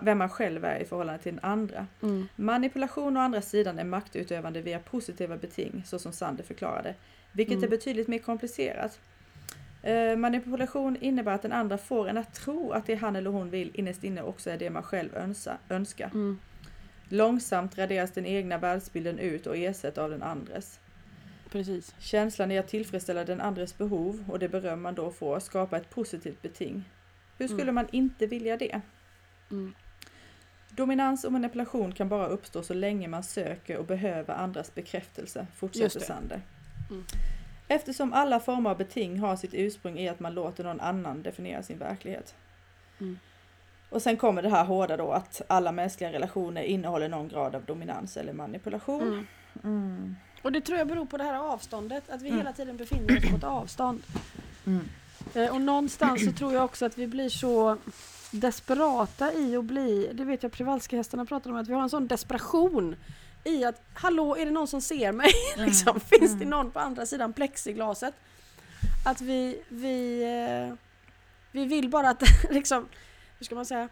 vem 0.02 0.18
man 0.18 0.30
själv 0.30 0.66
är 0.66 0.80
i 0.80 0.86
förhållande 0.86 1.24
till 1.24 1.36
den 1.36 1.44
andra. 1.44 1.88
Mm. 2.02 2.28
Manipulation 2.36 3.18
å 3.18 3.20
andra 3.20 3.42
sidan 3.42 3.80
är 3.80 3.84
maktutövande 3.84 4.62
via 4.62 4.80
positiva 4.80 5.38
beting, 5.38 5.84
så 5.86 6.00
som 6.00 6.12
Sander 6.12 6.44
förklarade, 6.44 6.96
vilket 7.32 7.54
Mm. 7.58 7.64
är 7.64 7.70
betydligt 7.70 8.08
mer 8.08 8.20
komplicerat. 8.20 9.00
Eh, 9.82 10.16
manipulation 10.16 10.98
innebär 11.02 11.32
att 11.32 11.42
den 11.42 11.52
andra 11.52 11.78
får 11.78 12.08
en 12.10 12.18
att 12.18 12.34
tro 12.34 12.72
att 12.72 12.86
det 12.86 12.96
han 12.96 13.16
eller 13.16 13.30
hon 13.30 13.50
vill 13.50 13.72
innerst 13.74 14.04
inne 14.04 14.22
också 14.22 14.50
är 14.50 14.58
det 14.58 14.70
man 14.70 14.84
själv 14.84 15.16
önsa, 15.16 15.58
önskar. 15.70 16.10
Mm. 16.14 16.40
Långsamt 17.10 17.78
raderas 17.78 18.12
den 18.12 18.26
egna 18.26 18.58
världsbilden 18.58 19.20
ut 19.20 19.48
och 19.48 19.58
ersätts 19.58 19.98
av 19.98 20.10
den 20.10 20.24
andres. 20.24 20.80
Precis. 21.52 21.96
Känslan 22.00 22.52
i 22.52 22.58
att 22.58 22.68
tillfredsställa 22.68 23.26
den 23.26 23.42
andres 23.42 23.78
behov 23.78 24.24
och 24.28 24.40
det 24.40 24.50
beröm 24.50 24.82
man 24.82 24.96
då 24.96 25.12
får 25.12 25.40
skapar 25.40 25.78
ett 25.78 25.90
positivt 25.90 26.42
beting. 26.42 26.90
Hur 27.38 27.48
skulle 27.48 27.62
Mm. 27.62 27.76
man 27.76 27.88
inte 27.92 28.28
vilja 28.28 28.58
det? 28.58 28.82
Mm. 29.52 29.74
Dominans 30.70 31.24
och 31.24 31.32
manipulation 31.32 31.92
kan 31.92 32.10
bara 32.10 32.28
uppstå 32.28 32.64
så 32.64 32.74
länge 32.74 33.08
man 33.08 33.24
söker 33.24 33.78
och 33.78 33.86
behöver 33.86 34.34
andras 34.34 34.76
bekräftelse, 34.76 35.48
fortsätter. 35.56 36.00
Sander. 36.00 36.42
Mm. 36.90 37.04
Eftersom 37.68 38.14
alla 38.14 38.40
former 38.40 38.70
av 38.70 38.78
beting 38.78 39.20
har 39.20 39.36
sitt 39.36 39.54
ursprung 39.54 40.00
i 40.00 40.10
att 40.10 40.20
man 40.20 40.34
låter 40.34 40.64
någon 40.64 40.80
annan 40.80 41.24
definiera 41.24 41.64
sin 41.64 41.78
verklighet. 41.80 42.36
Mm. 43.00 43.20
Och 43.90 44.02
sen 44.02 44.18
kommer 44.18 44.42
det 44.42 44.50
här 44.50 44.66
hårda 44.66 44.98
då 44.98 45.12
att 45.12 45.42
alla 45.48 45.72
mänskliga 45.72 46.12
relationer 46.12 46.62
innehåller 46.64 47.10
någon 47.10 47.28
grad 47.28 47.56
av 47.56 47.66
dominans 47.66 48.18
eller 48.18 48.34
manipulation. 48.34 49.28
Mm. 49.64 50.16
Mm. 50.46 50.48
Och 50.48 50.52
det 50.52 50.62
tror 50.62 50.78
jag 50.78 50.88
beror 50.88 51.06
på 51.06 51.18
det 51.18 51.24
här 51.24 51.34
avståndet, 51.40 52.10
att 52.10 52.22
vi 52.22 52.28
Mm. 52.28 52.38
hela 52.38 52.54
tiden 52.54 52.78
befinner 52.78 53.18
oss 53.18 53.30
på 53.30 53.36
ett 53.38 53.44
avstånd. 53.44 54.04
Mm. 54.66 54.86
Eh, 55.34 55.50
Och 55.56 55.62
någonstans 55.62 56.26
så 56.26 56.32
tror 56.32 56.54
jag 56.54 56.64
också 56.66 56.86
att 56.86 56.98
vi 56.98 57.08
blir 57.08 57.30
så 57.30 57.78
desperata 58.32 59.34
i 59.34 59.56
att 59.56 59.66
bli, 59.66 60.10
det 60.14 60.24
vet 60.26 60.44
jag 60.44 60.52
Przewalski-hästarna 60.52 61.26
pratar 61.26 61.50
om, 61.50 61.56
att 61.56 61.68
vi 61.68 61.74
har 61.74 61.82
en 61.84 61.90
sån 61.90 62.08
desperation 62.08 62.96
i 63.44 63.64
att 63.66 63.82
hallå, 63.94 64.36
är 64.38 64.46
det 64.46 64.52
någon 64.52 64.68
som 64.68 64.82
ser 64.82 65.12
mig? 65.12 65.30
liksom, 65.58 66.00
finns 66.00 66.32
det 66.32 66.46
Mm. 66.46 66.50
någon 66.50 66.72
på 66.72 66.80
andra 66.80 67.06
sidan 67.06 67.34
plexiglaset? 67.34 68.14
Att 69.06 69.22
vi, 69.22 69.62
vi, 69.70 70.24
eh, 70.24 70.76
vi 71.52 71.66
vill 71.66 71.90
bara 71.90 72.10
att, 72.10 72.24
liksom, 72.52 72.88
hur 73.40 73.46
ska 73.46 73.56
man 73.56 73.66
säga, 73.66 73.90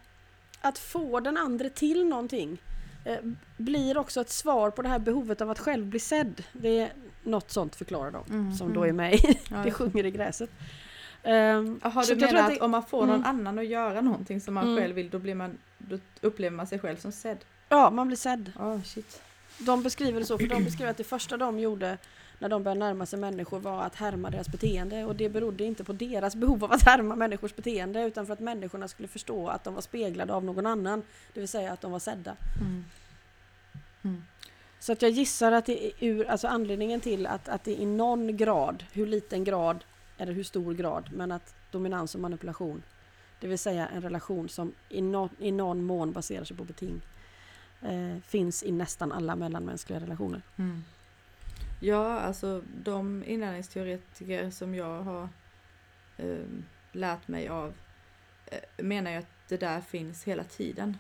att 0.62 0.78
få 0.78 1.20
den 1.20 1.38
andra 1.38 1.70
till 1.70 2.06
någonting 2.06 2.58
blir 3.58 3.98
också 3.98 4.22
ett 4.22 4.30
svar 4.30 4.72
på 4.72 4.82
det 4.82 4.90
här 4.90 5.00
behovet 5.00 5.42
av 5.42 5.50
att 5.50 5.60
själv 5.60 5.86
bli 5.86 6.00
sedd. 6.00 6.44
Det 6.54 6.80
är 6.80 6.92
något 7.24 7.52
sånt 7.52 7.76
förklarar 7.76 8.12
de, 8.12 8.24
Mm, 8.30 8.54
som 8.56 8.68
mm. 8.68 8.80
då 8.80 8.84
är 8.88 8.92
med 8.94 9.14
i 9.14 9.40
Det 9.64 9.72
sjunger 9.72 10.06
i 10.06 10.12
gräset. 10.12 10.50
Um, 11.26 11.80
så 11.82 12.14
du 12.16 12.26
att 12.26 12.34
att, 12.46 12.50
det- 12.50 12.60
om 12.62 12.72
man 12.72 12.84
får 12.86 13.06
någon 13.06 13.16
Mm. 13.16 13.28
annan 13.30 13.60
att 13.60 13.66
göra 13.68 14.02
någonting 14.02 14.42
som 14.42 14.54
man 14.54 14.64
Mm. 14.64 14.78
själv 14.78 14.96
vill, 14.96 15.10
då, 15.10 15.20
blir 15.20 15.36
man, 15.36 15.58
då 15.78 15.98
upplever 16.22 16.56
man 16.58 16.68
sig 16.68 16.80
själv 16.80 16.98
som 16.98 17.12
sedd? 17.12 17.38
ja, 17.70 17.90
man 17.90 18.08
blir 18.08 18.18
sedd. 18.18 18.52
Oh, 18.60 18.82
shit. 18.84 19.22
De 19.58 19.84
beskriver 19.84 20.20
det 20.20 20.26
så, 20.26 20.38
för 20.38 20.48
de 20.48 20.64
beskriver 20.64 20.92
att 20.92 20.98
det 20.98 21.04
första 21.04 21.38
de 21.38 21.60
gjorde 21.60 21.98
när 22.44 22.50
de 22.50 22.64
började 22.64 22.80
närma 22.80 23.06
sig 23.06 23.20
människor 23.20 23.60
var 23.60 23.84
att 23.84 23.96
härma 23.96 24.30
deras 24.30 24.50
beteende 24.50 25.06
och 25.06 25.16
det 25.16 25.30
berodde 25.30 25.64
inte 25.64 25.84
på 25.84 25.94
deras 25.94 26.36
behov 26.36 26.64
av 26.64 26.72
att 26.72 26.82
härma 26.82 27.16
människors 27.16 27.56
beteende 27.56 28.04
utan 28.04 28.26
för 28.26 28.34
att 28.34 28.40
människorna 28.40 28.88
skulle 28.88 29.08
förstå 29.08 29.48
att 29.48 29.64
de 29.64 29.74
var 29.74 29.82
speglade 29.82 30.34
av 30.34 30.44
någon 30.44 30.66
annan, 30.66 31.04
det 31.34 31.40
vill 31.40 31.50
säga 31.50 31.74
att 31.74 31.82
de 31.82 31.92
var 31.92 32.00
sedda. 32.00 32.36
Mm. 32.62 32.86
Mm. 34.04 34.24
Så 34.80 34.92
att 34.92 35.02
jag 35.02 35.12
gissar 35.12 35.52
att 35.52 35.66
det 35.66 35.86
är 35.86 35.92
ur, 36.00 36.26
alltså 36.26 36.48
anledningen 36.48 37.02
till 37.02 37.28
att, 37.28 37.50
att 37.50 37.64
det 37.64 37.82
i 37.82 37.86
någon 37.86 38.38
grad, 38.38 38.84
hur 38.92 39.08
liten 39.08 39.44
grad 39.44 39.84
eller 40.18 40.34
hur 40.34 40.44
stor 40.44 40.74
grad, 40.74 41.10
men 41.14 41.32
att 41.32 41.56
dominans 41.72 42.16
och 42.16 42.22
manipulation 42.22 42.84
det 43.40 43.48
vill 43.48 43.60
säga 43.60 43.88
en 43.88 44.02
relation 44.02 44.50
som 44.50 44.74
i, 44.90 45.02
nå 45.02 45.30
i 45.40 45.52
någon 45.52 45.84
mån 45.84 46.12
baserar 46.12 46.44
sig 46.44 46.58
på 46.58 46.64
beting, 46.64 47.02
eh, 47.82 48.18
finns 48.26 48.64
i 48.64 48.72
nästan 48.72 49.12
alla 49.12 49.36
mellanmänskliga 49.36 50.00
relationer. 50.00 50.42
Mm. 50.58 50.84
Ja, 51.86 52.20
alltså 52.20 52.64
de 52.84 53.24
inlärningsteoretiker 53.24 54.50
som 54.50 54.76
jag 54.76 55.02
har 55.02 55.30
eh, 56.18 56.46
lärt 56.92 57.28
mig 57.28 57.48
av 57.48 57.74
eh, 58.46 58.84
menar 58.84 59.12
ju 59.12 59.18
att 59.18 59.28
det 59.48 59.58
där 59.58 59.82
finns 59.82 60.24
hela 60.24 60.44
tiden. 60.44 60.98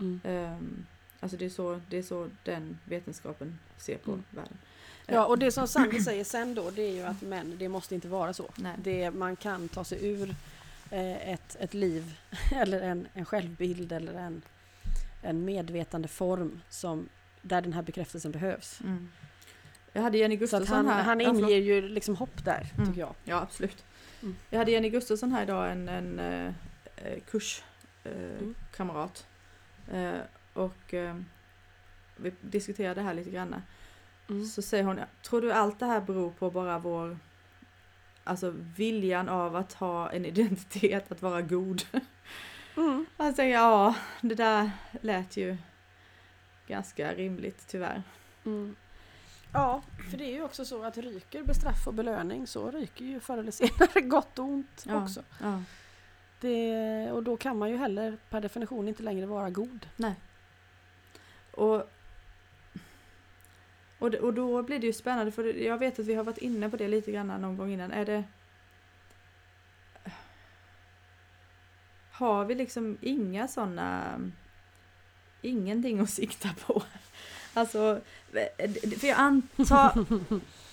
Mm. 0.00 0.20
Um, 0.24 0.86
alltså 1.20 1.36
det 1.36 1.44
är, 1.44 1.50
så, 1.50 1.80
det 1.90 1.98
är 1.98 2.02
så 2.02 2.30
den 2.44 2.78
vetenskapen 2.84 3.58
ser 3.76 3.96
på 3.96 4.10
Mm. 4.12 4.24
världen. 4.30 4.58
Ja, 5.06 5.26
och 5.26 5.38
det 5.38 5.52
som 5.52 5.68
Sandy 5.68 6.00
säger 6.04 6.24
sen 6.24 6.54
då, 6.54 6.70
det 6.70 6.82
är 6.82 6.92
ju 6.92 7.02
att 7.02 7.22
men 7.22 7.58
det 7.58 7.68
måste 7.68 7.94
inte 7.94 8.08
vara 8.08 8.32
så. 8.32 8.50
Nej. 8.56 8.76
Det, 8.78 9.10
man 9.10 9.36
kan 9.36 9.68
ta 9.68 9.84
sig 9.84 10.06
ur 10.06 10.30
eh, 10.90 11.28
ett, 11.32 11.56
ett 11.60 11.74
liv 11.74 12.18
eller 12.54 12.80
en, 12.80 13.08
en 13.14 13.24
självbild 13.24 13.92
eller 13.92 14.14
en, 14.14 14.42
en 15.22 15.44
medvetande 15.44 16.08
form 16.08 16.60
som, 16.68 17.08
där 17.42 17.62
den 17.62 17.72
här 17.72 17.82
bekräftelsen 17.82 18.32
behövs. 18.32 18.80
Mm. 18.80 19.08
Jag 19.96 20.02
hade 20.02 20.18
Jenny 20.18 20.36
Gustafsson 20.36 20.76
han, 20.76 20.86
här. 20.86 21.02
han 21.02 21.20
Ja, 21.20 21.28
inger 21.28 21.56
ju 21.56 21.88
liksom 21.88 22.16
hopp 22.16 22.44
där, 22.44 22.66
Mm. 22.74 22.86
tycker 22.86 23.00
jag. 23.00 23.14
Ja, 23.24 23.40
absolut. 23.40 23.84
Mm. 24.22 24.36
Jag 24.50 24.58
hade 24.58 24.70
Jenny 24.70 24.88
Gustafsson 24.90 25.32
här 25.32 25.42
idag, 25.42 25.70
en, 25.72 25.88
en 25.88 26.18
eh, 26.18 26.52
eh, 26.96 27.18
kurskamrat. 27.30 29.26
Eh, 29.88 29.98
Mm. 29.98 30.14
eh, 30.14 30.20
och 30.54 30.94
eh, 30.94 31.16
vi 32.16 32.32
diskuterade 32.40 32.94
det 32.94 33.02
här 33.06 33.14
lite 33.14 33.30
grann. 33.30 33.62
Mm. 34.28 34.44
Så 34.46 34.62
säger 34.62 34.84
hon, 34.84 35.00
tror 35.22 35.40
du 35.40 35.52
allt 35.52 35.78
det 35.78 35.86
här 35.86 36.00
beror 36.00 36.30
på 36.30 36.50
bara 36.50 36.78
vår 36.78 37.18
Alltså 38.26 38.50
viljan 38.76 39.28
av 39.28 39.56
att 39.56 39.72
ha 39.72 40.10
en 40.10 40.24
identitet, 40.24 41.12
att 41.12 41.22
vara 41.22 41.42
god. 41.42 41.82
Mm. 42.76 43.06
Jag 43.16 43.34
säger 43.34 43.52
ja, 43.54 43.94
det 44.20 44.34
där 44.34 44.70
lät 45.00 45.36
ju 45.36 45.56
ganska 46.66 47.14
rimligt 47.14 47.64
tyvärr. 47.68 48.02
Mm. 48.46 48.76
Ja, 49.54 49.82
för 50.10 50.16
det 50.18 50.24
är 50.24 50.32
ju 50.32 50.42
också 50.42 50.64
så 50.64 50.84
att 50.84 50.98
ryker 50.98 51.42
bestraff 51.42 51.86
och 51.86 51.94
belöning 51.94 52.46
så 52.46 52.70
ryker 52.70 53.04
ju 53.04 53.20
förr 53.20 53.38
eller 53.38 53.50
senare 53.50 54.00
gott 54.08 54.38
och 54.38 54.44
ont 54.44 54.84
Ja. 54.88 55.02
också. 55.02 55.22
Ja. 55.42 55.62
Det, 56.40 57.10
och 57.12 57.22
då 57.22 57.36
kan 57.36 57.58
man 57.58 57.70
ju 57.70 57.76
heller 57.76 58.16
per 58.30 58.40
definition 58.40 58.88
inte 58.88 59.02
längre 59.02 59.26
vara 59.26 59.50
god. 59.50 59.86
Och, 61.50 61.90
och, 63.98 64.10
det- 64.10 64.20
och 64.20 64.34
då 64.34 64.62
blir 64.62 64.78
det 64.78 64.86
ju 64.86 64.92
spännande 64.92 65.32
för 65.32 65.44
jag 65.44 65.78
vet 65.78 65.98
att 65.98 66.06
vi 66.06 66.14
har 66.14 66.24
varit 66.24 66.38
inne 66.38 66.68
på 66.70 66.76
det 66.76 66.88
lite 66.88 67.12
grann 67.12 67.26
någon 67.26 67.56
gång 67.56 67.70
innan. 67.72 67.92
Är 67.92 68.04
det 68.04 68.24
Har 72.10 72.44
vi 72.44 72.54
liksom 72.54 72.98
inga 73.00 73.48
sådana 73.48 74.20
Ingenting 75.42 76.00
att 76.00 76.10
sikta 76.10 76.48
på? 76.66 76.82
Alltså, 77.54 78.00
för 79.00 79.06
jag 79.06 79.18
antar 79.18 80.04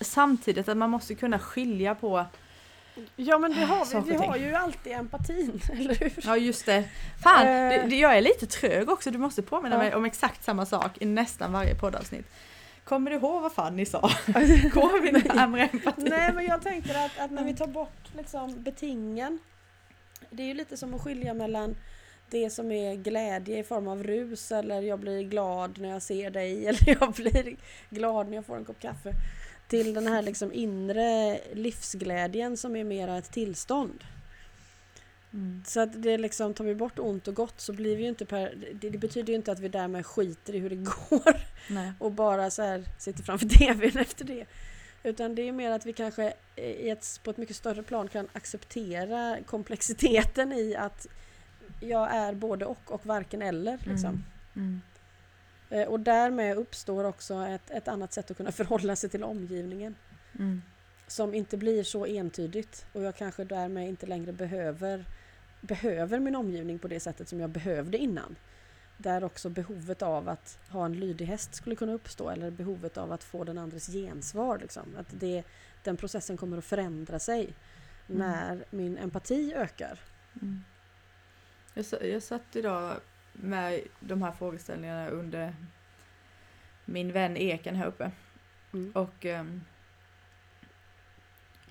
samtidigt 0.04 0.68
att 0.68 0.76
man 0.76 0.90
måste 0.90 1.14
kunna 1.14 1.38
skilja 1.38 1.94
på 1.94 2.24
Ja 3.16 3.38
men 3.38 3.52
det 3.54 3.64
har 3.64 4.00
vi, 4.04 4.10
vi 4.10 4.16
har 4.16 4.36
ju 4.36 4.54
alltid 4.54 4.92
empatin, 4.92 5.60
eller 5.72 5.94
hur? 5.94 6.12
Ja 6.24 6.36
just 6.36 6.66
det. 6.66 6.84
Fan, 7.22 7.46
Eh. 7.46 7.88
det, 7.88 7.96
jag 7.96 8.16
är 8.16 8.20
lite 8.20 8.46
trög 8.46 8.88
också. 8.90 9.10
Du 9.10 9.18
måste 9.18 9.42
påminna 9.42 9.74
Ja. 9.74 9.78
mig 9.78 9.94
om 9.94 10.04
exakt 10.04 10.44
samma 10.44 10.66
sak 10.66 10.90
i 11.00 11.04
nästan 11.06 11.52
varje 11.52 11.74
poddavsnitt. 11.74 12.26
Kommer 12.84 13.10
du 13.10 13.16
ihåg 13.16 13.42
vad 13.42 13.52
Fanny 13.52 13.86
sa? 13.86 14.00
Går 14.72 15.00
vi 15.02 15.12
närmare 15.12 15.62
empati? 15.72 16.02
Nej 16.02 16.32
men 16.32 16.44
jag 16.44 16.62
tänker 16.62 16.94
att, 17.06 17.18
att 17.18 17.30
när 17.30 17.44
vi 17.44 17.54
tar 17.56 17.66
bort 17.66 18.08
liksom 18.16 18.62
betingen 18.62 19.38
Det 20.30 20.42
är 20.42 20.46
ju 20.46 20.54
lite 20.54 20.76
som 20.76 20.94
att 20.94 21.00
skilja 21.02 21.34
mellan 21.34 21.76
det 22.32 22.50
som 22.50 22.72
är 22.72 22.94
glädje 22.94 23.58
i 23.58 23.62
form 23.62 23.88
av 23.88 24.02
rus 24.04 24.52
eller 24.52 24.82
jag 24.82 24.98
blir 24.98 25.22
glad 25.22 25.78
när 25.78 25.88
jag 25.88 26.02
ser 26.02 26.30
dig 26.30 26.66
eller 26.66 26.98
jag 27.00 27.12
blir 27.12 27.56
glad 27.90 28.28
när 28.28 28.36
jag 28.36 28.46
får 28.46 28.56
en 28.56 28.64
kopp 28.64 28.80
kaffe. 28.80 29.12
Till 29.68 29.94
den 29.94 30.06
här 30.06 30.22
liksom 30.22 30.52
inre 30.52 31.40
livsglädjen 31.52 32.56
som 32.56 32.76
är 32.76 32.84
mera 32.84 33.18
ett 33.18 33.32
tillstånd. 33.32 34.04
Mm. 35.32 35.62
Så 35.66 35.80
att 35.80 36.02
det 36.02 36.18
liksom, 36.18 36.54
tar 36.54 36.64
vi 36.64 36.74
bort 36.74 36.98
ont 36.98 37.28
och 37.28 37.34
gott 37.34 37.60
så 37.60 37.72
blir 37.72 37.96
vi 37.96 38.02
ju 38.02 38.08
inte 38.08 38.24
per, 38.24 38.54
det, 38.74 38.90
det 38.90 38.98
betyder 38.98 39.28
ju 39.28 39.36
inte 39.36 39.52
att 39.52 39.60
vi 39.60 39.68
därmed 39.68 40.06
skiter 40.06 40.54
i 40.54 40.58
hur 40.58 40.70
det 40.70 40.76
går 41.10 41.36
Nej. 41.70 41.92
och 41.98 42.12
bara 42.12 42.50
så 42.50 42.62
här 42.62 42.84
sitter 42.98 43.22
framför 43.22 43.48
TVn 43.58 43.98
efter 43.98 44.24
det. 44.24 44.46
Utan 45.02 45.34
det 45.34 45.48
är 45.48 45.52
mer 45.52 45.70
att 45.70 45.86
vi 45.86 45.92
kanske 45.92 46.32
ett, 46.56 47.20
på 47.22 47.30
ett 47.30 47.36
mycket 47.36 47.56
större 47.56 47.82
plan 47.82 48.08
kan 48.08 48.28
acceptera 48.32 49.38
komplexiteten 49.46 50.52
i 50.52 50.76
att 50.76 51.06
jag 51.82 52.10
är 52.14 52.34
både 52.34 52.64
och 52.64 52.92
och 52.92 53.06
varken 53.06 53.42
eller. 53.42 53.78
Liksom. 53.84 54.24
Mm. 54.56 54.80
Eh, 55.70 55.88
Och 55.88 56.00
därmed 56.00 56.56
uppstår 56.56 57.04
också 57.04 57.34
ett, 57.34 57.70
ett 57.70 57.88
annat 57.88 58.12
sätt 58.12 58.30
att 58.30 58.36
kunna 58.36 58.52
förhålla 58.62 58.96
sig 58.96 59.10
till 59.10 59.24
omgivningen. 59.24 59.94
Mm. 60.38 60.62
Som 61.06 61.34
inte 61.34 61.56
blir 61.56 61.82
så 61.84 62.06
entydigt 62.06 62.86
och 62.92 63.02
jag 63.02 63.16
kanske 63.16 63.44
därmed 63.44 63.88
inte 63.88 64.06
längre 64.06 64.32
behöver, 64.32 65.04
behöver 65.60 66.18
min 66.18 66.36
omgivning 66.36 66.78
på 66.78 66.88
det 66.88 67.00
sättet 67.00 67.28
som 67.28 67.40
jag 67.40 67.50
behövde 67.50 67.98
innan. 67.98 68.36
Där 68.96 69.24
också 69.24 69.48
behovet 69.48 70.02
av 70.02 70.28
att 70.28 70.58
ha 70.68 70.84
en 70.84 70.92
lydig 71.00 71.26
häst 71.26 71.54
skulle 71.54 71.76
kunna 71.76 71.92
uppstå 71.92 72.30
eller 72.30 72.50
behovet 72.50 72.98
av 72.98 73.12
att 73.12 73.24
få 73.24 73.44
den 73.44 73.58
andres 73.58 73.86
gensvar. 73.86 74.58
Liksom. 74.58 74.82
Att 74.98 75.06
det, 75.10 75.42
den 75.82 75.96
processen 75.96 76.36
kommer 76.36 76.58
att 76.58 76.64
förändra 76.64 77.18
sig 77.18 77.54
Mm. 78.08 78.18
när 78.18 78.64
min 78.70 78.98
empati 78.98 79.52
ökar. 79.56 80.00
Mm. 80.42 80.64
Jag, 81.74 81.84
jag 82.02 82.22
satt 82.22 82.56
idag 82.56 82.96
med 83.32 83.80
de 84.00 84.22
här 84.22 84.32
frågeställningarna 84.32 85.08
under 85.08 85.54
min 86.84 87.12
vän 87.12 87.36
Eken 87.36 87.76
här 87.76 87.86
uppe. 87.86 88.10
Mm. 88.72 88.92
Och 88.92 89.24
ehm, 89.24 89.60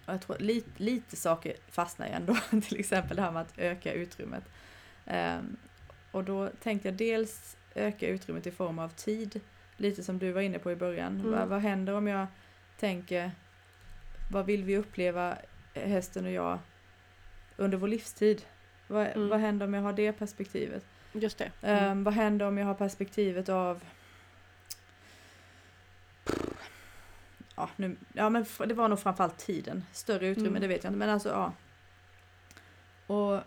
och 0.06 0.14
jag 0.14 0.22
tror 0.22 0.38
lite, 0.38 0.84
lite 0.84 1.16
saker 1.16 1.54
fastnar 1.68 2.08
ju 2.08 2.14
ändå. 2.14 2.38
Till 2.62 2.80
exempel 2.80 3.18
det 3.18 3.24
här 3.24 3.32
med 3.32 3.42
att 3.42 3.58
öka 3.58 3.94
utrymmet. 3.94 4.44
Ehm, 5.06 5.58
och 6.12 6.24
då 6.24 6.50
tänkte 6.50 6.88
jag 6.88 6.96
dels 6.96 7.58
öka 7.76 8.08
utrymmet 8.08 8.48
i 8.48 8.52
form 8.52 8.80
av 8.80 8.90
tid. 8.90 9.42
Lite 9.78 10.04
som 10.04 10.20
du 10.20 10.32
var 10.32 10.42
inne 10.42 10.60
på 10.60 10.72
i 10.72 10.76
början. 10.76 11.20
Mm. 11.20 11.32
Vad, 11.32 11.48
vad 11.48 11.62
händer 11.62 11.94
om 11.94 12.08
jag 12.08 12.28
tänker 12.80 13.32
vad 14.32 14.46
vill 14.46 14.64
vi 14.64 14.78
uppleva 14.78 15.38
hästen 15.74 16.26
och 16.26 16.32
jag 16.32 16.60
under 17.58 17.78
vår 17.78 17.88
livstid? 17.88 18.42
Vad, 18.92 19.08
Mm. 19.08 19.30
vad 19.30 19.40
händer 19.40 19.66
om 19.66 19.74
jag 19.74 19.82
har 19.82 19.94
det 19.94 20.12
perspektivet? 20.14 20.86
Just 21.14 21.38
det. 21.38 21.52
Ehm, 21.62 22.04
vad 22.04 22.14
händer 22.14 22.46
om 22.48 22.58
jag 22.58 22.66
har 22.66 22.74
perspektivet 22.74 23.50
av 23.50 23.84
Ja, 27.56 27.70
nu, 27.76 27.96
ja 28.14 28.30
men 28.30 28.46
det 28.68 28.74
var 28.74 28.88
nog 28.88 29.00
framförallt 29.00 29.38
tiden. 29.38 29.86
Större 29.92 30.28
utrymme, 30.28 30.50
Mm. 30.50 30.62
det 30.62 30.68
vet 30.68 30.84
jag 30.84 30.90
inte. 30.92 30.98
Men 31.00 31.10
alltså 31.10 31.30
ja. 31.30 31.54
Och 33.16 33.42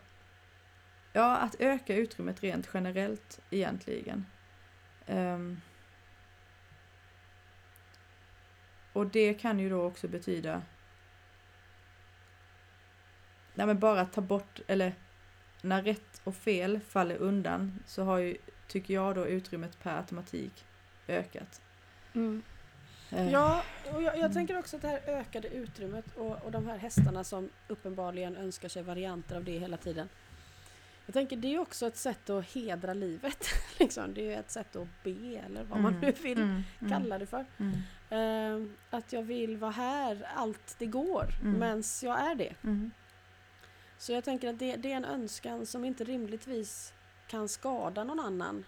ja, 1.13 1.37
att 1.37 1.57
öka 1.59 1.97
utrymmet 1.97 2.43
rent 2.43 2.69
generellt 2.75 3.41
egentligen. 3.51 4.27
Ehm, 5.07 5.61
och 8.93 9.07
det 9.07 9.35
kan 9.35 9.59
ju 9.59 9.69
då 9.71 9.83
också 9.83 10.09
betyda 10.09 10.63
Nej 13.55 13.67
men 13.67 13.79
bara 13.79 14.05
ta 14.07 14.21
bort, 14.21 14.61
eller 14.67 14.93
när 15.65 15.83
rätt 15.83 16.21
och 16.25 16.35
fel 16.37 16.81
faller 16.89 17.17
undan 17.17 17.79
så 17.87 18.03
har 18.03 18.19
ju, 18.19 18.37
tycker 18.69 18.95
jag 18.95 19.15
då, 19.15 19.27
utrymmet 19.27 19.83
per 19.83 19.97
automatik 19.97 20.65
ökat. 21.09 21.61
Mm. 22.15 22.43
Eh, 23.11 23.31
Ja, 23.33 23.63
och 23.93 24.03
jag, 24.03 24.13
jag 24.13 24.17
Mm. 24.17 24.33
tänker 24.33 24.59
också 24.59 24.77
att 24.77 24.83
det 24.83 24.89
här 24.89 25.01
ökade 25.07 25.49
utrymmet 25.49 26.05
och, 26.17 26.43
och 26.45 26.51
de 26.53 26.67
här 26.67 26.79
hästarna 26.79 27.25
som 27.25 27.49
uppenbarligen 27.69 28.37
önskar 28.37 28.69
sig 28.69 28.83
varianter 28.83 29.37
av 29.37 29.45
det 29.45 29.59
hela 29.59 29.77
tiden. 29.77 30.09
Jag 31.07 31.15
tänker 31.15 31.37
det 31.37 31.55
är 31.55 31.59
också 31.59 31.87
ett 31.87 31.97
sätt 31.97 32.31
att 32.31 32.45
hedra 32.55 32.95
livet. 32.95 33.47
liksom. 33.79 34.15
Det 34.15 34.35
är 34.35 34.41
ett 34.41 34.51
sätt 34.51 34.77
att 34.77 34.89
be 35.05 35.11
eller 35.47 35.65
vad 35.65 35.81
man 35.81 35.95
mm, 35.95 36.01
nu 36.01 36.13
vill 36.23 36.39
mm, 36.43 36.63
mm, 36.81 36.93
kalla 36.93 37.19
det 37.19 37.27
för. 37.27 37.45
Mm, 37.59 37.73
Ehm, 38.11 38.75
att 38.91 39.13
jag 39.13 39.23
vill 39.23 39.57
vara 39.57 39.71
här 39.71 40.27
allt 40.37 40.77
det 40.79 40.87
går 40.87 41.27
Mm. 41.43 41.53
mens 41.59 42.03
jag 42.03 42.31
är 42.31 42.35
det. 42.35 42.55
Mm, 44.05 44.07
Så 44.07 44.13
jag 44.13 44.25
tänker 44.25 44.49
att 44.49 44.59
det, 44.59 44.77
det 44.77 44.93
är 44.93 44.97
en 44.97 45.05
önskan 45.05 45.67
som 45.67 45.85
inte 45.85 46.05
rimligtvis 46.05 46.93
kan 47.29 47.49
skada 47.49 48.05
någon 48.05 48.21
annan. 48.21 48.65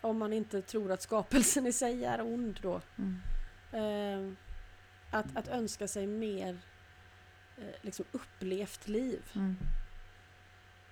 Om 0.00 0.18
man 0.18 0.32
inte 0.32 0.62
tror 0.62 0.92
att 0.92 1.02
skapelsen 1.02 1.66
i 1.66 1.72
sig 1.72 2.04
är 2.04 2.20
ond 2.20 2.58
då. 2.62 2.80
mm, 2.98 3.20
Ehm, 3.72 4.36
att, 5.10 5.36
att 5.36 5.48
önska 5.48 5.88
sig 5.88 6.06
mer 6.06 6.58
eh, 7.58 7.74
liksom 7.82 8.04
upplevt 8.12 8.88
liv. 8.88 9.22
mm, 9.34 9.56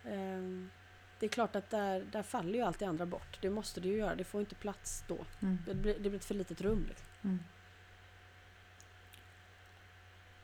Ehm, 0.05 0.71
det 1.21 1.27
är 1.27 1.31
klart 1.31 1.57
att 1.57 1.71
där, 1.71 2.05
där 2.13 2.23
faller 2.23 2.55
ju 2.55 2.61
allt 2.61 2.79
det 2.79 2.87
andra 2.87 3.07
bort. 3.07 3.39
Det 3.41 3.51
måste 3.51 3.81
det 3.81 3.89
ju 3.89 3.97
göra. 3.97 4.15
Det 4.15 4.25
får 4.25 4.41
inte 4.41 4.55
plats 4.55 5.05
då. 5.09 5.25
mm, 5.43 5.59
Det 5.67 5.75
blir, 5.75 5.95
det 5.95 6.01
blir 6.11 6.15
ett 6.17 6.25
för 6.25 6.35
litet 6.35 6.61
rum. 6.61 6.85
Liksom. 6.89 7.09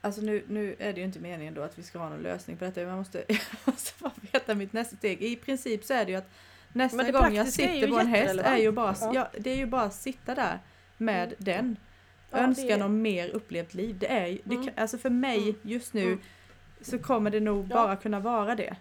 Alltså 0.00 0.20
nu, 0.20 0.44
nu 0.48 0.76
är 0.78 0.92
det 0.92 1.00
ju 1.00 1.06
inte 1.06 1.18
meningen 1.20 1.54
då 1.54 1.62
att 1.62 1.78
vi 1.78 1.82
ska 1.82 1.98
ha 1.98 2.08
någon 2.08 2.22
lösning 2.22 2.56
på 2.56 2.64
detta. 2.64 2.84
Man 2.84 2.98
måste, 2.98 3.24
jag 3.28 3.38
måste 3.64 3.92
bara 4.02 4.12
veta 4.32 4.54
mitt 4.54 4.72
nästa 4.72 4.96
steg. 4.96 5.22
I 5.22 5.36
princip 5.36 5.84
så 5.84 5.94
är 5.94 6.04
det 6.04 6.10
ju 6.10 6.16
att 6.18 6.30
nästa 6.72 7.10
gång 7.10 7.34
jag 7.34 7.48
sitter 7.48 7.88
på 7.88 7.98
en 7.98 8.06
häst 8.06 8.40
är 8.40 8.56
ju 8.56 8.72
bara, 8.72 8.94
Ja. 9.00 9.12
ja. 9.14 9.28
det 9.38 9.50
är 9.50 9.56
ju 9.56 9.66
bara 9.66 9.82
att 9.82 9.94
sitta 9.94 10.34
där 10.34 10.58
med 10.96 11.22
Mm. 11.24 11.34
den. 11.38 11.76
Ja, 12.30 12.38
Önskan 12.38 12.80
är- 12.80 12.84
om 12.84 13.02
mer 13.02 13.28
upplevt 13.28 13.74
liv. 13.74 13.98
Det 13.98 14.06
är 14.12 14.38
det 14.44 14.54
Mm. 14.54 14.66
kan, 14.66 14.74
alltså 14.82 14.98
för 14.98 15.10
mig 15.10 15.38
Mm. 15.42 15.56
just 15.62 15.92
nu 15.94 16.02
Mm. 16.06 16.20
så 16.80 16.98
kommer 16.98 17.30
det 17.30 17.40
nog 17.40 17.64
Ja. 17.70 17.74
bara 17.74 17.96
kunna 17.96 18.20
vara 18.20 18.54
det. 18.54 18.76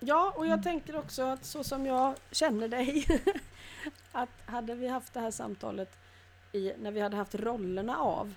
Ja, 0.00 0.32
och 0.36 0.44
jag 0.46 0.52
Mm. 0.52 0.62
tänker 0.62 0.96
också 0.96 1.22
att 1.22 1.44
så 1.44 1.64
som 1.64 1.86
jag 1.86 2.14
känner 2.30 2.68
dig, 2.68 3.06
att 4.12 4.28
hade 4.46 4.74
vi 4.74 4.88
haft 4.88 5.14
det 5.14 5.20
här 5.20 5.30
samtalet 5.30 5.96
i, 6.52 6.72
när 6.78 6.90
vi 6.90 7.00
hade 7.00 7.16
haft 7.16 7.34
rollerna 7.34 7.96
av 7.98 8.34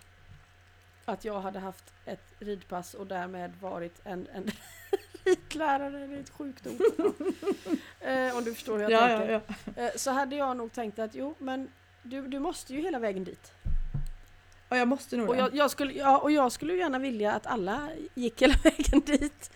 att 1.05 1.25
jag 1.25 1.41
hade 1.41 1.59
haft 1.59 1.93
ett 2.05 2.23
ridpass 2.39 2.93
och 2.93 3.07
därmed 3.07 3.51
varit 3.61 4.01
en, 4.03 4.27
en 4.33 4.51
ridlärare, 5.25 6.07
det 6.07 6.15
är 6.15 6.19
ett 6.19 6.29
sjukt 6.29 6.67
ord. 6.67 6.81
Ja. 6.97 8.07
Eh, 8.09 8.37
om 8.37 8.43
du 8.43 8.53
förstår 8.53 8.73
hur 8.77 8.81
jag 8.83 8.91
Ja, 8.91 9.09
ja, 9.11 9.17
tänker. 9.17 9.41
ja. 9.75 9.83
Eh, 9.83 9.91
så 9.95 10.11
hade 10.11 10.35
jag 10.35 10.57
nog 10.57 10.71
tänkt 10.71 10.99
att 10.99 11.15
jo, 11.15 11.35
men 11.39 11.71
du, 12.03 12.27
du 12.27 12.39
måste 12.39 12.73
ju 12.73 12.81
hela 12.81 12.99
vägen 12.99 13.23
dit. 13.23 13.51
Och 14.69 14.77
jag 14.77 14.87
måste 14.87 15.17
nog 15.17 15.29
Och 15.29 15.35
jag, 15.37 15.55
jag, 15.55 15.71
skulle, 15.71 15.93
ja, 15.93 16.17
och 16.17 16.31
jag 16.31 16.51
skulle 16.51 16.73
gärna 16.75 16.99
vilja 16.99 17.31
att 17.33 17.45
alla 17.47 17.89
gick 18.13 18.41
hela 18.41 18.53
vägen 18.63 18.99
dit. 19.05 19.51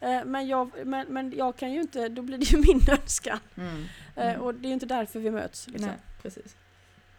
Eh, 0.00 0.24
Men 0.24 0.48
jag, 0.48 0.86
men, 0.86 1.06
men 1.08 1.32
jag 1.36 1.56
kan 1.56 1.72
ju 1.72 1.80
inte, 1.80 2.08
då 2.08 2.22
blir 2.22 2.38
det 2.38 2.44
ju 2.50 2.58
min 2.58 2.80
önskan. 3.02 3.38
Mm. 3.56 3.84
Mm. 4.16 4.40
Och 4.40 4.54
det 4.54 4.66
är 4.66 4.68
ju 4.68 4.74
inte 4.74 4.86
därför 4.86 5.20
vi 5.20 5.30
möts. 5.30 5.66
Liksom. 5.68 5.86
Nej, 5.88 5.98
precis. 6.22 6.56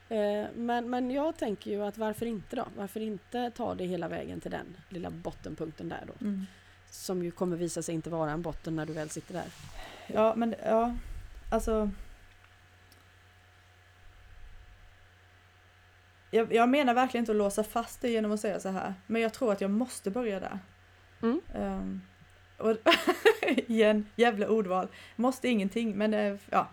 Eh, 0.09 0.47
Men, 0.55 0.89
men 0.89 1.11
jag 1.11 1.37
tänker 1.37 1.71
ju 1.71 1.83
att 1.83 1.97
varför 1.97 2.25
inte 2.25 2.55
då? 2.55 2.65
Varför 2.77 2.99
inte 2.99 3.51
ta 3.51 3.75
det 3.75 3.85
hela 3.85 4.07
vägen 4.07 4.41
till 4.41 4.51
den 4.51 4.77
lilla 4.89 5.09
bottenpunkten 5.09 5.89
där 5.89 6.03
då? 6.07 6.25
Mm. 6.25 6.45
Som 6.89 7.23
ju 7.23 7.31
kommer 7.31 7.57
visa 7.57 7.81
sig 7.81 7.95
inte 7.95 8.09
vara 8.09 8.31
en 8.31 8.41
botten 8.41 8.75
när 8.75 8.85
du 8.85 8.93
väl 8.93 9.09
sitter 9.09 9.33
där. 9.33 9.45
Ja, 10.07 10.35
men 10.35 10.55
ja, 10.65 10.95
alltså. 11.51 11.91
Jag, 16.31 16.53
jag 16.53 16.69
menar 16.69 16.93
verkligen 16.93 17.21
inte 17.21 17.31
att 17.31 17.37
låsa 17.37 17.63
fast 17.63 18.01
det 18.01 18.09
genom 18.09 18.31
att 18.31 18.39
säga 18.39 18.59
så 18.59 18.69
här, 18.69 18.93
men 19.07 19.21
jag 19.21 19.33
tror 19.33 19.51
att 19.51 19.61
jag 19.61 19.71
måste 19.71 20.11
börja 20.11 20.39
där. 20.39 20.59
Mm. 21.21 21.41
Ehm, 21.53 22.01
och 22.57 22.77
igen, 23.47 24.05
jävla 24.15 24.49
ordval. 24.49 24.87
Måste 25.15 25.47
ingenting, 25.47 25.97
men 25.97 26.11
det, 26.11 26.37
ja. 26.49 26.67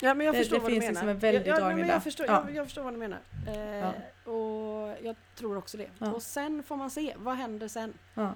Ja, 0.00 0.14
men 0.14 0.26
jag 0.26 0.34
Det- 0.34 0.38
förstår 0.38 0.56
det 0.56 0.62
vad 0.62 0.70
finns 0.72 0.84
du 0.84 0.86
menar. 0.86 0.92
liksom 0.92 1.08
en 1.08 1.18
väldig 1.18 1.50
ja, 1.52 1.58
ja, 1.60 1.76
men 1.76 1.88
jag, 1.88 2.02
förstår, 2.02 2.26
Ja. 2.26 2.44
jag, 2.46 2.56
jag 2.56 2.66
förstår 2.66 2.82
vad 2.82 2.92
du 2.92 2.96
menar. 2.98 3.18
Eh, 3.46 3.58
Ja. 3.76 3.92
Och 4.32 4.96
jag 5.02 5.16
tror 5.34 5.56
också 5.56 5.76
det. 5.76 5.88
Ja. 5.98 6.12
Och 6.12 6.22
sen 6.22 6.62
får 6.62 6.76
man 6.76 6.90
se, 6.90 7.14
vad 7.16 7.36
händer 7.36 7.68
sen? 7.68 7.94
ja. 8.14 8.34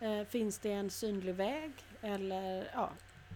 Eh, 0.00 0.24
finns 0.28 0.58
det 0.58 0.72
en 0.72 0.90
synlig 0.90 1.34
väg? 1.34 1.72
Eller 2.02 2.70
ja, 2.74 2.90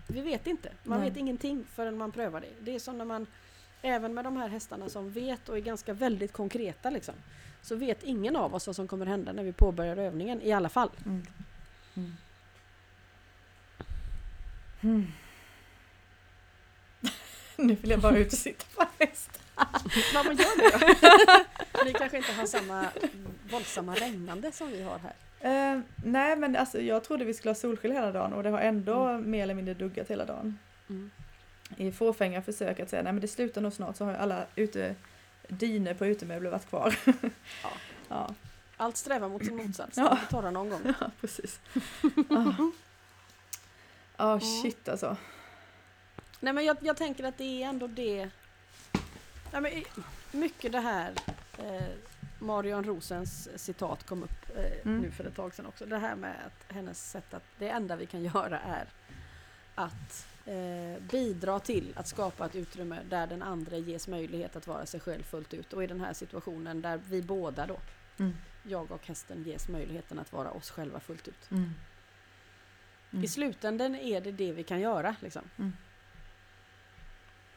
vi 0.08 0.20
vet 0.20 0.46
inte. 0.46 0.72
Man 0.82 1.00
Nej. 1.00 1.08
vet 1.08 1.18
ingenting 1.18 1.64
förrän 1.74 1.98
man 1.98 2.12
prövar 2.12 2.40
det. 2.40 2.46
Det 2.60 2.74
är 2.74 2.78
som 2.78 2.98
när 2.98 3.04
man, 3.04 3.26
även 3.82 4.14
med 4.14 4.24
de 4.24 4.36
här 4.36 4.48
hästarna 4.48 4.88
som 4.88 5.10
vet 5.10 5.48
och 5.48 5.56
är 5.56 5.60
ganska 5.60 5.92
väldigt 5.92 6.32
konkreta 6.32 6.90
liksom, 6.90 7.14
så 7.62 7.76
vet 7.76 8.02
ingen 8.02 8.36
av 8.36 8.54
oss 8.54 8.66
vad 8.66 8.76
som 8.76 8.88
kommer 8.88 9.06
hända 9.06 9.32
när 9.32 9.42
vi 9.42 9.52
påbörjar 9.52 9.96
övningen 9.96 10.42
i 10.42 10.52
alla 10.52 10.68
fall. 10.68 10.90
Mm. 11.06 11.22
Mm. 11.96 12.16
Mm. 14.80 15.06
nu 17.66 17.74
vill 17.74 17.90
jag 17.90 18.00
bara 18.00 18.16
ut 18.16 18.32
och 18.32 18.38
sitta 18.38 18.64
på 18.74 18.82
en 18.82 19.09
häst. 19.09 19.40
Ja, 20.14 20.22
men 20.24 20.36
gör 20.36 20.57
det 20.57 20.98
då. 21.00 21.84
Ni 21.84 21.92
kanske 21.92 22.16
inte 22.16 22.32
har 22.32 22.46
samma 22.46 22.86
våldsamma 23.50 23.94
regnande 23.94 24.52
som 24.52 24.68
vi 24.68 24.82
har 24.82 24.98
här. 24.98 25.14
Eh, 25.40 25.80
nej 26.05 26.36
men 26.36 26.57
alltså 26.57 26.80
jag 26.80 27.05
trodde 27.05 27.24
vi 27.24 27.34
skulle 27.34 27.50
ha 27.50 27.55
solsken 27.55 27.92
hela 27.92 28.12
dagen 28.12 28.32
och 28.32 28.42
det 28.42 28.50
har 28.50 28.59
ändå 28.59 29.18
mer 29.18 29.42
eller 29.42 29.55
mindre 29.55 29.74
duggat 29.74 30.11
hela 30.11 30.24
dagen. 30.24 30.59
Mm. 30.88 31.11
I 31.76 31.92
fåfänga 31.92 32.42
försök 32.42 32.80
att 32.80 32.90
säga 32.90 33.02
nej 33.02 33.12
men 33.12 33.20
det 33.20 33.28
slutar 33.28 33.61
nog 33.61 33.72
snart 33.72 33.96
så 33.96 34.05
har 34.05 34.14
alla 34.14 34.46
ute, 34.57 34.94
dyner 35.48 35.94
på 35.94 36.07
utemöbler 36.07 36.50
varit 36.50 36.68
kvar. 36.68 36.98
Ja. 37.62 37.70
ja, 38.09 38.34
Allt 38.76 38.96
strävar 38.96 39.28
mot 39.28 39.44
sin 39.44 39.57
motsats. 39.57 39.96
Ja. 39.96 40.18
Det 40.22 40.30
torra 40.30 40.50
någon 40.50 40.70
gång. 40.70 40.80
ja, 41.00 41.11
precis. 41.20 41.61
Ja 42.30 42.55
ah. 44.16 44.32
Mm. 44.32 44.40
shit 44.40 44.88
alltså. 44.88 45.16
Nej 46.41 46.53
men 46.53 46.64
jag, 46.64 46.76
jag 46.80 46.97
tänker 46.97 47.24
att 47.24 47.39
det 47.39 47.62
är 47.62 47.68
ändå 47.68 47.87
det. 47.87 48.28
Ja, 49.53 49.61
men 49.61 49.85
mycket 50.32 50.72
det 50.72 50.80
här 50.80 51.12
eh, 51.59 51.82
Marion 52.39 52.85
Rosens 52.85 53.49
citat 53.64 54.07
kom 54.07 54.22
upp 54.22 54.57
eh, 54.57 54.64
Mm. 54.85 54.99
nu 55.01 55.11
för 55.11 55.24
ett 55.24 55.37
tag 55.37 55.55
sedan 55.55 55.66
också. 55.66 55.87
Det 55.87 55.99
här 55.99 56.16
med 56.16 56.35
att 56.47 56.74
hennes 56.74 57.11
sätt 57.11 57.35
att 57.35 57.45
det 57.59 57.68
enda 57.68 57.97
vi 57.97 58.07
kan 58.07 58.22
göra 58.35 58.61
är 58.61 58.87
att 59.74 60.26
eh, 60.47 61.03
bidra 61.11 61.59
till 61.61 61.93
att 61.97 62.09
skapa 62.09 62.47
ett 62.47 62.55
utrymme 62.55 62.99
där 63.11 63.26
den 63.26 63.43
andra 63.43 63.76
ges 63.78 64.09
möjlighet 64.09 64.57
att 64.57 64.66
vara 64.66 64.87
sig 64.87 65.01
själv 65.01 65.22
fullt 65.22 65.55
ut. 65.55 65.72
Och 65.72 65.85
i 65.85 65.87
den 65.87 66.01
här 66.01 66.12
situationen 66.12 66.82
där 66.82 67.01
vi 67.09 67.22
båda 67.22 67.66
då, 67.66 67.80
Mm. 68.18 68.35
jag 68.62 68.91
och 68.93 69.07
hästen, 69.07 69.43
ges 69.43 69.68
möjligheten 69.68 70.18
att 70.18 70.32
vara 70.32 70.51
oss 70.51 70.70
själva 70.70 71.01
fullt 71.01 71.28
ut. 71.28 71.51
Mm. 71.51 71.70
Mm. 73.12 73.24
I 73.24 73.28
slutändan 73.28 73.95
är 73.95 74.20
det 74.20 74.32
det 74.32 74.53
vi 74.53 74.62
kan 74.62 74.80
göra. 74.80 75.16
Liksom. 75.20 75.43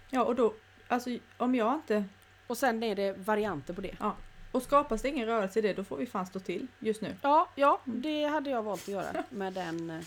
Ja 0.10 0.24
och 0.24 0.36
då, 0.36 0.54
alltså 0.88 1.10
om 1.38 1.56
jag 1.56 1.74
inte, 1.76 2.04
Och 2.48 2.58
sen 2.58 2.84
är 2.84 2.96
det 2.96 3.12
varianter 3.18 3.74
på 3.74 3.82
det. 3.82 3.96
och 4.52 4.64
skapas 4.64 5.02
det 5.02 5.10
ingen 5.10 5.26
rörelse 5.28 5.60
i 5.60 5.62
det 5.62 5.74
då 5.74 5.84
får 5.84 5.98
vi 5.98 6.06
fan 6.06 6.26
stå 6.26 6.40
till 6.40 6.68
just 6.80 7.02
nu. 7.02 7.16
Ja, 7.22 7.50
ja, 7.56 7.82
Mm. 7.88 8.02
det 8.02 8.24
hade 8.26 8.50
jag 8.50 8.64
valt 8.64 8.82
att 8.82 8.88
göra 8.88 9.24
med 9.30 9.54
den. 9.54 9.90
eh, 9.90 10.00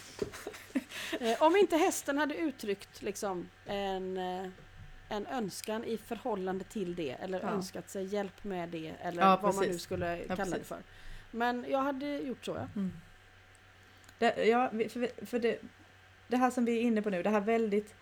Eh, 1.20 1.42
om 1.42 1.56
inte 1.56 1.76
hästen 1.76 2.18
hade 2.18 2.34
uttryckt 2.34 3.02
liksom 3.02 3.48
en, 3.66 4.16
eh, 4.16 4.48
en 5.08 5.26
önskan 5.26 5.84
i 5.84 5.96
förhållande 5.98 6.64
till 6.64 6.94
det 6.94 7.10
eller 7.10 7.40
Ja. 7.40 7.48
önskat 7.50 7.90
sig 7.90 8.04
hjälp 8.04 8.44
med 8.44 8.68
det 8.68 8.94
eller 9.02 9.22
Ja, 9.22 9.38
vad 9.42 9.54
man 9.54 9.64
nu 9.64 9.78
skulle 9.78 10.18
Ja, 10.28 10.36
kalla 10.36 10.58
det 10.58 10.64
för. 10.64 10.78
Men 11.30 11.66
jag 11.68 11.82
hade 11.82 12.06
gjort 12.18 12.44
så 12.44 12.50
ja. 12.50 12.66
Mm. 12.76 12.92
Det, 14.18 14.44
ja, 14.46 14.70
för, 14.70 15.26
för 15.26 15.38
det, 15.38 15.58
det 16.28 16.36
här 16.36 16.50
som 16.50 16.64
vi 16.64 16.78
är 16.78 16.82
inne 16.82 17.02
på 17.02 17.10
nu, 17.10 17.22
det 17.22 17.30
här 17.30 17.40
väldigt 17.40 17.94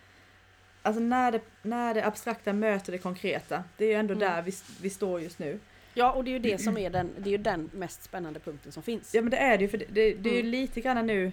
Alltså 0.81 1.01
när 1.01 1.31
det, 1.31 1.41
när 1.61 1.93
det 1.93 2.05
abstrakta 2.05 2.53
möter 2.53 2.91
det 2.91 2.97
konkreta, 2.97 3.63
det 3.77 3.85
är 3.85 3.89
ju 3.89 3.93
ändå 3.95 4.13
Mm. 4.13 4.29
där 4.29 4.41
vi, 4.41 4.51
vi 4.81 4.89
står 4.89 5.21
just 5.21 5.39
nu. 5.39 5.59
Ja, 5.93 6.11
och 6.11 6.23
det 6.23 6.29
är 6.29 6.33
ju 6.33 6.39
det 6.39 6.57
som 6.57 6.77
är 6.77 6.89
den, 6.89 7.09
det 7.17 7.29
är 7.29 7.31
ju 7.31 7.37
den 7.37 7.69
mest 7.73 8.03
spännande 8.03 8.39
punkten 8.39 8.71
som 8.71 8.83
finns. 8.83 9.15
Ja 9.15 9.21
men 9.21 9.31
det 9.31 9.37
är 9.37 9.57
det 9.57 9.63
ju, 9.63 9.69
för 9.69 9.77
det, 9.77 9.85
det, 9.89 10.13
det 10.13 10.29
är 10.29 10.33
ju 10.33 10.39
Mm. 10.39 10.51
lite 10.51 10.81
grann 10.81 11.07
nu 11.07 11.31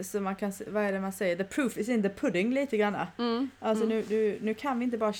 så 0.00 0.20
man 0.20 0.36
kan, 0.36 0.52
vad 0.66 0.82
är 0.82 0.92
det 0.92 1.00
man 1.00 1.12
säger, 1.12 1.36
the 1.36 1.44
proof 1.44 1.76
is 1.78 1.88
in 1.88 2.02
the 2.02 2.08
pudding 2.08 2.52
lite 2.54 2.76
grann. 2.76 2.96
Mm, 3.18 3.50
Alltså 3.58 3.84
mm. 3.84 3.98
nu, 3.98 4.04
nu, 4.08 4.38
nu 4.42 4.54
kan 4.54 4.78
vi 4.78 4.84
inte 4.84 4.98
bara 4.98 5.12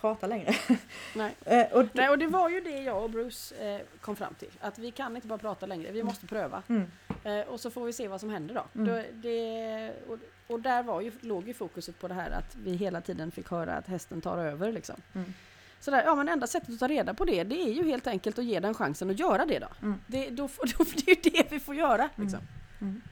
prata 0.00 0.26
längre. 0.26 0.54
Nej. 1.14 1.34
Eh, 1.44 1.72
och, 1.72 1.86
Nej, 1.92 2.08
och 2.08 2.18
det 2.18 2.26
var 2.26 2.48
ju 2.48 2.60
det 2.60 2.82
jag 2.82 3.02
och 3.04 3.10
Bruce 3.10 3.54
eh, 3.74 3.80
kom 4.00 4.16
fram 4.16 4.34
till. 4.34 4.48
Att 4.60 4.78
vi 4.78 4.90
kan 4.90 5.16
inte 5.16 5.28
bara 5.28 5.38
prata 5.38 5.66
längre, 5.66 5.92
vi 5.92 6.02
måste 6.02 6.26
pröva. 6.26 6.62
mm, 6.68 6.82
Eh, 7.24 7.40
och 7.40 7.60
så 7.60 7.70
får 7.70 7.84
vi 7.84 7.92
se 7.92 8.08
vad 8.08 8.20
som 8.20 8.30
händer 8.30 8.54
då. 8.54 8.64
Mm. 8.80 8.86
då 8.94 9.02
det, 9.12 9.92
och, 10.08 10.18
och 10.52 10.60
där 10.60 10.82
var 10.82 11.00
ju, 11.00 11.12
låg 11.20 11.48
ju 11.48 11.54
fokuset 11.54 12.00
på 12.00 12.08
det 12.08 12.14
här 12.14 12.30
att 12.30 12.56
vi 12.64 12.76
hela 12.76 13.00
tiden 13.00 13.30
fick 13.30 13.50
höra 13.50 13.74
att 13.74 13.86
hästen 13.86 14.20
tar 14.20 14.38
över. 14.38 14.72
Liksom. 14.72 14.96
mm, 15.14 15.34
Så 15.80 15.90
där, 15.90 16.02
ja, 16.04 16.14
men 16.14 16.28
enda 16.28 16.46
sättet 16.46 16.70
att 16.70 16.78
ta 16.78 16.88
reda 16.88 17.14
på 17.14 17.24
det, 17.24 17.44
det 17.44 17.62
är 17.62 17.72
ju 17.72 17.84
helt 17.84 18.06
enkelt 18.06 18.38
att 18.38 18.44
ge 18.44 18.60
den 18.60 18.74
chansen 18.74 19.10
att 19.10 19.18
göra 19.18 19.46
det 19.46 19.58
då. 19.58 19.68
Mm. 19.82 20.00
Det, 20.06 20.30
då, 20.30 20.48
får- 20.48 20.66
då, 20.78 20.84
det 20.94 21.10
är 21.10 21.16
ju 21.16 21.30
det 21.42 21.52
vi 21.52 21.60
får 21.60 21.74
göra. 21.74 22.08
Liksom. 22.16 22.40
mm. 22.80 23.02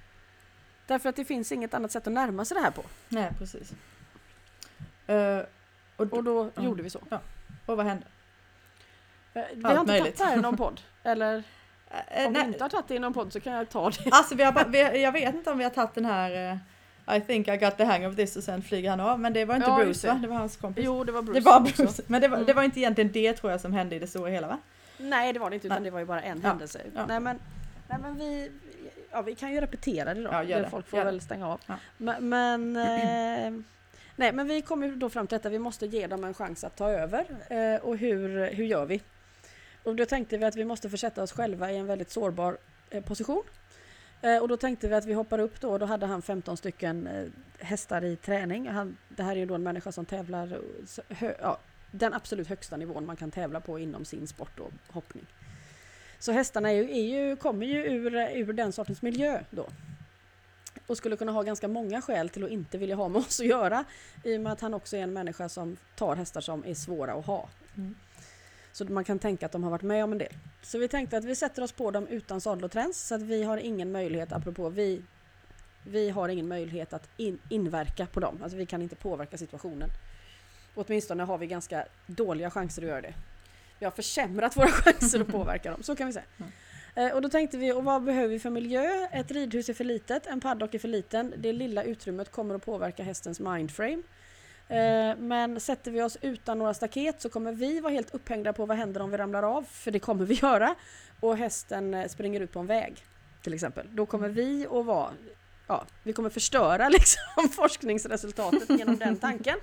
Därför 0.87 1.09
att 1.09 1.17
det 1.17 1.25
finns 1.25 1.53
inget 1.53 1.75
annat 1.75 1.93
sätt 1.93 2.07
att 2.07 2.13
närma 2.13 2.45
sig 2.45 2.55
det 2.55 2.61
här 2.61 2.71
på. 2.71 2.83
Nej 3.09 3.31
precis. 3.39 3.73
Eh, 5.07 5.39
och, 5.97 6.13
Och 6.13 6.25
då 6.25 6.51
Ja. 6.55 6.63
gjorde 6.63 6.83
vi 6.83 6.91
så. 6.91 7.01
och 7.67 7.77
vad 7.77 7.87
hände? 7.87 8.07
Eh, 9.35 9.43
Vi 9.55 9.65
Allt 9.65 9.75
har 9.75 9.81
inte 9.81 9.93
möjligt. 9.93 10.17
tagit 10.17 10.33
det 10.35 10.39
i 10.39 10.43
någon 10.43 10.57
podd. 10.57 10.81
Eller 11.03 11.43
Eh, 12.09 12.27
om 12.27 12.33
nej, 12.33 12.43
vi 12.43 12.49
inte 12.53 12.65
har 12.65 12.69
tagit 12.69 12.89
det 12.89 12.95
i 12.95 12.99
någon 12.99 13.13
podd 13.13 13.33
så 13.33 13.41
kan 13.41 13.53
jag 13.53 13.69
ta 13.71 13.91
det. 13.91 14.11
Alltså 14.13 14.35
vi 14.35 14.43
har 14.43 14.65
vi, 14.69 15.03
jag 15.03 15.13
vet 15.13 15.35
inte 15.35 15.51
om 15.51 15.59
vi 15.59 15.65
har 15.65 15.71
tagit 15.71 15.95
den 15.95 16.05
här 16.05 16.59
I 17.17 17.21
think 17.21 17.49
I 17.49 17.57
got 17.57 17.77
the 17.77 17.85
hang 17.85 18.07
of 18.07 18.17
this 18.17 18.37
och 18.37 18.43
sen 18.45 18.63
flyger 18.63 18.91
han 18.91 19.01
av. 19.01 19.21
Men 19.21 19.33
det 19.33 19.45
var 19.45 19.57
inte 19.57 19.71
Ja, 19.71 19.77
Bruce 19.77 20.07
det. 20.07 20.13
va? 20.13 20.19
Det 20.23 20.29
var 20.29 20.37
hans 20.37 20.57
kompis. 20.57 20.85
Jo, 20.85 21.05
det 21.05 21.13
var 21.13 21.23
Bruce. 21.23 21.41
det 21.41 21.45
var 21.45 21.61
också. 21.61 21.83
Bruce. 21.83 22.03
Men 22.07 22.21
det 22.21 22.29
var, 22.29 22.37
Mm. 22.37 22.47
det 22.47 22.53
var 22.53 22.63
inte 22.63 22.81
egentligen 22.81 23.13
det 23.13 23.33
tror 23.33 23.53
jag 23.53 23.61
som 23.61 23.73
hände 23.73 23.97
i 23.97 23.99
det 23.99 24.07
stora 24.07 24.31
hela 24.31 24.47
va? 24.47 24.59
Nej, 24.99 25.33
det 25.33 25.39
var 25.39 25.51
det 25.51 25.55
inte, 25.55 25.67
utan 25.67 25.83
Nej. 25.83 25.85
det 25.85 25.91
var 25.91 26.01
ju 26.01 26.07
bara 26.07 26.23
en 26.23 26.41
Ja. 26.43 26.49
händelse. 26.49 26.81
Ja. 26.95 27.07
Nej, 27.07 27.21
men, 27.21 27.39
nej, 27.89 27.99
men 28.03 28.19
vi, 28.19 28.51
ja, 29.11 29.23
vi 29.23 29.35
kan 29.35 29.53
ju 29.53 29.61
repetera 29.61 30.15
det 30.15 30.23
då. 30.23 30.29
Ja, 30.33 30.43
gör 30.45 30.63
det. 30.63 30.71
Folk 30.71 30.89
får 30.89 30.97
Gör 30.99 31.05
det. 31.05 31.11
väl 31.11 31.21
stänga 31.21 31.49
av. 31.49 31.61
Ja. 31.67 31.75
Men, 31.97 32.29
men, 32.29 32.77
eh, 32.77 33.63
nej, 34.17 34.33
men 34.33 34.47
vi 34.49 34.63
kom 34.63 34.83
ju 34.83 34.95
då 34.97 35.09
fram 35.11 35.27
till 35.27 35.39
detta. 35.39 35.49
Vi 35.49 35.59
måste 35.59 35.87
ge 35.87 36.07
dem 36.07 36.25
en 36.25 36.35
chans 36.35 36.65
att 36.65 36.77
ta 36.77 36.91
över. 36.91 37.25
Eh, 37.49 37.81
och 37.83 37.97
hur, 37.97 38.51
hur 38.55 38.65
gör 38.65 38.87
vi? 38.87 39.03
Och 39.83 39.97
då 39.97 40.05
tänkte 40.05 40.37
vi 40.39 40.45
att 40.45 40.57
vi 40.57 40.65
måste 40.65 40.91
försätta 40.91 41.23
oss 41.23 41.33
själva 41.33 41.73
i 41.73 41.77
en 41.77 41.87
väldigt 41.87 42.11
sårbar 42.11 42.57
eh, 42.91 43.03
position. 43.05 43.43
Eh, 44.23 44.39
och 44.39 44.49
då 44.49 44.57
tänkte 44.57 44.89
vi 44.89 44.95
att 44.95 45.05
vi 45.05 45.13
hoppar 45.13 45.39
upp 45.39 45.61
då. 45.61 45.71
och 45.71 45.79
Då 45.79 45.87
hade 45.87 46.07
han 46.07 46.23
15 46.23 46.57
stycken 46.57 47.07
eh, 47.07 47.27
hästar 47.59 48.05
i 48.05 48.17
träning. 48.17 48.69
Han, 48.69 48.97
det 49.09 49.23
här 49.23 49.33
är 49.33 49.37
ju 49.37 49.47
då 49.47 49.55
en 49.55 49.63
människa 49.63 49.93
som 49.93 50.05
tävlar 50.05 50.53
eh, 50.53 51.17
hö, 51.17 51.35
ja, 51.41 51.59
den 51.91 52.15
absolut 52.15 52.49
högsta 52.49 52.77
nivån 52.77 53.07
man 53.07 53.17
kan 53.17 53.31
tävla 53.31 53.61
på 53.61 53.79
inom 53.79 54.05
sin 54.05 54.27
sport 54.27 54.61
och 54.61 54.73
hoppning. 54.89 55.27
Så 56.19 56.33
hästarna 56.33 56.71
är 56.71 56.75
ju, 56.75 56.91
är 56.91 57.29
ju, 57.29 57.37
kommer 57.37 57.67
ju 57.67 57.85
ur, 57.85 58.15
ur 58.17 58.53
den 58.53 58.73
sortens 58.73 59.03
miljö 59.03 59.41
då. 59.51 59.67
Och 60.87 60.97
skulle 60.97 61.17
kunna 61.17 61.33
ha 61.33 61.43
ganska 61.43 61.69
många 61.69 62.03
skäl 62.03 62.29
till 62.29 62.45
att 62.45 62.51
inte 62.51 62.79
vilja 62.79 62.97
ha 62.97 63.09
med 63.09 63.19
oss 63.19 63.41
att 63.41 63.47
göra. 63.47 63.85
I 64.25 64.37
och 64.37 64.41
med 64.41 64.53
att 64.53 64.61
han 64.61 64.75
också 64.75 64.97
är 64.97 65.01
en 65.01 65.13
människa 65.13 65.49
som 65.49 65.77
tar 65.97 66.17
hästar 66.17 66.41
som 66.41 66.65
är 66.67 66.75
svåra 66.75 67.13
att 67.13 67.27
ha. 67.27 67.49
Mm. 67.77 67.95
Så 68.73 68.85
man 68.85 69.05
kan 69.05 69.19
tänka 69.19 69.47
att 69.47 69.53
de 69.53 69.63
har 69.63 69.71
varit 69.71 69.83
med 69.83 70.05
om 70.05 70.13
en 70.13 70.19
del. 70.19 70.33
Så 70.63 70.79
vi 70.79 70.89
tänkte 70.89 71.17
att 71.17 71.25
vi 71.25 71.35
sätter 71.35 71.63
oss 71.63 71.73
på 71.73 71.91
dem 71.91 72.07
utan 72.07 72.41
sadel 72.41 72.65
och 72.65 72.71
träns. 72.71 73.07
Så 73.09 73.15
att 73.15 73.23
vi 73.23 73.43
har 73.43 73.57
ingen 73.57 73.93
möjlighet, 73.93 74.33
apropå 74.33 74.69
vi, 74.69 75.03
vi 75.85 76.11
har 76.11 76.29
ingen 76.29 76.49
möjlighet 76.49 76.93
att 76.93 77.09
in, 77.17 77.39
inverka 77.49 78.07
på 78.07 78.21
dem. 78.21 78.39
Alltså 78.43 78.59
vi 78.59 78.67
kan 78.67 78.83
inte 78.83 78.97
påverka 78.97 79.39
situationen. 79.39 79.91
Åtminstone 80.75 81.23
har 81.23 81.39
vi 81.39 81.47
ganska 81.47 81.87
dåliga 82.07 82.51
chanser 82.51 82.83
att 82.83 82.89
göra 82.89 83.01
det. 83.01 83.15
Vi 83.79 83.85
har 83.85 83.93
försämrat 83.93 84.57
våra 84.57 84.69
chanser 84.71 85.21
att 85.21 85.29
påverka 85.33 85.71
dem, 85.71 85.83
så 85.83 85.97
kan 85.97 86.07
vi 86.07 86.13
säga. 86.13 86.25
Mm. 86.39 86.53
Eh, 86.95 87.15
och 87.15 87.23
då 87.23 87.29
tänkte 87.29 87.59
vi, 87.59 87.73
och 87.73 87.85
vad 87.85 88.03
behöver 88.03 88.29
vi 88.29 88.39
för 88.39 88.51
miljö? 88.51 89.09
Ett 89.13 89.31
ridhus 89.31 89.69
är 89.69 89.75
för 89.75 89.85
litet, 89.85 90.27
en 90.27 90.41
paddock 90.41 90.75
är 90.75 90.79
för 90.79 90.89
liten. 90.89 91.35
Det 91.37 91.53
lilla 91.53 91.83
utrymmet 91.83 92.31
kommer 92.31 92.55
att 92.55 92.65
påverka 92.65 93.03
hästens 93.03 93.41
mindframe. 93.41 94.03
Eh, 94.71 95.17
men 95.17 95.61
sätter 95.61 95.91
vi 95.91 96.03
oss 96.03 96.19
utan 96.21 96.59
några 96.59 96.75
staket 96.75 97.21
så 97.21 97.29
kommer 97.29 97.53
vi 97.53 97.81
vara 97.81 97.93
helt 97.93 98.15
upphängda 98.15 98.53
på 98.53 98.67
vad 98.67 98.77
händer 98.77 99.03
om 99.03 99.11
vi 99.11 99.17
ramlar 99.17 99.43
av, 99.43 99.63
för 99.63 99.91
det 99.91 99.99
kommer 99.99 100.25
vi 100.25 100.35
göra. 100.43 100.75
Och 101.21 101.37
hästen 101.37 101.95
eh, 101.95 102.09
springer 102.09 102.41
ut 102.41 102.53
på 102.53 102.59
en 102.61 102.67
väg, 102.67 103.05
till 103.43 103.55
exempel. 103.55 103.87
Då 103.91 104.07
kommer 104.07 104.29
vi 104.29 104.67
att 104.67 104.87
vara, 104.87 105.11
ja, 105.67 105.85
vi 106.03 106.13
kommer 106.13 106.31
förstöra 106.31 106.89
liksom 106.89 107.49
forskningsresultatet 107.53 108.71
genom 108.79 108.99
den 108.99 109.17
tanken. 109.21 109.57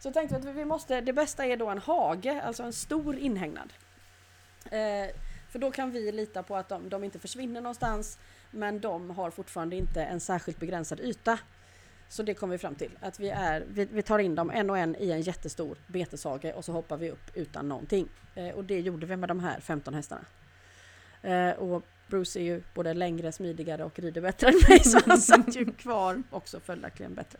Så 0.00 0.12
tänkte 0.12 0.38
vi 0.38 0.50
att 0.50 0.56
vi 0.56 0.64
måste, 0.64 1.00
det 1.00 1.12
bästa 1.12 1.46
är 1.46 1.56
då 1.56 1.68
en 1.68 1.78
hage, 1.78 2.42
alltså 2.44 2.62
en 2.62 2.72
stor 2.72 3.16
inhägnad. 3.16 3.72
Eh, 4.64 5.14
för 5.50 5.58
då 5.58 5.70
kan 5.70 5.90
vi 5.90 6.12
lita 6.12 6.42
på 6.42 6.56
att 6.56 6.68
de, 6.68 6.88
de 6.88 7.04
inte 7.04 7.18
försvinner 7.18 7.60
någonstans 7.60 8.18
men 8.50 8.80
de 8.80 9.10
har 9.10 9.30
fortfarande 9.30 9.76
inte 9.76 10.02
en 10.02 10.20
särskilt 10.20 10.60
begränsad 10.60 11.00
yta. 11.00 11.38
Så 12.08 12.22
det 12.22 12.34
kom 12.34 12.50
vi 12.50 12.58
fram 12.58 12.74
till, 12.74 12.90
att 13.00 13.20
vi, 13.20 13.28
är, 13.28 13.64
vi, 13.68 13.84
vi 13.84 14.02
tar 14.02 14.18
in 14.18 14.34
dem 14.34 14.50
en 14.50 14.70
och 14.70 14.78
en 14.78 14.96
i 14.96 15.10
en 15.10 15.20
jättestor 15.20 15.78
beteshage 15.86 16.52
och 16.54 16.64
så 16.64 16.72
hoppar 16.72 16.96
vi 16.96 17.10
upp 17.10 17.30
utan 17.34 17.68
någonting. 17.68 18.08
Eh, 18.34 18.48
och 18.48 18.64
det 18.64 18.80
gjorde 18.80 19.06
vi 19.06 19.16
med 19.16 19.28
de 19.28 19.40
här 19.40 19.60
15 19.60 19.94
hästarna. 19.94 20.24
Eh, 21.22 21.50
och 21.50 21.82
Bruce 22.08 22.40
är 22.40 22.44
ju 22.44 22.62
både 22.74 22.94
längre, 22.94 23.32
smidigare 23.32 23.84
och 23.84 23.98
rider 23.98 24.20
bättre 24.20 24.48
än 24.48 24.60
mig 24.68 24.84
så 24.84 25.00
han 25.06 25.18
satt 25.18 25.56
ju 25.56 25.72
kvar 25.72 26.22
också 26.30 26.60
följaktligen 26.60 27.14
bättre. 27.14 27.38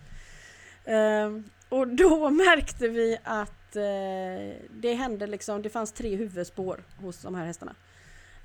Eh, 0.85 1.31
och 1.69 1.89
då 1.89 2.31
märkte 2.47 2.89
vi 2.89 3.19
att 3.25 3.77
eh, 3.77 4.57
det 4.71 4.95
hände 4.95 5.27
liksom, 5.27 5.63
det 5.63 5.71
fanns 5.71 5.93
tre 5.93 6.17
huvudspår 6.17 6.85
hos 7.01 7.23
de 7.23 7.35
här 7.35 7.47
hästarna. 7.47 7.75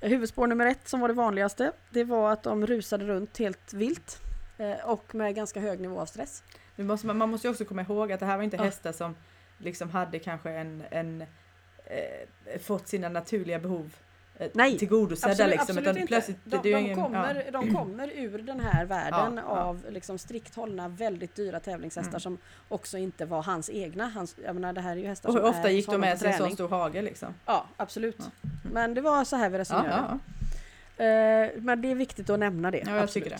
Eh, 0.00 0.08
Huvudspår 0.08 0.46
nummer 0.46 0.66
ett 0.66 0.88
som 0.88 1.00
var 1.00 1.08
det 1.08 1.14
vanligaste, 1.14 1.72
det 1.90 2.04
var 2.04 2.32
att 2.32 2.42
de 2.42 2.66
rusade 2.66 3.04
runt 3.04 3.38
helt 3.38 3.72
vilt 3.72 4.20
och 4.84 5.14
med 5.14 5.34
ganska 5.34 5.60
hög 5.60 5.80
nivå 5.80 6.00
av 6.00 6.06
stress. 6.06 6.42
Måste 6.76 7.06
man, 7.06 7.30
måste 7.30 7.46
ju 7.46 7.50
också 7.50 7.64
komma 7.64 7.82
ihåg 7.82 8.12
att 8.12 8.20
det 8.20 8.26
här 8.26 8.36
var 8.36 8.44
inte 8.44 8.56
Ja. 8.56 8.62
hästar 8.62 8.92
som 8.92 9.16
liksom 9.58 9.90
hade 9.90 10.18
kanske 10.18 10.50
en, 10.50 10.82
en 10.90 11.20
eh, 11.86 12.60
fått 12.60 12.88
sina 12.88 13.08
naturliga 13.08 13.58
behov 13.58 13.94
eh, 14.38 14.48
Nej, 14.54 14.78
tillgodosedda 14.78 15.30
Absolut, 15.32 15.50
liksom. 15.50 15.78
absolut 15.78 15.96
inte. 15.96 16.06
plötsligt, 16.06 16.38
de, 16.44 16.56
de, 16.62 16.74
ingen, 16.76 16.96
kommer, 16.96 17.42
ja. 17.44 17.50
de 17.50 17.74
kommer 17.74 18.10
ur 18.14 18.38
den 18.38 18.60
här 18.60 18.84
världen 18.84 19.40
Ja, 19.46 19.56
av 19.58 19.84
liksom 19.90 20.18
strikt 20.18 20.54
hållna, 20.54 20.88
väldigt 20.88 21.34
dyra 21.36 21.60
tävlingshästar 21.60 22.10
Mm. 22.10 22.20
som 22.20 22.38
också 22.68 22.98
inte 22.98 23.24
var 23.26 23.42
hans 23.42 23.70
egna. 23.70 24.08
Hans, 24.08 24.36
jag 24.44 24.54
menar, 24.54 24.72
det 24.72 24.80
här 24.80 24.92
är 24.96 25.00
ju 25.00 25.06
hästar 25.06 25.28
Och 25.28 25.34
hur 25.34 25.44
ofta 25.44 25.68
är 25.68 25.72
gick 25.72 25.86
de 25.86 26.00
med 26.00 26.18
sig 26.18 26.32
en 26.32 26.38
så 26.38 26.50
stor 26.50 26.68
hage 26.68 27.02
liksom? 27.02 27.34
Ja, 27.46 27.66
absolut. 27.76 28.16
Ja. 28.18 28.48
Men 28.72 28.94
det 28.94 29.00
var 29.00 29.24
så 29.24 29.36
här 29.36 29.50
vi 29.50 29.58
resonerade. 29.58 30.04
ja, 30.08 30.18
Eh, 30.96 31.50
men 31.56 31.82
det 31.82 31.90
är 31.90 31.94
viktigt 31.94 32.30
att 32.30 32.38
nämna 32.38 32.70
det. 32.70 32.78
ja 32.86 32.94
jag 32.94 33.02
absolut. 33.02 33.24
tycker 33.28 33.38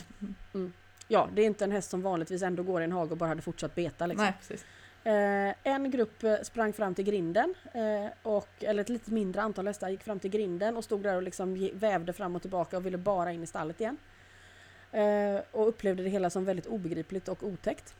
det. 0.52 0.70
Ja, 1.08 1.28
det 1.34 1.42
är 1.42 1.46
inte 1.46 1.64
en 1.64 1.72
häst 1.72 1.90
som 1.90 2.02
vanligtvis 2.02 2.42
ändå 2.42 2.62
går 2.62 2.80
i 2.80 2.84
en 2.84 2.92
hage 2.92 3.10
och 3.10 3.16
bara 3.16 3.28
hade 3.28 3.42
fortsatt 3.42 3.74
beta. 3.74 4.06
Liksom. 4.06 4.32
Nej. 4.48 4.58
Eh, 5.04 5.54
en 5.62 5.90
grupp 5.90 6.24
eh, 6.24 6.36
sprang 6.42 6.72
fram 6.72 6.94
till 6.94 7.04
grinden, 7.04 7.54
eh, 7.72 8.12
och, 8.22 8.48
eller 8.60 8.80
ett 8.80 8.88
lite 8.88 9.12
mindre 9.12 9.42
antal 9.42 9.66
hästar 9.66 9.88
gick 9.88 10.02
fram 10.02 10.18
till 10.18 10.30
grinden 10.30 10.76
och 10.76 10.84
stod 10.84 11.02
där 11.02 11.16
och 11.16 11.22
liksom 11.22 11.70
vävde 11.74 12.12
fram 12.12 12.36
och 12.36 12.42
tillbaka 12.42 12.76
och 12.76 12.86
ville 12.86 12.98
bara 12.98 13.32
in 13.32 13.42
i 13.42 13.46
stallet 13.46 13.80
igen. 13.80 13.96
Eh, 14.92 15.42
och 15.50 15.68
upplevde 15.68 16.02
det 16.02 16.08
hela 16.08 16.30
som 16.30 16.44
väldigt 16.44 16.66
obegripligt 16.66 17.28
och 17.28 17.42
otäckt. 17.42 17.94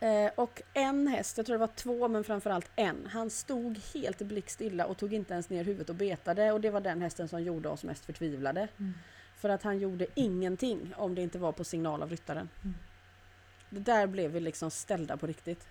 Eh, 0.00 0.30
och 0.34 0.62
en 0.74 1.06
häst, 1.06 1.36
jag 1.36 1.46
tror 1.46 1.54
det 1.54 1.60
var 1.60 1.66
två 1.66 2.08
men 2.08 2.24
framförallt 2.24 2.70
en, 2.76 3.08
han 3.12 3.30
stod 3.30 3.80
helt 3.94 4.18
blickstilla 4.18 4.86
och 4.86 4.96
tog 4.96 5.14
inte 5.14 5.32
ens 5.32 5.50
ner 5.50 5.64
huvudet 5.64 5.88
och 5.88 5.94
betade 5.94 6.52
och 6.52 6.60
det 6.60 6.70
var 6.70 6.80
den 6.80 7.02
hästen 7.02 7.28
som 7.28 7.42
gjorde 7.42 7.68
oss 7.68 7.84
mest 7.84 8.04
förtvivlade. 8.04 8.68
Mm. 8.78 8.94
För 9.44 9.48
att 9.48 9.62
han 9.62 9.78
gjorde 9.78 10.06
ingenting 10.14 10.94
om 10.96 11.14
det 11.14 11.22
inte 11.22 11.38
var 11.38 11.52
på 11.52 11.64
signal 11.64 12.02
av 12.02 12.10
ryttaren. 12.10 12.48
Mm. 12.62 12.74
Det 13.70 13.80
där 13.80 14.06
blev 14.06 14.30
vi 14.30 14.40
liksom 14.40 14.70
ställda 14.70 15.16
på 15.16 15.26
riktigt. 15.26 15.66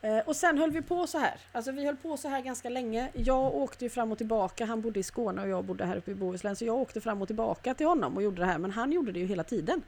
Eh, 0.00 0.18
och 0.18 0.36
sen 0.36 0.58
höll 0.58 0.70
vi 0.70 0.82
på 0.82 1.06
så 1.06 1.18
här. 1.18 1.40
Alltså 1.52 1.72
vi 1.72 1.86
höll 1.86 1.96
på 1.96 2.16
så 2.16 2.28
här 2.28 2.40
ganska 2.40 2.68
länge. 2.68 3.10
Jag 3.12 3.54
åkte 3.54 3.84
ju 3.84 3.90
fram 3.90 4.12
och 4.12 4.18
tillbaka. 4.18 4.64
Han 4.64 4.80
bodde 4.80 5.00
i 5.00 5.02
Skåne 5.02 5.42
och 5.42 5.48
jag 5.48 5.64
bodde 5.64 5.84
här 5.84 5.96
uppe 5.96 6.10
i 6.10 6.14
Bohuslän. 6.14 6.56
Så 6.56 6.64
jag 6.64 6.76
åkte 6.76 7.00
fram 7.00 7.22
och 7.22 7.28
tillbaka 7.28 7.74
till 7.74 7.86
honom 7.86 8.16
och 8.16 8.22
gjorde 8.22 8.42
det 8.42 8.46
här. 8.46 8.58
Men 8.58 8.70
han 8.70 8.92
gjorde 8.92 9.12
det 9.12 9.20
ju 9.20 9.26
hela 9.26 9.44
tiden. 9.44 9.82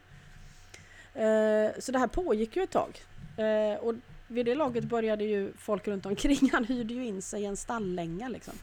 Eh, 1.14 1.70
så 1.78 1.92
det 1.92 1.98
här 1.98 2.06
pågick 2.06 2.56
ju 2.56 2.62
ett 2.62 2.70
tag. 2.70 3.00
Eh, 3.36 3.80
och 3.80 3.94
vid 4.28 4.46
det 4.46 4.54
laget 4.54 4.84
började 4.84 5.24
ju 5.24 5.52
folk 5.56 5.88
runt 5.88 6.06
omkring. 6.06 6.50
Han 6.52 6.64
hyrde 6.64 6.94
ju 6.94 7.04
in 7.06 7.22
sig 7.22 7.42
i 7.42 7.44
en 7.44 7.56
stalllänga 7.56 8.28
liksom. 8.28 8.54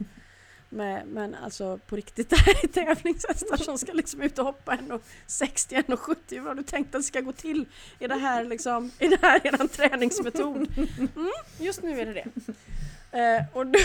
Men, 0.72 1.08
men 1.08 1.34
alltså 1.34 1.78
på 1.86 1.96
riktigt, 1.96 2.30
det 2.30 2.36
här 2.36 2.64
är 2.64 2.68
tävlingshästar 2.68 3.56
som 3.56 3.78
ska 3.78 3.92
liksom 3.92 4.22
ut 4.22 4.38
och 4.38 4.44
hoppa 4.44 4.76
1,60, 4.76 5.84
1,70. 5.86 6.38
Vad 6.38 6.46
har 6.46 6.54
du 6.54 6.62
tänkt 6.62 6.94
att 6.94 7.00
det 7.00 7.04
ska 7.04 7.20
gå 7.20 7.32
till? 7.32 7.66
Är 7.98 8.08
det 8.08 8.14
här 8.14 8.44
liksom, 8.44 8.90
är 8.98 9.08
det 9.08 9.18
här 9.22 9.46
eran 9.46 9.68
träningsmetod? 9.68 10.78
Mm, 10.98 11.30
just 11.58 11.82
nu 11.82 12.00
är 12.00 12.06
det 12.06 12.12
det. 12.12 12.26
Eh, 13.18 13.44
och, 13.52 13.66
då 13.66 13.78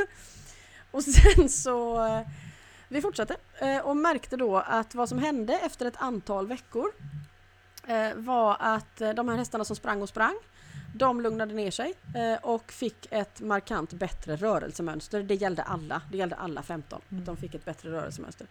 och 0.90 1.02
sen 1.02 1.48
så, 1.48 2.06
eh, 2.06 2.20
vi 2.88 3.02
fortsatte 3.02 3.36
eh, 3.58 3.78
och 3.78 3.96
märkte 3.96 4.36
då 4.36 4.56
att 4.56 4.94
vad 4.94 5.08
som 5.08 5.18
hände 5.18 5.58
efter 5.58 5.86
ett 5.86 5.96
antal 5.96 6.46
veckor 6.46 6.92
eh, 7.86 8.14
var 8.14 8.56
att 8.60 9.00
eh, 9.00 9.10
de 9.10 9.28
här 9.28 9.36
hästarna 9.36 9.64
som 9.64 9.76
sprang 9.76 10.02
och 10.02 10.08
sprang 10.08 10.36
de 10.98 11.20
lugnade 11.20 11.54
ner 11.54 11.70
sig 11.70 11.94
eh, 12.14 12.44
och 12.44 12.72
fick 12.72 13.06
ett 13.10 13.40
markant 13.40 13.92
bättre 13.92 14.36
rörelsemönster. 14.36 15.22
Det 15.22 15.34
gällde 15.34 15.62
alla, 15.62 16.02
det 16.10 16.18
gällde 16.18 16.36
alla 16.36 16.62
15. 16.62 17.00
Mm. 17.08 17.20
Att 17.20 17.26
de 17.26 17.36
fick 17.36 17.54
ett 17.54 17.64
bättre 17.64 17.90
rörelsemönster. 17.90 18.46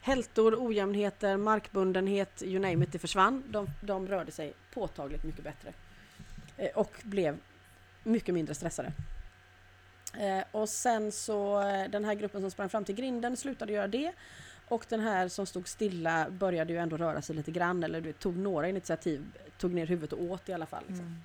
Hältor, 0.00 0.56
ojämnheter, 0.58 1.36
markbundenhet, 1.36 2.42
you 2.42 2.58
name 2.58 2.84
it, 2.84 2.92
det 2.92 2.98
försvann. 2.98 3.42
De, 3.46 3.66
de 3.82 4.08
rörde 4.08 4.32
sig 4.32 4.54
påtagligt 4.74 5.24
mycket 5.24 5.44
bättre. 5.44 5.72
Eh, 6.56 6.70
och 6.74 6.92
blev 7.02 7.38
mycket 8.02 8.34
mindre 8.34 8.54
stressade. 8.54 8.92
Eh, 10.18 10.44
och 10.50 10.68
sen 10.68 11.12
så, 11.12 11.60
den 11.90 12.04
här 12.04 12.14
gruppen 12.14 12.40
som 12.40 12.50
sprang 12.50 12.68
fram 12.68 12.84
till 12.84 12.94
grinden 12.94 13.36
slutade 13.36 13.72
göra 13.72 13.88
det. 13.88 14.12
Och 14.68 14.86
den 14.88 15.00
här 15.00 15.28
som 15.28 15.46
stod 15.46 15.68
stilla 15.68 16.30
började 16.30 16.72
ju 16.72 16.78
ändå 16.78 16.96
röra 16.96 17.22
sig 17.22 17.36
lite 17.36 17.50
grann, 17.50 17.82
eller 17.82 18.00
du 18.00 18.12
tog 18.12 18.36
några 18.36 18.68
initiativ, 18.68 19.24
tog 19.58 19.74
ner 19.74 19.86
huvudet 19.86 20.12
och 20.12 20.22
åt 20.22 20.48
i 20.48 20.52
alla 20.52 20.66
fall. 20.66 20.84
Liksom. 20.88 21.06
Mm. 21.06 21.22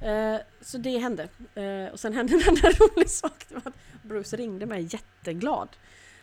Eh, 0.00 0.36
så 0.60 0.78
det 0.78 0.98
hände. 0.98 1.28
Eh, 1.54 1.92
och 1.92 2.00
sen 2.00 2.12
hände 2.12 2.34
en 2.34 2.42
annan 2.48 2.72
rolig 2.78 3.10
sak. 3.10 3.46
Det 3.48 3.72
Bruce 4.02 4.36
ringde 4.36 4.66
mig 4.66 4.88
jätteglad 4.90 5.68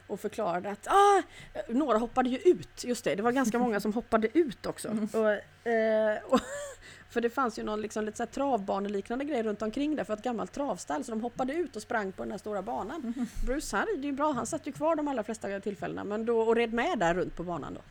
och 0.08 0.20
förklarade 0.20 0.72
att 0.72 0.88
ah, 0.88 1.22
några 1.68 1.98
hoppade 1.98 2.30
ju 2.30 2.38
ut. 2.38 2.84
Just 2.84 3.04
det, 3.04 3.16
det 3.16 3.24
var 3.24 3.32
ganska 3.32 3.60
många 3.60 3.80
som 3.80 3.94
hoppade 3.94 4.38
ut 4.38 4.66
också. 4.66 4.88
Mm. 4.88 5.08
Och, 5.14 5.70
eh, 5.72 6.18
och, 6.24 6.40
för 7.10 7.22
det 7.22 7.30
fanns 7.30 7.60
ju 7.60 7.64
någon 7.64 7.82
liksom, 7.82 8.06
lite 8.06 8.18
så 8.18 8.24
här 8.24 8.32
travbaneliknande 8.32 9.26
grej 9.26 9.44
runt 9.44 9.62
omkring 9.62 9.96
där 9.96 10.04
för 10.04 10.14
ett 10.14 10.24
gammalt 10.24 10.54
travstall 10.54 11.04
så 11.04 11.12
de 11.12 11.22
hoppade 11.22 11.54
ut 11.54 11.76
och 11.76 11.82
sprang 11.82 12.12
på 12.12 12.24
den 12.24 12.32
här 12.32 12.38
stora 12.38 12.62
banan. 12.62 13.14
Mm. 13.16 13.28
Bruce 13.46 13.78
han 13.78 13.86
rider 13.88 14.06
ju 14.06 14.12
bra, 14.12 14.32
han 14.32 14.46
satt 14.46 14.68
ju 14.68 14.72
kvar 14.72 14.96
de 14.96 15.08
allra 15.08 15.24
flesta 15.24 15.60
tillfällena 15.60 16.04
men 16.04 16.26
då, 16.26 16.40
och 16.40 16.56
red 16.56 16.74
med 16.74 17.00
där 17.00 17.14
runt 17.14 17.36
på 17.36 17.44
banan 17.44 17.74
då. 17.74 17.82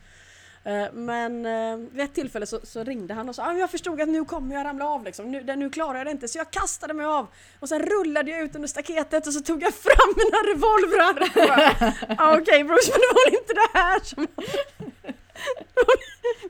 Eh, 0.65 0.93
Men 0.93 1.47
eh, 1.47 1.77
vid 1.77 2.01
ett 2.05 2.15
tillfälle 2.15 2.47
så, 2.47 2.61
så 2.63 2.85
ringde 2.85 3.15
han 3.15 3.29
och 3.29 3.35
sa 3.35 3.43
ah, 3.47 3.53
jag 3.53 3.71
förstod 3.71 4.01
att 4.01 4.09
nu 4.09 4.25
kommer 4.25 4.55
jag 4.55 4.65
ramla 4.65 4.89
av 4.89 5.05
liksom. 5.05 5.31
nu, 5.33 5.57
nu 5.57 5.71
klarar 5.71 5.99
jag 5.99 6.07
det 6.07 6.11
inte 6.11 6.29
så 6.29 6.39
jag 6.39 6.51
kastade 6.51 6.95
mig 6.95 7.07
av 7.07 7.27
och 7.61 7.69
sen 7.69 7.83
rullade 7.83 8.31
jag 8.31 8.41
ut 8.41 8.55
under 8.55 8.69
staketet 8.69 9.27
och 9.27 9.33
så 9.33 9.41
tog 9.41 9.63
jag 9.63 9.75
fram 9.75 10.15
mina 10.17 10.37
revolvrar. 10.55 11.31
Jag 11.35 12.19
ah, 12.19 12.39
Okej 12.39 12.65
Bruce 12.65 12.91
men 12.93 13.01
det 13.01 13.07
var 13.15 13.31
väl 13.31 13.39
inte 13.41 13.55
det 13.55 13.79
här 13.79 14.01
som 14.01 14.27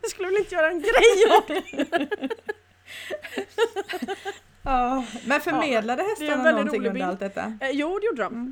Du 0.02 0.08
skulle 0.08 0.28
väl 0.28 0.36
inte 0.36 0.54
göra 0.54 0.70
en 0.70 0.80
grej 0.80 1.36
av 1.36 1.42
det? 1.46 1.62
Ja, 4.66 5.04
men 5.26 5.40
förmedlade 5.40 6.02
en 6.02 6.08
hästarna 6.08 6.50
någonting 6.50 6.86
under 6.88 7.02
allt 7.06 7.20
detta? 7.20 7.58
Eh, 7.60 7.70
jo 7.72 7.98
det 7.98 8.06
gjorde 8.06 8.22
de. 8.22 8.34
Mm. 8.34 8.48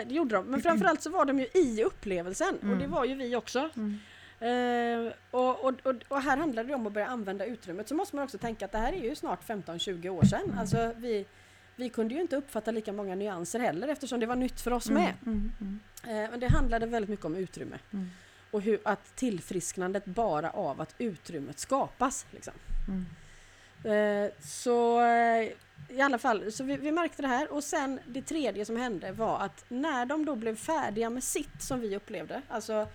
Eh, 0.00 0.08
det 0.08 0.14
gjorde 0.14 0.34
de. 0.34 0.44
Men 0.46 0.62
framförallt 0.62 1.02
så 1.02 1.10
var 1.10 1.24
de 1.24 1.38
ju 1.40 1.46
i 1.54 1.84
upplevelsen 1.84 2.56
och 2.56 2.62
Mm. 2.64 2.78
det 2.78 2.86
var 2.86 3.04
ju 3.04 3.14
vi 3.14 3.36
också. 3.36 3.58
Mm. 3.76 3.98
Eh, 4.40 5.12
och, 5.30 5.64
och, 5.64 5.74
och, 5.82 5.94
och 6.08 6.22
här 6.22 6.36
handlar 6.36 6.64
det 6.64 6.74
om 6.74 6.86
att 6.86 6.92
börja 6.92 7.06
använda 7.06 7.44
utrymmet. 7.44 7.88
Så 7.88 7.94
måste 7.94 8.16
man 8.16 8.24
också 8.24 8.38
tänka 8.38 8.64
att 8.64 8.72
det 8.72 8.78
här 8.78 8.92
är 8.92 9.02
ju 9.04 9.14
snart 9.14 9.48
15-20 9.48 10.08
år 10.08 10.24
sedan. 10.24 10.42
Mm. 10.44 10.58
Alltså 10.58 10.92
vi, 10.96 11.26
vi 11.76 11.88
kunde 11.88 12.14
ju 12.14 12.20
inte 12.20 12.36
uppfatta 12.36 12.70
lika 12.70 12.92
många 12.92 13.14
nyanser 13.14 13.58
heller 13.60 13.88
eftersom 13.88 14.20
det 14.20 14.26
var 14.26 14.36
nytt 14.36 14.60
för 14.60 14.72
oss 14.72 14.88
Mm, 14.90 15.02
med. 15.02 15.14
mm, 15.26 15.52
mm, 15.60 15.80
Eh, 16.06 16.30
men 16.30 16.40
det 16.40 16.48
handlade 16.48 16.86
väldigt 16.86 17.10
mycket 17.10 17.24
om 17.24 17.34
utrymme. 17.36 17.78
mm, 17.92 18.10
Och 18.50 18.60
hur 18.62 18.80
att 18.84 19.16
tillfrisknandet 19.16 20.04
bara 20.04 20.50
av 20.50 20.80
att 20.80 20.94
utrymmet 20.98 21.58
skapas. 21.58 22.26
Liksom. 22.30 22.54
mm. 22.88 23.06
Eh, 23.84 24.30
så 24.40 25.00
eh, 25.00 25.48
i 25.88 26.00
alla 26.00 26.18
fall, 26.18 26.52
så 26.52 26.64
vi, 26.64 26.76
vi 26.76 26.92
märkte 26.92 27.22
det 27.22 27.28
här 27.28 27.52
och 27.52 27.64
sen 27.64 28.00
det 28.06 28.22
tredje 28.22 28.64
som 28.64 28.76
hände 28.76 29.12
var 29.12 29.38
att 29.40 29.64
när 29.68 30.06
de 30.06 30.24
då 30.24 30.34
blev 30.34 30.56
färdiga 30.56 31.10
med 31.10 31.24
sitt 31.24 31.62
som 31.62 31.80
vi 31.80 31.96
upplevde, 31.96 32.42
alltså 32.48 32.86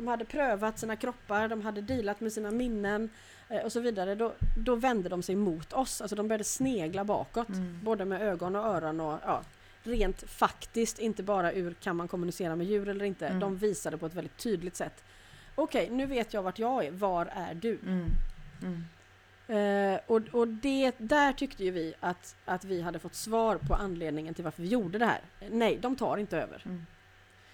de 0.00 0.08
hade 0.08 0.24
prövat 0.24 0.78
sina 0.78 0.96
kroppar, 0.96 1.48
de 1.48 1.60
hade 1.62 1.80
dealat 1.80 2.20
med 2.20 2.32
sina 2.32 2.50
minnen 2.50 3.10
eh, 3.48 3.62
och 3.64 3.72
så 3.72 3.80
vidare, 3.80 4.14
då, 4.14 4.32
då 4.56 4.74
vände 4.74 5.08
de 5.08 5.22
sig 5.22 5.36
mot 5.36 5.72
oss, 5.72 6.00
alltså 6.00 6.16
de 6.16 6.28
började 6.28 6.44
snegla 6.44 7.04
bakåt, 7.04 7.48
Mm. 7.48 7.80
både 7.84 8.04
med 8.04 8.22
ögon 8.22 8.56
och 8.56 8.64
öron 8.66 9.00
och 9.00 9.18
ja, 9.24 9.42
rent 9.82 10.22
faktiskt, 10.30 10.98
inte 10.98 11.22
bara 11.22 11.52
ur 11.52 11.74
kan 11.74 11.96
man 11.96 12.08
kommunicera 12.08 12.56
med 12.56 12.66
djur 12.66 12.88
eller 12.88 13.04
inte, 13.04 13.26
Mm. 13.26 13.40
de 13.40 13.56
visade 13.56 13.98
på 13.98 14.06
ett 14.06 14.14
väldigt 14.14 14.36
tydligt 14.38 14.76
sätt. 14.76 15.04
Okej, 15.54 15.90
nu 15.90 16.06
vet 16.06 16.34
jag 16.34 16.42
vart 16.42 16.58
jag 16.58 16.84
är, 16.84 16.90
var 16.90 17.26
är 17.26 17.54
du? 17.54 17.78
Mm. 17.86 18.04
Eh, 19.48 20.00
och 20.06 20.20
och 20.32 20.48
det, 20.48 20.92
där 20.98 21.32
tyckte 21.32 21.64
ju 21.64 21.70
vi 21.70 21.94
att, 22.00 22.36
att 22.44 22.64
vi 22.64 22.80
hade 22.82 22.98
fått 22.98 23.14
svar 23.14 23.56
på 23.56 23.74
anledningen 23.74 24.34
till 24.34 24.44
varför 24.44 24.62
vi 24.62 24.68
gjorde 24.68 24.98
det 24.98 25.06
här. 25.06 25.20
Nej, 25.50 25.78
de 25.82 25.96
tar 25.96 26.16
inte 26.16 26.38
över. 26.38 26.62
Mm. 26.64 26.86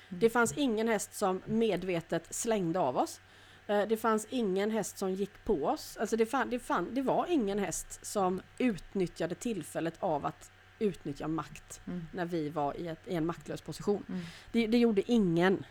Det 0.09 0.30
fanns 0.30 0.52
ingen 0.52 0.88
häst 0.88 1.14
som 1.14 1.42
medvetet 1.44 2.34
slängde 2.34 2.78
av 2.78 2.96
oss. 2.96 3.20
Eh, 3.66 3.82
det 3.88 3.96
fanns 3.96 4.26
ingen 4.30 4.70
häst 4.70 4.98
som 4.98 5.12
gick 5.12 5.44
på 5.44 5.66
oss. 5.66 5.96
Alltså 5.96 6.16
det, 6.16 6.26
fann, 6.26 6.50
det, 6.50 6.59
fann, 6.59 6.94
det 6.94 7.02
var 7.02 7.26
ingen 7.26 7.59
häst 7.59 8.07
som 8.07 8.40
utnyttjade 8.59 9.34
tillfället 9.34 9.94
av 10.00 10.26
att 10.26 10.50
utnyttja 10.78 11.28
makt 11.28 11.80
Mm. 11.86 12.07
när 12.12 12.24
vi 12.24 12.48
var 12.48 12.76
i, 12.76 12.88
ett, 12.88 13.09
i 13.09 13.14
en 13.14 13.26
maktlös 13.26 13.61
position. 13.61 14.04
Mm. 14.09 14.20
Det, 14.52 14.66
det 14.66 14.78
gjorde 14.78 15.12
ingen. 15.12 15.64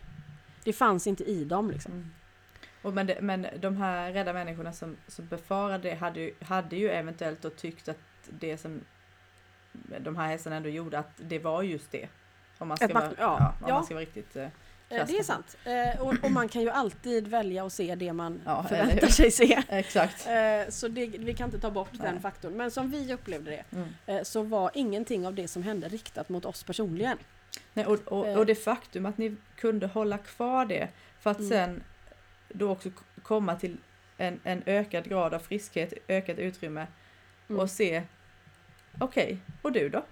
Det 0.64 0.74
fanns 0.74 1.08
inte 1.08 1.24
i 1.24 1.44
dem 1.46 1.72
liksom. 1.72 1.92
Mm. 1.92 2.12
Och 2.82 2.94
men, 2.94 3.08
det, 3.08 3.22
men 3.22 3.48
de 3.60 3.78
här 3.78 4.12
rädda 4.12 4.34
människorna 4.34 4.74
som, 4.74 4.98
som 5.08 5.28
befarade 5.28 5.90
det 5.90 5.96
hade 5.96 6.20
ju, 6.20 6.34
hade 6.42 6.76
ju 6.76 6.90
eventuellt 6.90 7.42
då 7.42 7.50
tyckt 7.50 7.90
att 7.90 7.98
det 8.30 8.58
som 8.58 8.82
de 10.00 10.16
här 10.16 10.28
hästarna 10.28 10.56
ändå 10.56 10.70
gjorde, 10.70 11.00
att 11.00 11.12
det 11.18 11.40
var 11.40 11.64
just 11.64 11.92
det. 11.92 12.10
Om 12.58 12.68
man 12.68 12.78
ska, 12.78 12.88
vara, 12.88 13.12
ja, 13.18 13.54
ja, 13.62 13.68
man 13.74 13.86
ska 13.86 13.94
vara 13.94 14.02
riktigt... 14.02 14.36
eh, 14.36 14.48
Eh, 14.90 15.08
Det 15.08 15.18
är 15.18 15.24
sant. 15.24 15.58
Eh, 15.66 16.02
Och, 16.02 16.14
och 16.24 16.32
man 16.32 16.50
kan 16.50 16.62
ju 16.62 16.70
alltid 16.70 17.28
välja 17.28 17.66
att 17.66 17.74
se 17.74 17.96
det 17.96 18.14
man 18.14 18.42
Ja, 18.46 18.64
förväntar 18.64 19.08
sig 19.08 19.32
se. 19.32 19.64
Exakt. 19.70 20.28
Eh, 20.28 20.70
Så 20.70 20.88
det, 20.88 21.06
vi 21.08 21.34
kan 21.34 21.46
inte 21.48 21.60
ta 21.60 21.72
bort 21.72 21.90
den 21.92 22.14
Nej. 22.14 22.22
faktorn. 22.22 22.54
Men 22.54 22.72
som 22.72 22.92
vi 22.92 23.14
upplevde 23.14 23.52
det 23.52 23.64
Mm. 24.08 24.26
så 24.26 24.44
var 24.44 24.72
ingenting 24.74 25.28
av 25.28 25.34
det 25.34 25.48
som 25.48 25.64
hände 25.64 25.88
riktat 25.90 26.30
mot 26.30 26.46
oss 26.46 26.64
personligen. 26.64 27.18
Nej, 27.74 27.86
och, 27.86 28.00
och, 28.08 28.38
och 28.38 28.46
det 28.46 28.56
faktum 28.56 29.06
att 29.06 29.18
ni 29.18 29.36
kunde 29.56 29.88
hålla 29.88 30.18
kvar 30.18 30.66
det 30.66 30.88
för 31.20 31.30
att 31.32 31.38
Mm. 31.40 31.50
sen 31.50 31.84
då 32.50 32.70
också 32.72 32.90
komma 33.24 33.56
till 33.56 33.78
en, 34.18 34.40
en 34.44 34.64
ökad 34.66 35.10
grad 35.10 35.34
av 35.34 35.40
friskhet, 35.40 35.94
ökat 36.08 36.38
utrymme 36.38 36.88
Mm. 37.50 37.60
och 37.62 37.70
se 37.70 38.04
okej, 39.00 39.38
och 39.62 39.72
du 39.72 39.90
då? 39.90 40.04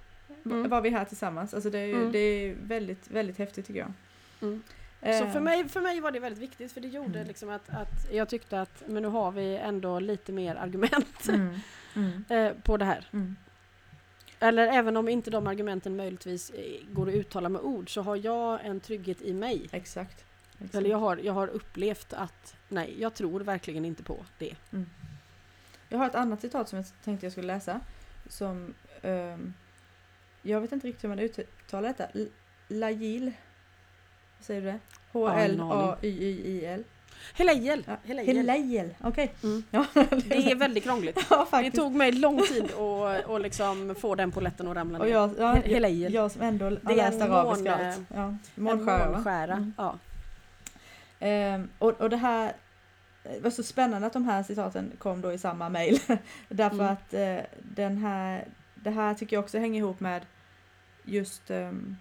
Mm. 0.46 0.70
Var 0.70 0.82
vi 0.82 0.90
här 0.90 1.06
tillsammans? 1.06 1.54
Alltså 1.54 1.70
det 1.70 1.80
är, 1.80 1.94
Mm. 1.94 2.12
det 2.12 2.20
är 2.20 2.56
väldigt, 2.62 3.08
väldigt 3.12 3.38
häftigt 3.38 3.66
tycker 3.68 3.80
jag. 3.80 3.94
Mm. 4.42 4.64
Så 5.02 5.08
Eh, 5.10 5.32
för 5.32 5.40
mig, 5.40 5.70
för 5.70 5.82
mig 5.82 6.00
var 6.00 6.12
det 6.12 6.20
väldigt 6.20 6.42
viktigt 6.42 6.72
för 6.72 6.82
det 6.82 6.88
gjorde 6.88 7.16
Mm. 7.20 7.28
liksom 7.28 7.50
att, 7.50 7.70
att 7.70 8.12
jag 8.12 8.30
tyckte 8.30 8.62
att 8.62 8.84
men 8.88 9.04
nu 9.04 9.10
har 9.10 9.32
vi 9.32 9.56
ändå 9.58 10.00
lite 10.00 10.32
mer 10.32 10.56
argument 10.56 11.28
Mm. 11.30 11.56
Mm. 11.96 12.24
eh, 12.30 12.54
på 12.64 12.78
det 12.78 12.86
här. 12.86 13.08
Eller 14.40 14.68
även 14.68 14.98
om 14.98 15.10
inte 15.10 15.32
de 15.32 15.48
argumenten 15.48 15.96
möjligtvis 15.96 16.50
eh, 16.50 16.64
går 16.92 17.10
att 17.10 17.16
uttala 17.16 17.50
med 17.50 17.62
ord 17.62 17.94
så 17.94 18.02
har 18.02 18.16
jag 18.16 18.66
en 18.66 18.80
trygghet 18.80 19.22
i 19.22 19.34
mig. 19.34 19.68
Exakt. 19.72 20.26
Exakt. 20.54 20.76
Eller 20.76 20.90
jag 20.90 20.98
har, 20.98 21.18
jag 21.18 21.34
har 21.34 21.48
upplevt 21.48 22.14
att 22.14 22.56
nej, 22.70 22.96
jag 23.00 23.14
tror 23.14 23.40
verkligen 23.42 23.86
inte 23.86 24.04
på 24.04 24.26
det. 24.38 24.56
Jag 25.90 25.98
har 25.98 26.06
ett 26.06 26.16
annat 26.16 26.42
citat 26.42 26.70
som 26.70 26.78
jag 26.78 26.86
tänkte 27.04 27.26
jag 27.26 27.32
skulle 27.32 27.48
läsa. 27.48 27.80
Som, 28.30 28.74
ehm, 29.02 29.54
jag 30.44 30.62
vet 30.62 30.72
inte 30.72 30.88
riktigt 30.88 31.04
hur 31.04 31.10
man 31.10 31.20
uttalar 31.20 31.88
detta. 31.90 32.06
Lajil. 32.68 33.32
Säger 34.40 34.62
du 34.62 34.68
det? 34.68 34.80
H-L-A-Y-Y-I-L. 35.12 36.84
Helejel. 37.34 37.84
Helejel, 38.04 38.96
okej. 39.04 39.34
Mm. 39.44 39.64
Det 40.26 40.52
är 40.52 40.56
väldigt 40.56 40.84
krångligt. 40.84 41.20
ja, 41.30 41.48
Det 41.52 41.72
tog 41.72 41.96
mig 41.96 42.12
lång 42.12 42.42
tid 42.42 42.64
att 42.64 43.30
att 43.30 43.42
liksom 43.42 43.96
få 44.00 44.16
den 44.16 44.32
poletten 44.32 44.68
att 44.68 44.76
ramla 44.78 45.00
Och 45.00 45.06
ner. 45.06 45.12
jag, 45.12 45.30
ja, 45.38 45.56
He- 45.56 46.10
jag, 46.10 46.32
som 46.32 46.42
ändå 46.42 46.66
har 46.66 46.96
läst 46.96 47.22
arabiska 47.22 47.76
och 47.76 47.82
allt. 47.86 48.00
Ja, 48.16 48.16
va? 48.26 48.38
månskära. 48.56 49.54
Mm. 49.54 49.74
Ja. 49.78 49.96
Ehm, 51.20 51.70
och, 51.80 52.02
och 52.02 52.10
det 52.10 52.18
här 52.18 52.54
det 53.24 53.40
var 53.40 53.50
så 53.52 53.64
spännande 53.64 54.08
att 54.08 54.14
de 54.14 54.26
här 54.26 54.44
citaten 54.44 54.92
kom 54.98 55.22
då 55.22 55.34
i 55.34 55.38
samma 55.38 55.70
mail. 55.70 56.00
Därför 56.50 56.76
Mm. 56.80 56.94
att 56.94 57.14
eh, 57.14 57.38
den 57.76 57.98
här, 57.98 58.48
det 58.76 58.90
här 58.90 59.14
tycker 59.14 59.36
jag 59.36 59.44
också 59.44 59.58
hänger 59.58 59.80
ihop 59.80 60.00
med 60.00 60.22
just 61.06 61.52
ehm, 61.52 61.96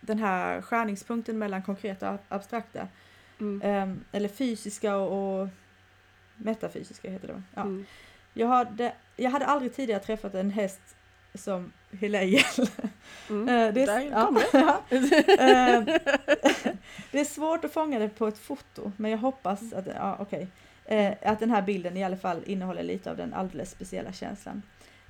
den 0.00 0.18
här 0.18 0.62
skärningspunkten 0.62 1.38
mellan 1.38 1.62
konkreta 1.62 2.08
och 2.08 2.14
ab- 2.14 2.20
abstrakta. 2.28 2.88
Mm. 3.40 3.60
Ehm, 3.64 4.04
eller 4.12 4.28
fysiska 4.28 4.96
och, 4.96 5.40
och 5.42 5.48
metafysiska 6.36 7.10
heter 7.10 7.26
det 7.26 7.32
va? 7.32 7.42
Ja. 7.54 7.62
Mm. 7.62 7.86
Jag, 8.34 8.46
hade, 8.48 8.92
jag 9.16 9.30
hade 9.30 9.46
aldrig 9.46 9.74
tidigare 9.74 10.00
träffat 10.02 10.34
en 10.34 10.50
häst 10.50 10.80
som 11.34 11.72
Hilejel. 11.90 12.42
Mm. 13.30 13.48
Eh, 13.48 13.74
det, 13.74 13.86
Där 13.86 14.00
är, 14.00 14.10
ja, 14.10 14.26
kom 14.26 14.34
det. 14.34 14.46
ja. 14.52 14.80
Det 17.10 17.20
är 17.20 17.24
svårt 17.24 17.64
att 17.64 17.72
fånga 17.72 17.98
det 17.98 18.08
på 18.08 18.26
ett 18.28 18.38
foto, 18.38 18.92
men 18.96 19.10
jag 19.10 19.18
hoppas 19.18 19.72
att, 19.72 19.86
ja, 19.86 20.16
okej, 20.20 20.48
Eh, 20.84 21.14
att 21.22 21.40
den 21.40 21.50
här 21.50 21.62
bilden 21.62 21.96
i 21.96 22.04
alla 22.04 22.16
fall 22.16 22.42
innehåller 22.46 22.82
lite 22.82 23.10
av 23.10 23.16
den 23.16 23.34
alldeles 23.34 23.70
speciella 23.70 24.12
känslan. 24.12 24.62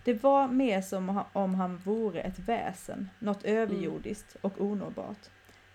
Det 0.05 0.23
var 0.23 0.49
mer 0.49 0.83
som 0.83 1.23
om 1.33 1.55
han 1.55 1.77
vore 1.77 2.21
ett 2.21 2.39
väsen, 2.39 3.11
något 3.19 3.45
överjordiskt 3.45 4.37
och 4.41 4.53
onåbart. 4.61 5.19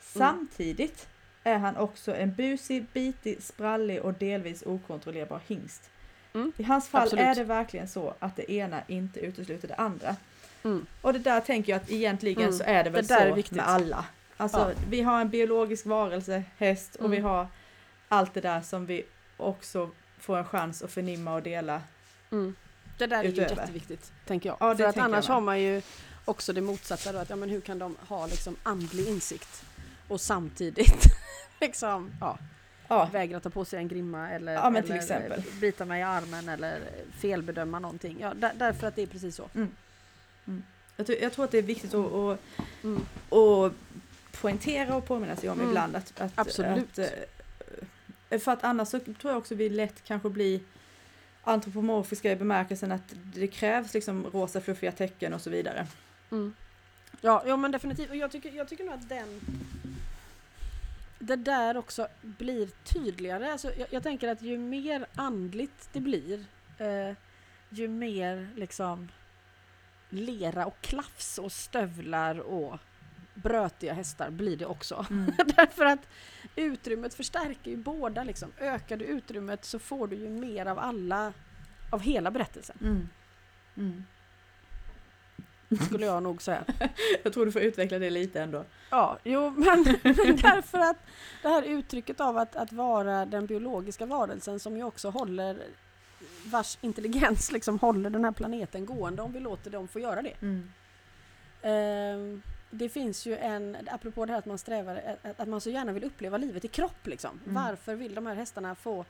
Samtidigt 0.02 1.08
är 1.44 1.58
han 1.58 1.78
också 1.78 2.16
en 2.16 2.34
busig, 2.34 2.86
bitig, 2.94 3.44
sprallig 3.44 4.02
och 4.02 4.14
delvis 4.14 4.64
okontrollerbar 4.66 5.40
hingst. 5.48 5.90
Mm. 6.34 6.52
I 6.58 6.64
hans 6.64 6.88
fall 6.90 7.02
Absolut. 7.04 7.26
är 7.26 7.36
det 7.36 7.44
verkligen 7.44 7.88
så 7.88 8.14
att 8.20 8.36
det 8.36 8.52
ena 8.52 8.82
inte 8.88 9.20
utesluter 9.20 9.68
det 9.68 9.76
andra. 9.76 10.16
Mm. 10.64 10.86
Och 11.02 11.14
det 11.14 11.20
där 11.20 11.42
tänker 11.42 11.72
jag 11.74 11.82
att 11.82 11.92
egentligen 11.92 12.42
Mm. 12.44 12.54
så 12.54 12.64
är 12.64 12.84
det 12.84 12.90
väl 12.90 13.06
Det 13.06 13.14
är 13.14 13.30
så 13.30 13.36
viktigt. 13.36 13.56
med 13.58 13.68
alla. 13.68 14.06
Alltså 14.38 14.60
Ja. 14.60 14.72
vi 14.90 15.02
har 15.02 15.22
en 15.22 15.30
biologisk 15.30 15.86
varelse, 15.86 16.44
häst, 16.58 16.96
och 16.96 17.06
Mm. 17.06 17.12
vi 17.12 17.20
har 17.20 17.48
allt 18.08 18.34
det 18.34 18.42
där 18.42 18.62
som 18.62 18.86
vi 18.86 19.04
också 19.38 19.90
får 20.20 20.38
en 20.38 20.46
chans 20.46 20.82
att 20.84 20.92
förnimma 20.92 21.34
och 21.36 21.42
dela. 21.44 21.82
Mm. 22.98 23.10
Det 23.10 23.16
där 23.16 23.24
är 23.24 23.30
ju 23.30 23.42
jätteviktigt, 23.42 24.12
tänker 24.26 24.50
jag. 24.50 24.58
Ja, 24.60 24.70
det 24.74 24.78
För 24.78 24.90
att 24.90 24.98
annars 24.98 25.28
har 25.28 25.42
man 25.42 25.62
ju 25.62 25.82
också 26.26 26.54
det 26.54 26.62
motsatta 26.62 27.12
då, 27.12 27.18
att 27.20 27.30
ja, 27.30 27.36
men 27.36 27.50
hur 27.50 27.62
kan 27.62 27.80
de 27.80 27.98
ha 28.08 28.28
liksom 28.28 28.56
andlig 28.64 29.08
insikt 29.08 29.64
och 30.08 30.22
samtidigt 30.22 31.04
liksom, 31.62 32.12
ja, 32.22 32.38
Ja, 32.88 33.10
vägra 33.14 33.40
ta 33.40 33.50
på 33.50 33.66
sig 33.66 33.80
en 33.80 33.88
grimma 33.88 34.30
eller, 34.32 34.54
Ja, 34.54 34.70
men 34.70 34.84
till 34.84 34.92
eller 34.92 35.02
exempel. 35.02 35.44
bita 35.62 35.86
mig 35.86 36.00
i 36.00 36.04
armen 36.04 36.50
eller 36.50 36.80
felbedöma 37.20 37.80
någonting. 37.80 38.18
Ja, 38.20 38.34
där, 38.34 38.52
därför 38.56 38.88
att 38.88 38.96
det 38.96 39.02
är 39.02 39.08
precis 39.08 39.36
så. 39.36 39.50
jag, 40.98 41.06
tror- 41.06 41.18
jag 41.22 41.34
tror 41.34 41.46
att 41.46 41.52
det 41.52 41.58
är 41.58 41.62
viktigt 41.62 41.94
att, 41.94 42.14
att, 42.14 42.40
Mm. 42.84 43.02
att 43.30 43.74
poängtera 44.42 44.96
och 44.96 45.06
påminna 45.08 45.36
sig 45.36 45.50
om 45.50 45.58
Mm. 45.60 45.70
ibland 45.70 45.96
att, 45.96 46.22
att 46.22 46.32
Absolut. 46.36 47.00
Att, 47.00 47.12
eh, 48.30 48.40
för 48.40 48.52
att 48.52 48.64
annars 48.64 48.88
så 48.88 49.00
tror 49.00 49.16
jag 49.24 49.38
också 49.38 49.56
vi 49.56 49.70
lätt 49.70 50.04
kanske 50.04 50.30
blir 50.30 50.60
antropomorfiska 51.46 52.32
i 52.32 52.36
bemärkelsen 52.36 52.92
att 52.92 53.16
det 53.36 53.48
krävs 53.48 53.94
liksom 53.94 54.26
rosa 54.26 54.62
fluffiga 54.62 54.92
tecken 54.92 55.34
och 55.34 55.42
så 55.42 55.50
vidare. 55.50 55.88
Mm. 56.32 56.56
Ja, 57.22 57.44
ja, 57.46 57.58
men 57.58 57.72
definitivt. 57.72 58.10
Och 58.10 58.16
jag 58.16 58.32
tycker, 58.32 58.52
jag 58.52 58.68
tycker 58.68 58.84
nog 58.84 58.94
att 58.94 59.10
den... 59.10 59.42
Det 61.20 61.36
där 61.36 61.78
också 61.78 62.08
blir 62.22 62.70
tydligare. 62.84 63.52
Alltså, 63.52 63.74
jag, 63.78 63.88
jag 63.92 64.04
tänker 64.04 64.28
att 64.28 64.42
ju 64.42 64.58
mer 64.58 65.06
andligt 65.16 65.90
det 65.94 66.00
blir, 66.00 66.46
eh, 66.78 67.16
ju 67.70 67.88
mer 67.88 68.50
liksom 68.56 69.12
lera 70.10 70.66
och 70.66 70.82
klafs 70.82 71.38
och 71.38 71.52
stövlar 71.52 72.40
och 72.40 72.80
brötiga 73.36 73.94
hästar 73.94 74.30
blir 74.30 74.58
det 74.58 74.66
också. 74.66 75.06
Därför 75.56 75.86
att 75.86 76.08
utrymmet 76.56 77.14
förstärker 77.14 77.72
ju 77.72 77.78
båda. 77.78 78.24
Liksom. 78.24 78.52
Ökar 78.60 78.98
du 78.98 79.06
utrymmet 79.06 79.66
så 79.66 79.80
får 79.80 80.08
du 80.08 80.16
ju 80.16 80.30
mer 80.30 80.66
av 80.66 80.80
alla, 80.80 81.34
av 81.92 82.00
hela 82.02 82.32
berättelsen, 82.32 82.78
Mm. 82.82 83.08
Mm. 83.78 84.04
skulle 85.86 86.06
jag 86.06 86.24
nog 86.24 86.42
säga. 86.42 86.64
Jag 87.24 87.34
tror 87.34 87.46
du 87.46 87.52
får 87.52 87.62
utveckla 87.62 88.00
det 88.00 88.10
lite 88.10 88.42
ändå. 88.42 88.66
Ja, 88.90 89.18
jo, 89.24 89.50
men, 89.50 89.86
men 90.04 90.36
därför 90.36 90.80
att 90.80 90.98
det 91.42 91.48
här 91.50 91.64
uttrycket 91.64 92.20
av 92.22 92.38
att, 92.38 92.56
att 92.56 92.72
vara 92.72 93.26
den 93.26 93.46
biologiska 93.46 94.06
varelsen 94.06 94.60
som 94.60 94.78
ju 94.78 94.84
också 94.84 95.10
håller 95.10 95.64
vars 96.46 96.78
intelligens 96.82 97.52
liksom 97.52 97.80
håller 97.80 98.10
den 98.10 98.26
här 98.26 98.32
planeten 98.32 98.86
gående 98.86 99.22
om 99.22 99.32
vi 99.32 99.40
låter 99.40 99.72
dem 99.72 99.88
få 99.88 100.00
göra 100.00 100.22
det. 100.22 100.34
Mm. 100.42 100.72
Ehm, 101.62 102.42
det 102.78 102.90
finns 102.90 103.26
ju 103.26 103.38
en, 103.38 103.78
apropå 103.92 104.26
det 104.26 104.32
här 104.32 104.40
att 104.40 104.46
man 104.46 104.58
strävar, 104.58 105.18
att, 105.38 105.48
man 105.48 105.62
så 105.62 105.70
gärna 105.70 105.92
vill 105.92 106.04
uppleva 106.04 106.38
livet 106.38 106.66
i 106.66 106.68
kropp 106.68 107.08
liksom. 107.08 107.40
Mm. 107.46 107.64
Varför 107.64 107.96
vill 107.96 108.16
de 108.16 108.26
här 108.26 108.36
hästarna 108.36 108.76
få 108.76 109.06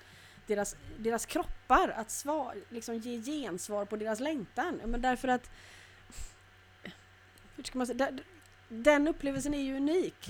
deras, 0.47 0.75
deras 0.97 1.25
kroppar 1.25 1.89
att 1.89 2.11
svar, 2.11 2.55
liksom 2.69 2.97
ge 2.97 3.21
gensvar 3.21 3.85
på 3.85 3.95
deras 3.95 4.19
längtan? 4.19 4.81
Men 4.85 5.01
därför 5.01 5.27
att 5.27 5.49
hur 7.55 7.63
ska 7.63 7.77
man 7.77 7.87
säga, 7.87 7.97
där- 7.97 8.23
den 8.69 9.07
upplevelsen 9.07 9.53
är 9.53 9.61
ju 9.61 9.75
unik. 9.77 10.25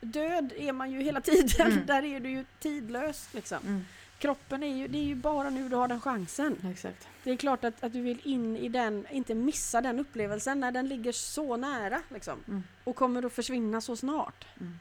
Död 0.00 0.52
är 0.56 0.72
man 0.72 0.90
ju 0.90 1.02
hela 1.02 1.20
tiden, 1.20 1.66
Mm. 1.72 1.82
där 1.86 2.04
är 2.04 2.20
du 2.20 2.30
ju 2.30 2.44
tidlös 2.60 3.28
liksom. 3.34 3.58
Mm. 3.66 3.84
Kroppen 4.18 4.62
är 4.62 4.76
ju, 4.76 4.88
det 4.88 4.98
är 4.98 5.04
ju 5.04 5.14
bara 5.14 5.50
nu 5.50 5.68
du 5.68 5.76
har 5.76 5.88
den 5.88 6.00
chansen. 6.00 6.56
Exakt. 6.70 7.08
Det 7.24 7.30
är 7.30 7.36
klart 7.36 7.64
att, 7.64 7.84
att 7.84 7.92
du 7.92 8.02
vill 8.02 8.20
in 8.24 8.56
i 8.56 8.68
den, 8.68 9.06
inte 9.10 9.34
missa 9.34 9.80
den 9.80 9.98
upplevelsen 9.98 10.60
när 10.60 10.72
den 10.72 10.88
ligger 10.88 11.12
så 11.12 11.56
nära 11.56 12.02
liksom. 12.08 12.44
Mm. 12.48 12.62
Och 12.84 12.96
kommer 12.96 13.26
att 13.26 13.32
försvinna 13.32 13.80
så 13.80 13.96
snart. 13.96 14.46
Mm. 14.60 14.78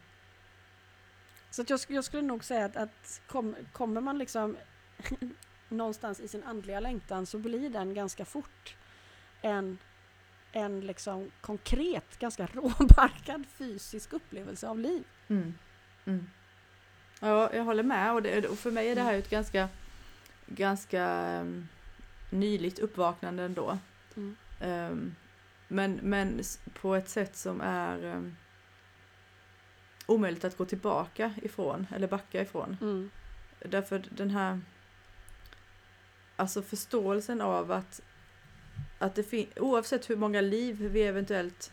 Så 1.51 1.63
jag, 1.67 1.79
jag 1.88 2.03
skulle 2.03 2.23
nog 2.23 2.43
säga 2.43 2.65
att, 2.65 2.75
att 2.75 3.21
kom, 3.27 3.55
kommer 3.71 4.01
man 4.01 4.17
liksom 4.17 4.57
någonstans 5.69 6.19
i 6.19 6.27
sin 6.27 6.43
andliga 6.43 6.79
längtan 6.79 7.25
så 7.25 7.38
blir 7.38 7.69
den 7.69 7.93
ganska 7.93 8.25
fort 8.25 8.75
en, 9.41 9.77
en 10.51 10.81
liksom 10.81 11.31
konkret, 11.41 12.19
ganska 12.19 12.45
råbarkad 12.53 13.45
fysisk 13.57 14.13
upplevelse 14.13 14.67
av 14.67 14.79
liv. 14.79 15.03
Mm. 15.27 15.53
Ja, 17.20 17.53
jag 17.53 17.63
håller 17.63 17.84
med 17.84 18.13
och, 18.13 18.22
det, 18.22 18.47
och 18.47 18.57
för 18.57 18.72
mig 18.72 18.89
är 18.89 18.95
det 18.95 19.01
här 19.01 19.13
ett 19.13 19.30
ganska, 19.30 19.70
ganska 20.45 21.39
um, 21.41 21.68
nyligt 22.30 22.80
uppvaknande 22.80 23.43
ändå. 23.43 23.78
Mm. 24.15 24.36
Ehm, 24.61 25.15
men, 25.68 25.99
men 26.03 26.41
på 26.74 26.95
ett 26.95 27.09
sätt 27.09 27.36
som 27.36 27.61
är 27.61 28.05
um, 28.05 28.36
omöjligt 30.05 30.45
att 30.45 30.57
gå 30.57 30.65
tillbaka 30.65 31.34
ifrån 31.41 31.88
eller 31.95 32.07
backa 32.07 32.41
ifrån. 32.41 32.78
Mm. 32.82 33.09
Därför 33.59 34.03
den 34.09 34.30
här 34.30 34.59
alltså 36.36 36.61
förståelsen 36.61 37.41
av 37.41 37.72
att, 37.72 38.01
att 38.99 39.15
det 39.15 39.57
oavsett 39.59 40.09
hur 40.09 40.15
många 40.15 40.41
liv 40.41 40.76
vi 40.91 41.03
eventuellt 41.03 41.72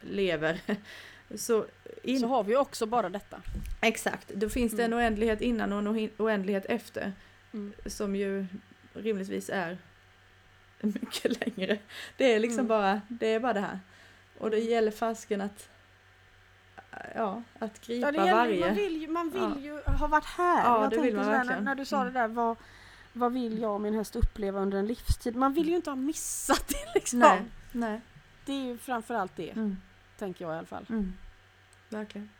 lever 0.00 0.60
så, 1.36 1.66
in, 2.02 2.20
Så 2.20 2.26
har 2.26 2.44
vi 2.44 2.56
också 2.56 2.86
bara 2.86 3.08
detta. 3.08 3.42
Exakt, 3.82 4.28
då 4.28 4.48
finns 4.48 4.72
det 4.72 4.84
en 4.84 4.92
Mm. 4.92 4.98
oändlighet 5.04 5.40
innan 5.40 5.72
och 5.72 5.78
en 5.98 6.10
oändlighet 6.18 6.64
efter 6.66 7.12
Mm. 7.52 7.72
som 7.86 8.16
ju 8.16 8.46
rimligtvis 8.94 9.50
är 9.50 9.78
mycket 10.80 11.46
längre. 11.46 11.78
Det 12.16 12.34
är 12.34 12.38
liksom 12.40 12.58
Mm. 12.58 12.68
bara, 12.68 13.00
det 13.08 13.26
är 13.26 13.40
bara 13.40 13.52
det 13.52 13.60
här. 13.60 13.80
Och 14.38 14.50
det 14.50 14.58
gäller 14.58 14.90
fasken 14.90 15.40
att 15.40 15.68
ja, 17.14 17.42
att 17.58 17.80
gripa 17.86 18.06
Ja, 18.12 18.12
gäller, 18.26 18.32
varje. 18.32 18.66
Man 18.66 18.74
vill 18.74 18.96
ju, 19.02 19.08
man 19.08 19.30
vill 19.30 19.42
Ja. 19.42 19.58
ju 19.60 19.80
ha 19.98 20.06
varit 20.06 20.24
här. 20.24 20.64
Ja, 20.64 20.82
jag 20.82 20.90
det 20.90 21.00
vill 21.00 21.14
man 21.16 21.24
sådär, 21.24 21.36
verkligen. 21.38 21.64
när 21.64 21.74
du 21.74 21.84
sa 21.84 22.00
Mm. 22.00 22.12
det 22.12 22.20
där, 22.20 22.28
vad, 22.28 22.56
vad 23.12 23.32
vill 23.32 23.58
jag 23.62 23.74
och 23.74 23.80
min 23.80 23.94
häst 23.94 24.16
uppleva 24.16 24.60
under 24.60 24.78
en 24.78 24.86
livstid? 24.86 25.36
Man 25.36 25.52
vill 25.54 25.68
ju 25.68 25.76
inte 25.76 25.90
ha 25.90 25.96
missat 25.96 26.68
det 26.68 26.94
liksom. 26.94 27.18
Nej, 27.18 27.42
nej. 27.72 28.00
Det 28.46 28.52
är 28.52 28.64
ju 28.66 28.78
framförallt 28.78 29.36
det, 29.36 29.50
Mm. 29.50 29.76
tänker 30.18 30.44
jag 30.44 30.54
i 30.54 30.58
alla 30.58 30.66
fall. 30.66 30.86
Mm. 30.88 31.12
Verkligen. 31.88 32.30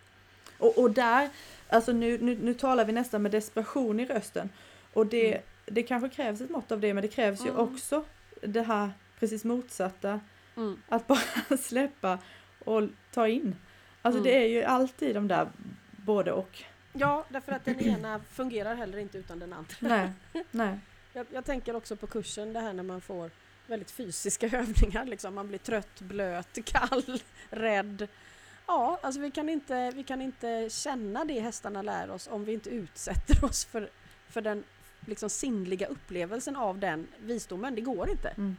Och, 0.62 0.78
och 0.78 0.90
där, 0.90 1.28
alltså 1.68 1.92
nu, 1.92 2.18
nu, 2.18 2.36
nu 2.42 2.54
talar 2.54 2.84
vi 2.84 2.92
nästan 2.92 3.22
med 3.22 3.30
desperation 3.32 4.00
i 4.00 4.04
rösten. 4.06 4.48
Och 4.92 5.06
det, 5.06 5.28
Mm. 5.28 5.42
det 5.66 5.82
kanske 5.82 6.08
krävs 6.08 6.40
ett 6.40 6.50
mått 6.50 6.72
av 6.72 6.80
det, 6.80 6.94
men 6.94 7.02
det 7.02 7.08
krävs 7.08 7.40
ju 7.40 7.48
Mm. 7.48 7.60
också 7.60 8.04
det 8.42 8.62
här 8.62 8.90
precis 9.18 9.44
motsatta. 9.44 10.20
Mm. 10.56 10.82
Att 10.88 11.06
bara 11.06 11.56
släppa 11.58 12.18
och 12.64 12.82
ta 13.12 13.28
in. 13.28 13.56
Alltså 14.02 14.20
Mm. 14.20 14.32
det 14.32 14.38
är 14.44 14.48
ju 14.48 14.62
alltid 14.64 15.14
de 15.14 15.28
där 15.28 15.48
både 15.96 16.32
och. 16.32 16.62
Ja, 16.92 17.24
därför 17.28 17.52
att 17.52 17.64
den 17.64 17.80
ena 17.80 18.20
fungerar 18.32 18.74
heller 18.74 18.98
inte 18.98 19.18
utan 19.18 19.38
den 19.38 19.52
andra. 19.52 19.74
Nej, 19.80 20.10
nej. 20.50 20.78
Jag, 21.12 21.26
jag 21.32 21.44
tänker 21.44 21.76
också 21.76 21.96
på 21.96 22.06
kursen, 22.06 22.52
det 22.52 22.60
här 22.60 22.72
när 22.72 22.82
man 22.82 23.00
får 23.00 23.30
väldigt 23.66 23.90
fysiska 23.90 24.46
övningar. 24.58 25.04
Liksom. 25.04 25.34
Man 25.34 25.48
blir 25.48 25.58
trött, 25.58 26.00
blöt, 26.00 26.58
kall, 26.64 27.20
rädd. 27.50 28.08
Ja, 28.66 28.98
alltså 29.02 29.20
vi 29.20 29.30
kan, 29.30 29.48
inte, 29.48 29.90
vi 29.90 30.02
kan 30.02 30.22
inte 30.22 30.68
känna 30.70 31.24
det 31.24 31.40
hästarna 31.40 31.82
lär 31.82 32.10
oss 32.10 32.28
om 32.32 32.44
vi 32.44 32.52
inte 32.52 32.70
utsätter 32.70 33.44
oss 33.44 33.64
för, 33.64 33.90
för 34.28 34.40
den 34.40 34.64
liksom, 35.06 35.30
sinnliga 35.30 35.86
upplevelsen 35.86 36.56
av 36.56 36.78
den 36.78 37.06
visdomen. 37.18 37.74
Det 37.74 37.80
går 37.80 38.10
inte. 38.10 38.28
Mm. 38.28 38.56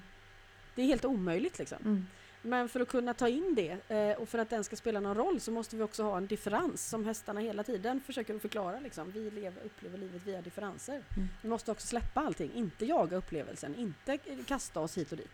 Det 0.75 0.81
är 0.81 0.85
helt 0.85 1.05
omöjligt. 1.05 1.59
Liksom. 1.59 1.77
Mm. 1.81 2.05
Men 2.45 2.69
för 2.69 2.79
att 2.79 2.87
kunna 2.87 3.13
ta 3.13 3.27
in 3.27 3.55
det 3.55 3.91
eh, 3.91 4.21
och 4.21 4.29
för 4.29 4.39
att 4.39 4.49
den 4.49 4.63
ska 4.63 4.75
spela 4.75 4.99
någon 4.99 5.17
roll 5.17 5.39
så 5.39 5.51
måste 5.51 5.75
vi 5.75 5.83
också 5.83 6.03
ha 6.03 6.17
en 6.17 6.27
differens 6.27 6.89
som 6.89 7.05
hästarna 7.05 7.39
hela 7.39 7.63
tiden 7.63 8.01
försöker 8.05 8.39
förklara. 8.39 8.79
Liksom. 8.79 9.11
Vi 9.11 9.31
lever, 9.31 9.63
upplever 9.63 9.97
livet 9.97 10.27
via 10.27 10.41
differenser. 10.41 10.93
Mm. 10.93 11.27
Vi 11.41 11.49
måste 11.49 11.71
också 11.71 11.87
släppa 11.87 12.21
allting, 12.21 12.51
inte 12.53 12.85
jaga 12.85 13.17
upplevelsen, 13.17 13.75
inte 13.75 14.17
kasta 14.45 14.79
oss 14.79 14.97
hit 14.97 15.11
och 15.11 15.17
dit. 15.17 15.31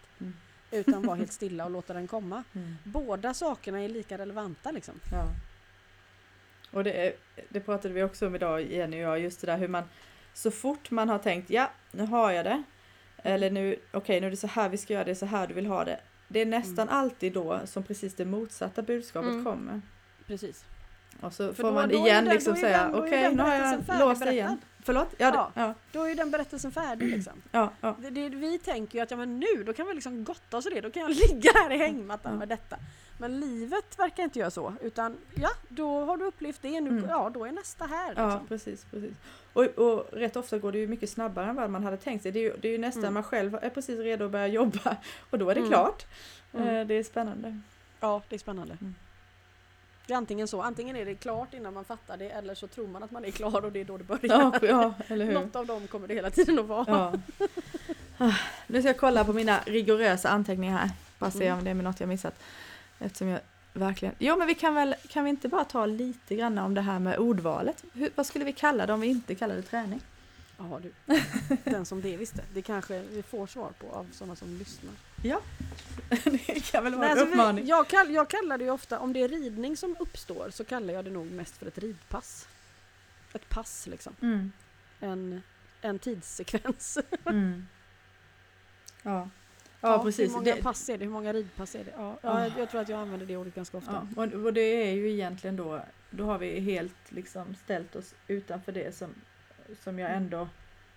Mm. 0.72 0.82
Utan 0.88 1.02
vara 1.02 1.18
helt 1.18 1.32
stilla 1.32 1.66
och 1.66 1.72
låta 1.72 1.94
den 1.94 2.08
komma. 2.08 2.44
Mm. 2.56 2.76
Båda 2.84 3.34
sakerna 3.34 3.82
är 3.82 3.90
lika 3.90 4.18
relevanta 4.18 4.72
liksom. 4.72 4.96
Ja. 5.12 5.26
Och 6.72 6.84
det, 6.84 7.14
det 7.50 7.60
pratade 7.60 7.94
vi 7.94 8.04
också 8.04 8.28
om 8.28 8.36
idag, 8.36 8.62
Jenny 8.62 8.98
och 8.98 9.10
jag, 9.10 9.20
just 9.20 9.42
det 9.42 9.48
där 9.48 9.58
hur 9.58 9.68
man 9.68 9.84
så 10.34 10.52
fort 10.52 10.92
man 10.92 11.10
har 11.10 11.20
tänkt 11.20 11.50
ja, 11.50 11.72
nu 11.92 12.06
har 12.06 12.32
jag 12.32 12.46
det. 12.46 12.64
Eller 13.24 13.52
nu, 13.52 13.76
okej 13.92 14.22
nu 14.22 14.28
är 14.28 14.32
det 14.32 14.38
så 14.38 14.48
här 14.48 14.70
vi 14.70 14.78
ska 14.78 14.94
göra 14.94 15.04
det, 15.04 15.16
så 15.16 15.26
här 15.26 15.48
du 15.48 15.54
vill 15.54 15.66
ha 15.66 15.86
det. 15.86 16.00
Det 16.28 16.40
är 16.40 16.46
nästan 16.46 16.90
alltid 16.90 17.34
då 17.34 17.60
som 17.66 17.84
precis 17.84 18.16
det 18.16 18.26
motsatta 18.26 18.82
budskapet 18.82 19.32
Mm. 19.32 19.46
kommer. 19.46 19.82
Precis. 20.28 20.66
Och 21.22 21.34
så 21.34 21.54
För 21.54 21.64
får 21.64 21.72
man 21.72 21.92
igen 21.92 22.26
liksom 22.26 22.56
säga 22.56 22.92
okej 22.94 23.36
nu 23.36 23.44
har 23.44 23.56
jag 23.56 24.00
låst 24.00 24.26
igen. 24.26 24.58
Förlåt? 24.90 25.08
Ja, 25.18 25.32
Ja. 25.36 25.52
ja. 25.54 25.74
Då 25.92 26.04
är 26.04 26.10
ju 26.10 26.16
den 26.16 26.32
berättelsen 26.32 26.72
färdig 26.72 27.08
liksom. 27.08 27.34
ja, 27.52 27.72
ja. 27.82 27.96
Det, 28.00 28.10
det, 28.10 28.30
vi 28.30 28.60
tänker 28.60 28.98
ju 28.98 29.04
att 29.04 29.12
ja, 29.12 29.18
men 29.18 29.40
nu, 29.40 29.64
då 29.66 29.74
kan 29.74 29.88
vi 29.88 29.94
liksom 29.94 30.24
gotta 30.24 30.58
oss 30.58 30.66
i 30.66 30.70
det. 30.70 30.82
Då 30.82 30.90
kan 30.92 31.02
jag 31.02 31.12
ligga 31.30 31.52
här 31.56 31.72
i 31.72 31.78
hängmattan 31.78 32.32
Ja. 32.34 32.40
med 32.40 32.50
detta. 32.50 32.78
Men 33.18 33.40
livet 33.40 34.00
verkar 34.00 34.24
inte 34.24 34.40
göra 34.40 34.52
så. 34.52 34.74
Utan 34.82 35.18
ja, 35.36 35.50
då 35.70 36.06
har 36.06 36.18
du 36.18 36.26
upplevt 36.26 36.62
det. 36.62 36.82
Nu, 36.82 36.90
Mm. 36.90 37.06
Ja, 37.10 37.30
då 37.34 37.46
är 37.46 37.52
nästa 37.52 37.86
här. 37.86 38.14
Ja, 38.18 38.26
Liksom. 38.30 38.48
precis. 38.48 38.86
precis. 38.92 39.14
Och, 39.54 39.64
och 39.64 40.06
rätt 40.14 40.36
ofta 40.36 40.58
går 40.58 40.72
det 40.72 40.78
ju 40.78 40.88
mycket 40.88 41.10
snabbare 41.10 41.50
än 41.50 41.56
vad 41.56 41.70
man 41.70 41.84
hade 41.84 41.98
tänkt 41.98 42.24
sig. 42.24 42.32
Det 42.32 42.40
är 42.40 42.44
ju, 42.44 42.58
det 42.62 42.68
är 42.68 42.72
ju 42.72 42.78
nästan 42.78 43.04
Mm. 43.04 43.14
man 43.14 43.24
själv 43.24 43.56
är 43.62 43.70
precis 43.70 44.00
redo 44.00 44.26
att 44.26 44.32
börja 44.32 44.48
jobba 44.48 44.98
och 45.30 45.40
då 45.40 45.50
är 45.50 45.56
det 45.56 45.60
Mm. 45.62 45.72
klart. 45.72 46.06
Mm. 46.54 46.68
Eh, 46.68 46.88
Det 46.88 46.94
är 46.94 47.04
spännande. 47.04 47.60
Ja, 48.00 48.22
det 48.30 48.36
är 48.36 48.40
spännande. 48.40 48.78
Det 50.10 50.14
är 50.14 50.18
antingen 50.18 50.48
så, 50.48 50.62
antingen 50.62 50.96
är 50.96 51.06
det 51.06 51.16
klart 51.16 51.54
innan 51.54 51.74
man 51.74 51.86
fattar 51.86 52.18
det 52.18 52.30
eller 52.30 52.56
så 52.56 52.68
tror 52.68 52.88
man 52.88 53.04
att 53.04 53.12
man 53.12 53.26
är 53.26 53.32
klar 53.32 53.66
och 53.66 53.72
det 53.72 53.80
är 53.80 53.86
då 53.86 53.98
det 53.98 54.04
börjar. 54.04 54.20
Ja, 54.24 54.54
ja 54.62 54.94
eller 55.08 55.26
hur? 55.26 55.34
Något 55.34 55.56
av 55.56 55.66
dem 55.66 55.88
kommer 55.88 56.08
det 56.08 56.14
hela 56.14 56.30
tiden 56.30 56.60
att 56.60 56.66
vara. 56.66 56.86
Ja. 56.88 57.14
Ah, 58.18 58.34
Nu 58.68 58.82
ska 58.82 58.90
jag 58.90 58.98
kolla 58.98 59.24
på 59.26 59.34
mina 59.34 59.60
rigorösa 59.66 60.30
anteckningar 60.30 60.78
här. 60.78 60.90
Bara 61.20 61.32
se 61.32 61.46
Mm. 61.48 61.58
om 61.58 61.64
det 61.64 61.70
är 61.70 61.76
något 61.76 62.00
jag 62.00 62.10
missat. 62.10 62.40
Eftersom 63.00 63.28
jag 63.28 63.40
verkligen... 63.74 64.16
Jo 64.20 64.38
men 64.38 64.48
vi 64.48 64.56
kan 64.56 64.76
väl, 64.76 64.96
kan 65.10 65.24
vi 65.24 65.30
inte 65.30 65.48
bara 65.48 65.64
ta 65.66 65.86
lite 65.86 66.36
grann 66.36 66.58
om 66.58 66.74
det 66.74 66.82
här 66.82 67.00
med 67.00 67.18
ordvalet? 67.18 67.84
Hur, 67.94 68.10
vad 68.16 68.26
skulle 68.26 68.46
vi 68.46 68.54
kalla 68.54 68.86
det 68.86 68.94
om 68.94 69.02
vi 69.02 69.08
inte 69.08 69.36
kallar 69.36 69.56
det 69.56 69.62
träning? 69.62 70.02
Ja 70.60 70.80
du, 70.84 70.94
den 71.72 71.86
som 71.86 72.02
det 72.02 72.18
visste. 72.18 72.44
Det 72.54 72.62
kanske 72.62 73.00
vi 73.12 73.24
får 73.24 73.48
svar 73.48 73.72
på 73.80 73.92
av 73.92 74.08
sådana 74.12 74.36
som 74.36 74.58
lyssnar. 74.58 74.94
det 76.24 76.72
kan 76.72 76.84
väl 76.84 76.96
vara 76.96 77.02
Nej, 77.02 77.12
en 77.12 77.18
alltså 77.18 77.26
vi, 77.26 77.32
uppmaning. 77.32 77.68
jag, 77.68 77.88
kall, 77.88 78.12
jag 78.14 78.30
kallar 78.30 78.58
det 78.58 78.64
ju 78.64 78.70
ofta, 78.72 79.00
om 79.00 79.14
det 79.14 79.22
är 79.24 79.28
ridning 79.30 79.78
som 79.78 79.96
uppstår 80.00 80.50
så 80.50 80.64
kallar 80.66 80.94
jag 80.94 81.06
det 81.06 81.12
nog 81.12 81.32
mest 81.32 81.58
för 81.58 81.66
ett 81.66 81.78
ridpass. 81.78 82.48
Ett 83.34 83.50
pass 83.50 83.88
liksom. 83.88 84.14
Mm. 84.22 84.52
En, 85.00 85.42
en 85.82 86.00
tidssekvens. 86.00 86.98
Mm. 87.26 87.68
Ja. 89.04 89.30
Ja, 89.82 90.04
precis. 90.04 90.30
Hur 90.30 90.34
många 90.34 90.56
Det- 90.56 90.62
pass 90.64 90.90
är 90.90 90.98
det? 90.98 91.06
Hur 91.06 91.12
många 91.12 91.34
ridpass 91.34 91.76
är 91.76 91.84
det? 91.84 91.92
Ja, 91.98 92.18
ja, 92.22 92.30
Ah. 92.30 92.44
jag, 92.44 92.52
jag 92.60 92.70
tror 92.72 92.82
att 92.82 92.90
jag 92.90 93.00
använder 93.00 93.26
det 93.26 93.38
ordet 93.38 93.56
ganska 93.56 93.78
ofta. 93.78 94.08
Ja, 94.16 94.24
och, 94.24 94.34
och 94.46 94.54
det 94.54 94.62
är 94.62 94.94
ju 94.94 95.12
egentligen 95.12 95.56
då, 95.56 95.82
då 96.10 96.26
har 96.26 96.38
vi 96.38 96.60
helt 96.60 96.96
liksom 97.12 97.56
ställt 97.64 97.96
oss 97.96 98.14
utanför 98.28 98.72
det 98.72 98.96
som, 98.96 99.10
som, 99.84 100.00
jag, 100.00 100.12
ändå, 100.12 100.50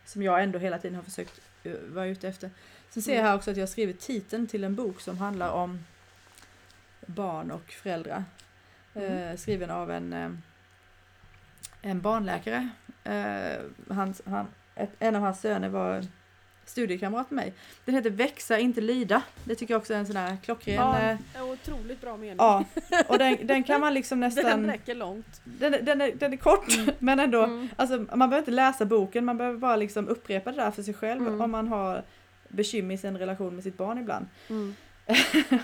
som 0.04 0.22
jag 0.22 0.42
ändå 0.42 0.58
hela 0.58 0.78
tiden 0.78 0.96
har 0.96 1.02
försökt 1.02 1.40
uh, 1.66 1.74
vara 1.88 2.06
ute 2.06 2.28
efter. 2.28 2.50
Sen 2.90 3.02
ser 3.02 3.12
jag 3.12 3.18
Mm. 3.18 3.28
här 3.28 3.36
också 3.36 3.50
att 3.50 3.56
jag 3.56 3.62
har 3.62 3.68
skrivit 3.70 4.00
titeln 4.00 4.46
till 4.46 4.64
en 4.64 4.74
bok 4.74 5.00
som 5.00 5.18
handlar 5.18 5.50
om 5.50 5.84
barn 7.06 7.50
och 7.50 7.72
föräldrar. 7.72 8.24
Mm. 8.94 9.12
Eh, 9.12 9.36
skriven 9.36 9.70
av 9.70 9.90
en, 9.90 10.12
eh, 10.12 10.30
en 11.82 12.00
barnläkare. 12.00 12.68
Eh, 13.04 13.60
hans, 13.94 14.22
han, 14.26 14.46
ett, 14.74 14.90
en 14.98 15.16
av 15.16 15.22
hans 15.22 15.40
söner 15.40 15.68
var 15.68 16.06
studiekamrat 16.64 17.30
med 17.30 17.44
mig. 17.44 17.52
Den 17.84 17.94
heter 17.94 18.10
Växa, 18.10 18.58
inte 18.58 18.80
lyda. 18.80 19.22
Det 19.44 19.54
tycker 19.54 19.74
jag 19.74 19.78
också 19.80 19.94
är 19.94 19.98
en 19.98 20.06
sån 20.06 20.16
här 20.16 20.36
klockren... 20.44 20.74
Ja, 20.74 21.00
eh, 21.34 21.44
otroligt 21.44 22.00
bra 22.00 22.16
mening. 22.16 22.36
Ja, 22.38 22.64
och 23.08 23.18
den, 23.18 23.36
den 23.46 23.62
kan 23.64 23.80
man 23.80 23.94
liksom 23.94 24.20
Den 24.20 24.30
nästan... 24.34 24.66
räcker 24.66 24.94
långt. 24.94 25.40
Den, 25.44 25.74
är- 25.74 25.82
den, 25.82 26.00
är, 26.00 26.12
den 26.14 26.32
är 26.32 26.36
kort, 26.36 26.74
men 26.98 27.20
ändå. 27.20 27.42
Mm. 27.44 27.68
Alltså, 27.76 27.96
man 27.96 28.18
behöver 28.30 28.38
inte 28.38 28.50
läsa 28.50 28.84
boken, 28.84 29.24
man 29.24 29.38
behöver 29.38 29.58
bara 29.58 29.76
liksom 29.76 30.08
upprepa 30.08 30.50
det 30.50 30.56
där 30.56 30.70
för 30.70 30.82
sig 30.82 30.94
själv 30.94 31.20
Mm. 31.26 31.40
om 31.40 31.50
man 31.50 31.68
har 31.68 32.02
bekymmer 32.48 32.94
i 32.94 32.98
sin 32.98 33.18
relation 33.18 33.54
med 33.54 33.64
sitt 33.64 33.76
barn 33.76 33.98
ibland. 33.98 34.26
Mm. 34.48 34.74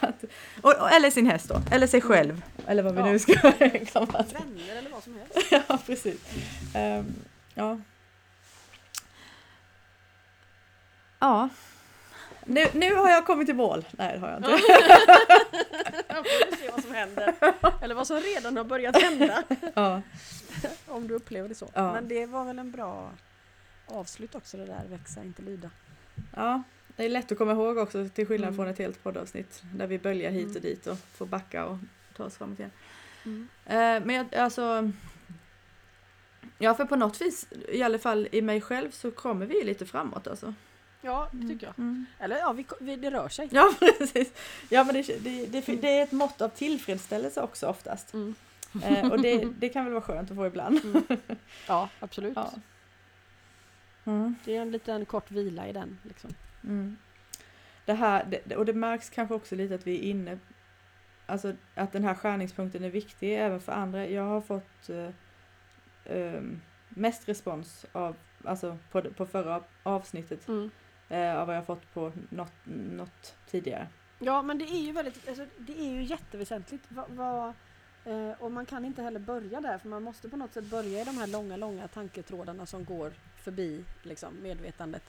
att, 0.01 0.25
och, 0.61 0.75
och, 0.81 0.91
eller 0.93 1.11
sin 1.11 1.27
häst 1.27 1.49
då, 1.49 1.61
eller 1.73 1.87
sig 1.87 2.01
själv. 2.01 2.43
Eller 2.67 2.83
vad 2.83 2.95
vi 2.95 3.01
Ja. 3.01 3.07
nu 3.07 3.19
ska. 3.19 3.33
Vänner 3.59 4.79
eller 4.79 4.91
vad 4.91 5.03
som 5.03 5.15
helst. 5.17 5.53
Ja, 5.69 5.79
precis. 5.87 6.21
Ehm, 6.75 7.05
ja. 7.55 7.79
Ja. 11.19 11.49
Nu, 12.45 12.67
nu 12.75 12.95
har 12.95 13.11
jag 13.11 13.27
kommit 13.27 13.49
i 13.49 13.53
mål. 13.53 13.85
Nej, 13.91 14.13
det 14.13 14.19
har 14.19 14.29
jag 14.29 14.37
inte. 14.39 14.51
Då 14.51 14.57
får 16.15 16.51
vi 16.51 16.57
se 16.57 16.71
vad 16.71 16.83
som 16.83 16.95
händer. 16.95 17.35
Eller 17.83 17.95
vad 17.95 18.07
som 18.07 18.17
redan 18.21 18.57
har 18.57 18.65
börjat 18.65 19.03
hända. 19.03 19.43
Ja. 19.75 20.03
Om 20.87 21.09
du 21.09 21.15
upplever 21.15 21.49
det 21.49 21.55
så. 21.55 21.71
Ja. 21.75 21.93
Men 21.93 22.09
det 22.09 22.27
var 22.27 22.45
väl 22.45 22.59
en 22.59 22.71
bra 22.71 23.11
avslut 23.87 24.35
också 24.35 24.57
det 24.57 24.67
där 24.67 24.85
växa 24.89 25.23
inte 25.23 25.43
lyda. 25.43 25.71
ja, 26.37 26.63
det 26.97 27.05
är 27.05 27.09
lätt 27.09 27.33
att 27.33 27.39
komma 27.39 27.53
ihåg 27.53 27.79
också 27.79 28.09
till 28.09 28.27
skillnad 28.27 28.49
Mm. 28.49 28.57
från 28.57 28.69
ett 28.69 28.79
helt 28.79 29.03
poddavsnitt 29.03 29.63
där 29.75 29.87
vi 29.87 29.99
böljar 29.99 30.31
hit 30.31 30.45
och 30.49 30.51
Mm. 30.51 30.63
dit 30.63 30.87
och 30.87 30.99
får 30.99 31.27
backa 31.27 31.67
och 31.67 31.79
ta 32.17 32.25
oss 32.25 32.37
framåt 32.37 32.59
igen. 32.59 32.71
Mm. 33.25 33.49
Eh, 33.67 34.07
men 34.07 34.11
jag, 34.11 34.35
alltså... 34.35 34.91
Ja, 36.59 36.75
för 36.75 36.85
på 36.85 36.97
något 36.97 37.21
vis, 37.21 37.47
i 37.69 37.83
alla 37.83 37.99
fall 37.99 38.29
i 38.33 38.43
mig 38.43 38.61
själv, 38.61 38.91
så 38.91 39.11
kommer 39.11 39.47
vi 39.47 39.65
lite 39.65 39.87
framåt 39.87 40.27
alltså. 40.27 40.55
Ja, 41.01 41.29
det 41.33 41.49
tycker 41.49 41.67
jag. 41.67 41.79
Mm. 41.79 42.07
Eller 42.19 42.39
ja, 42.39 42.53
vi, 42.53 42.67
vi, 42.81 42.97
det 42.97 43.11
rör 43.11 43.29
sig. 43.29 43.49
Ja, 43.53 43.75
precis. 43.79 44.33
Ja, 44.69 44.85
men 44.85 44.95
det, 44.95 45.25
det, 45.25 45.47
det, 45.47 45.77
det 45.77 45.99
är 45.99 46.03
ett 46.03 46.13
mått 46.13 46.41
av 46.41 46.49
tillfredsställelse 46.49 47.43
också 47.43 47.67
oftast. 47.67 48.15
Mm. 48.15 48.35
Eh, 48.85 49.13
och 49.13 49.23
det, 49.23 49.45
det 49.59 49.69
kan 49.69 49.85
väl 49.85 49.93
vara 49.93 50.03
skönt 50.03 50.31
att 50.31 50.37
få 50.37 50.47
ibland. 50.47 50.85
Mm. 50.85 51.03
Ja, 51.69 51.89
absolut. 52.01 52.37
Ja. 52.37 52.53
Mm. 54.05 54.35
Det 54.45 54.57
är 54.57 54.63
en 54.63 54.71
liten 54.71 55.05
kort 55.05 55.31
vila 55.31 55.69
i 55.69 55.73
den. 55.73 55.99
Liksom. 56.03 56.31
Mm. 56.65 56.97
Det 57.85 57.95
här, 57.95 58.41
och 58.57 58.65
det 58.65 58.73
märks 58.73 59.11
kanske 59.11 59.35
också 59.35 59.55
lite 59.55 59.75
att 59.75 59.87
vi 59.87 59.99
är 59.99 60.11
inne, 60.11 60.39
alltså 61.27 61.53
att 61.75 61.93
den 61.93 62.05
här 62.05 62.15
skärningspunkten 62.15 62.85
är 62.85 62.91
viktig 62.91 63.39
även 63.39 63.61
för 63.61 63.73
andra. 63.73 64.07
Jag 64.07 64.23
har 64.23 64.41
fått 64.41 64.89
eh, 64.89 65.11
ehm, 66.05 66.61
mest 66.89 67.29
respons 67.29 67.87
av, 67.93 68.17
alltså 68.45 68.79
på, 68.91 69.03
på 69.03 69.27
förra 69.27 69.63
avsnittet 69.83 70.49
Mm. 70.49 70.71
Eh, 71.09 71.37
av 71.37 71.47
vad 71.47 71.57
jag 71.57 71.67
fått 71.67 71.95
på 71.95 72.13
något, 72.29 72.53
något 72.65 73.35
tidigare. 73.51 73.87
Ja, 74.19 74.43
men 74.43 74.59
det 74.59 74.65
är 74.65 74.81
ju 74.81 74.93
väldigt, 74.93 75.29
alltså, 75.29 75.47
det 75.59 75.81
är 75.81 75.91
ju 75.91 76.03
jätteväsentligt. 76.03 76.85
Va, 76.89 77.05
va, 77.09 77.55
eh, 78.05 78.31
och 78.39 78.53
man 78.53 78.67
kan 78.67 78.85
inte 78.85 79.03
heller 79.03 79.21
börja 79.21 79.61
där, 79.61 79.79
för 79.79 79.89
man 79.89 80.03
måste 80.03 80.29
på 80.29 80.37
något 80.37 80.55
sätt 80.55 80.65
börja 80.65 81.03
i 81.03 81.05
de 81.05 81.19
här 81.19 81.27
långa, 81.27 81.57
långa 81.57 81.89
tanketrådarna 81.89 82.67
som 82.67 82.85
går 82.85 83.13
förbi 83.43 83.85
liksom, 84.03 84.35
medvetandet. 84.43 85.03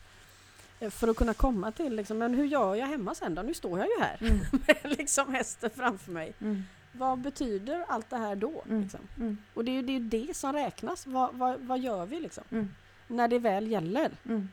Eh, 0.79 0.89
för 0.89 1.07
att 1.07 1.17
kunna 1.17 1.33
komma 1.33 1.71
till, 1.71 1.95
liksom, 1.95 2.17
men 2.17 2.33
hur 2.33 2.45
gör 2.45 2.75
jag 2.75 2.87
hemma 2.87 3.15
sen 3.15 3.35
då? 3.35 3.41
Nu 3.41 3.53
står 3.53 3.79
jag 3.79 3.87
ju 3.87 3.99
här 3.99 4.17
Mm. 4.21 4.39
med 4.67 4.97
liksom 4.97 5.33
hästen 5.33 5.69
framför 5.69 6.11
mig. 6.11 6.33
Mm. 6.41 6.63
Vad 6.91 7.19
betyder 7.19 7.85
allt 7.87 8.09
det 8.09 8.17
här 8.17 8.35
då? 8.35 8.63
Mm. 8.69 8.81
Liksom? 8.81 8.99
Mm. 9.17 9.37
Och 9.53 9.65
det 9.65 9.71
är 9.71 9.73
ju 9.73 9.81
det, 9.81 10.17
är 10.17 10.27
det 10.27 10.33
som 10.33 10.53
räknas. 10.53 11.07
Vad, 11.07 11.29
vad, 11.33 11.59
vad 11.59 11.79
gör 11.79 12.05
vi 12.05 12.19
liksom? 12.19 12.43
Mm. 12.51 12.69
När 13.07 13.27
det 13.27 13.39
väl 13.39 13.67
gäller. 13.67 14.11
Mm. 14.25 14.49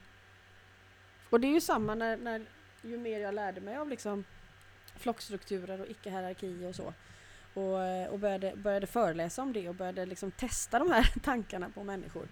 Och 1.37 1.41
det 1.41 1.47
är 1.47 1.53
ju 1.53 1.61
samma 1.61 1.95
när, 1.95 2.17
när 2.17 2.43
ju 2.83 2.99
mer 2.99 3.21
jag 3.21 3.35
lärde 3.35 3.61
mig 3.61 3.77
av 3.77 3.89
liksom 3.89 4.25
flockstrukturer 4.97 5.81
och 5.81 5.87
icke-hierarki 5.87 6.67
och 6.67 6.75
så. 6.75 6.95
Och, 7.55 7.83
eh, 7.83 8.09
och 8.09 8.19
började, 8.19 8.53
började 8.57 8.87
föreläsa 8.87 9.43
om 9.43 9.53
det 9.53 9.69
och 9.69 9.75
började 9.75 10.07
liksom 10.07 10.31
testa 10.31 10.79
de 10.79 10.91
här 10.91 11.13
tankarna 11.23 11.71
på 11.71 11.85
människor. 11.85 12.29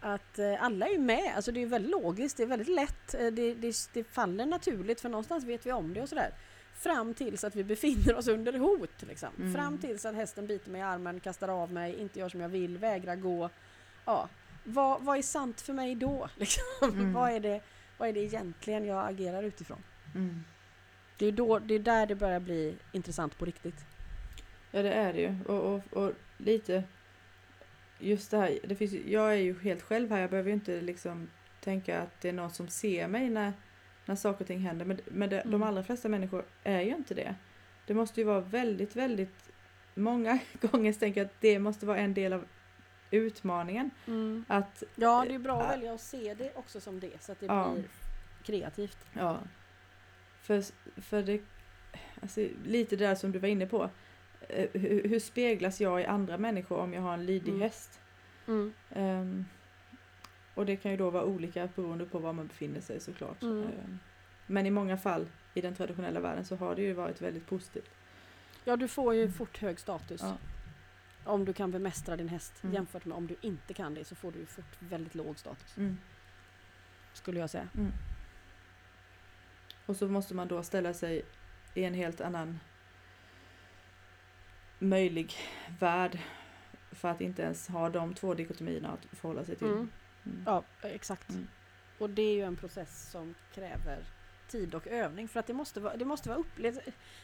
Att 0.00 0.38
eh, 0.38 0.62
alla 0.64 0.86
är 0.86 0.90
ju 0.90 0.98
med, 0.98 1.32
alltså 1.36 1.52
det 1.52 1.62
är 1.62 1.66
väldigt 1.66 1.90
logiskt, 1.90 2.36
det 2.36 2.42
är 2.42 2.46
väldigt 2.46 2.68
lätt, 2.68 3.14
eh, 3.14 3.26
det, 3.26 3.54
det, 3.54 3.76
det 3.92 4.04
faller 4.04 4.46
naturligt 4.46 5.00
för 5.00 5.08
någonstans 5.08 5.44
vet 5.44 5.66
vi 5.66 5.72
om 5.72 5.94
det 5.94 6.02
och 6.02 6.08
sådär. 6.08 6.30
Fram 6.74 7.14
tills 7.14 7.44
att 7.44 7.56
vi 7.56 7.64
befinner 7.64 8.16
oss 8.16 8.28
under 8.28 8.52
hot. 8.52 9.02
Liksom. 9.08 9.28
Mm. 9.38 9.54
Fram 9.54 9.78
tills 9.78 10.04
att 10.04 10.14
hästen 10.14 10.46
biter 10.46 10.70
mig 10.70 10.80
i 10.80 10.84
armen, 10.84 11.20
kastar 11.20 11.48
av 11.48 11.72
mig, 11.72 11.96
inte 12.00 12.18
gör 12.18 12.28
som 12.28 12.40
jag 12.40 12.48
vill, 12.48 12.78
vägrar 12.78 13.16
gå. 13.16 13.50
Ja. 14.04 14.28
Vad, 14.64 15.02
vad 15.02 15.18
är 15.18 15.22
sant 15.22 15.60
för 15.60 15.72
mig 15.72 15.94
då? 15.94 16.28
Liksom? 16.36 16.64
Mm. 16.82 17.12
vad, 17.12 17.32
är 17.32 17.40
det, 17.40 17.60
vad 18.00 18.08
är 18.08 18.12
det 18.12 18.20
egentligen 18.20 18.84
jag 18.84 19.08
agerar 19.08 19.42
utifrån? 19.42 19.82
Mm. 20.14 20.44
Det 21.18 21.26
är, 21.26 21.32
då, 21.32 21.58
det 21.58 21.74
är 21.74 21.78
där 21.78 22.06
det 22.06 22.14
börjar 22.14 22.40
bli 22.40 22.76
intressant 22.92 23.38
på 23.38 23.44
riktigt. 23.44 23.84
Ja 24.70 24.82
det 24.82 24.92
är 24.92 25.12
det 25.12 25.20
ju. 25.20 25.36
Och, 25.46 25.74
och, 25.74 25.92
och 25.92 26.12
lite 26.38 26.84
just 27.98 28.30
det 28.30 28.36
här, 28.36 28.58
det 28.64 28.74
finns, 28.76 28.92
jag 28.92 29.32
är 29.32 29.36
ju 29.36 29.60
helt 29.60 29.82
själv 29.82 30.10
här, 30.10 30.20
jag 30.20 30.30
behöver 30.30 30.48
ju 30.48 30.54
inte 30.54 30.80
liksom 30.80 31.28
tänka 31.60 32.00
att 32.00 32.20
det 32.20 32.28
är 32.28 32.32
någon 32.32 32.50
som 32.50 32.68
ser 32.68 33.08
mig 33.08 33.30
när, 33.30 33.52
när 34.06 34.14
saker 34.16 34.40
och 34.40 34.46
ting 34.46 34.58
händer. 34.60 34.84
Men, 34.84 35.00
men 35.04 35.30
det, 35.30 35.42
de 35.44 35.54
Mm. 35.54 35.62
allra 35.62 35.84
flesta 35.84 36.08
människor 36.08 36.44
är 36.64 36.80
ju 36.80 36.94
inte 36.96 37.14
det. 37.14 37.34
Det 37.86 37.94
måste 37.94 38.20
ju 38.20 38.26
vara 38.26 38.40
väldigt, 38.40 38.96
väldigt 38.96 39.50
många 39.94 40.38
gånger 40.60 40.92
tänker 40.92 41.20
jag 41.20 41.26
att 41.26 41.40
det 41.40 41.58
måste 41.58 41.86
vara 41.86 41.98
en 41.98 42.14
del 42.14 42.32
av 42.32 42.44
utmaningen. 43.10 43.90
Att, 44.48 44.82
Ja, 44.94 45.24
det 45.28 45.34
är 45.34 45.38
bra 45.38 45.56
att 45.56 45.62
Ja. 45.64 45.68
välja 45.70 45.94
att 45.94 46.00
se 46.00 46.34
det 46.34 46.52
också 46.56 46.80
som 46.80 47.00
det 47.00 47.22
så 47.22 47.32
att 47.32 47.40
det 47.40 47.46
Ja. 47.46 47.72
blir 47.74 47.84
kreativt. 48.42 48.98
ja, 49.12 49.38
för, 50.42 50.64
för 51.00 51.22
det, 51.22 51.40
alltså, 52.22 52.40
lite 52.64 52.96
det 52.96 53.06
där 53.06 53.14
som 53.14 53.32
du 53.32 53.38
var 53.38 53.48
inne 53.48 53.66
på. 53.66 53.90
Eh, 54.48 54.68
Hur, 54.72 55.08
hur 55.08 55.18
speglas 55.20 55.80
jag 55.80 56.00
i 56.00 56.04
andra 56.04 56.38
människor 56.38 56.78
om 56.78 56.92
jag 56.92 57.02
har 57.02 57.14
en 57.14 57.26
lydig 57.26 57.48
Mm. 57.52 57.60
häst? 57.62 58.00
Ehm, 58.90 59.44
och 60.54 60.66
det 60.66 60.76
kan 60.76 60.90
ju 60.90 60.96
då 60.96 61.10
vara 61.10 61.24
olika 61.24 61.68
beroende 61.76 62.04
på 62.06 62.18
var 62.18 62.32
man 62.32 62.46
befinner 62.46 62.80
sig 62.80 63.00
såklart. 63.00 63.42
Mm. 63.42 63.62
Ehm, 63.62 63.98
men 64.46 64.66
i 64.66 64.70
många 64.70 64.96
fall 64.96 65.26
i 65.54 65.60
den 65.60 65.74
traditionella 65.74 66.20
världen 66.20 66.44
så 66.44 66.56
har 66.56 66.74
det 66.74 66.82
ju 66.82 66.92
varit 66.92 67.20
väldigt 67.22 67.46
positivt. 67.46 67.90
Ja, 68.64 68.76
du 68.76 68.88
får 68.88 69.14
ju 69.14 69.30
fort 69.30 69.58
hög 69.58 69.80
status. 69.80 70.20
Ja. 70.22 70.36
Om 71.24 71.44
du 71.44 71.52
kan 71.52 71.70
bemästra 71.70 72.16
din 72.16 72.28
häst 72.28 72.52
Mm. 72.64 72.74
jämfört 72.74 73.04
med 73.04 73.16
om 73.16 73.26
du 73.26 73.36
inte 73.40 73.74
kan 73.74 73.94
det 73.94 74.04
så 74.04 74.14
får 74.14 74.32
du 74.32 74.38
ju 74.38 74.46
fort 74.46 74.76
väldigt 74.78 75.14
låg 75.14 75.38
status. 75.38 75.76
Mm. 75.76 75.98
Skulle 77.12 77.40
jag 77.40 77.50
säga. 77.50 77.68
Mm. 77.76 77.92
Och 79.86 79.96
så 79.96 80.08
måste 80.08 80.34
man 80.34 80.48
då 80.48 80.62
ställa 80.62 80.94
sig 80.94 81.22
i 81.74 81.84
en 81.84 81.94
helt 81.94 82.20
annan 82.20 82.60
möjlig 84.78 85.34
värld 85.78 86.18
för 86.92 87.08
att 87.08 87.20
inte 87.20 87.42
ens 87.42 87.68
ha 87.68 87.88
de 87.88 88.14
två 88.14 88.34
dikotomierna 88.34 88.88
att 88.92 89.18
förhålla 89.18 89.44
sig 89.44 89.56
till. 89.56 89.66
Mm. 89.66 89.90
Mm. 90.26 90.42
Ja, 90.46 90.62
exakt. 90.82 91.30
Mm. 91.30 91.48
Och 91.98 92.10
det 92.10 92.22
är 92.22 92.34
ju 92.34 92.42
en 92.42 92.56
process 92.56 93.10
som 93.10 93.34
kräver 93.54 94.04
tid 94.50 94.74
och 94.74 94.86
övning 94.86 95.28
för 95.28 95.40
att 95.40 95.46
det 95.46 95.54
måste 95.54 95.80
vara, 95.80 95.96
det 95.96 96.04
måste 96.04 96.28
vara 96.28 96.38
upplevt. 96.38 96.78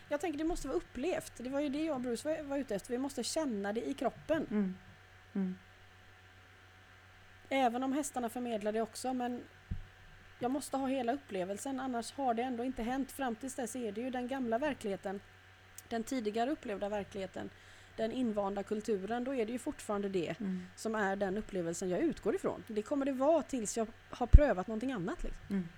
Jag 0.08 0.20
tänker 0.20 0.38
det 0.38 0.44
måste 0.44 0.68
vara 0.68 0.76
upplevt. 0.76 1.32
Det 1.36 1.48
var 1.48 1.60
ju 1.60 1.68
det 1.68 1.84
jag 1.84 1.94
och 1.94 2.00
Bruce 2.00 2.28
var, 2.28 2.42
var 2.42 2.58
ute 2.58 2.74
efter. 2.74 2.90
Vi 2.90 2.98
måste 2.98 3.22
känna 3.22 3.72
det 3.72 3.88
i 3.88 3.94
kroppen. 3.94 4.46
Mm. 4.50 4.76
Mm. 5.34 5.56
Även 7.48 7.82
om 7.82 7.92
hästarna 7.92 8.28
förmedlar 8.28 8.72
det 8.72 8.80
också 8.80 9.12
men 9.14 9.42
jag 10.38 10.50
måste 10.50 10.76
ha 10.76 10.86
hela 10.86 11.12
upplevelsen 11.12 11.80
annars 11.80 12.12
har 12.12 12.34
det 12.34 12.42
ändå 12.42 12.64
inte 12.64 12.82
hänt. 12.82 13.12
Fram 13.12 13.34
tills 13.34 13.54
dess 13.54 13.76
är 13.76 13.92
det 13.92 14.00
ju 14.00 14.10
den 14.10 14.28
gamla 14.28 14.58
verkligheten, 14.58 15.20
den 15.88 16.02
tidigare 16.04 16.50
upplevda 16.50 16.88
verkligheten, 16.88 17.50
den 17.96 18.12
invanda 18.12 18.62
kulturen. 18.62 19.24
Då 19.24 19.34
är 19.34 19.46
det 19.46 19.52
ju 19.52 19.58
fortfarande 19.58 20.08
det 20.08 20.40
Mm. 20.40 20.66
som 20.76 20.94
är 20.94 21.16
den 21.16 21.36
upplevelsen 21.38 21.88
jag 21.88 22.00
utgår 22.00 22.34
ifrån. 22.34 22.64
Det 22.66 22.82
kommer 22.82 23.06
det 23.06 23.12
vara 23.12 23.42
tills 23.42 23.76
jag 23.76 23.86
har 24.10 24.26
prövat 24.26 24.66
någonting 24.66 24.92
annat. 24.92 25.22
Liksom. 25.22 25.46
Mm. 25.50 25.68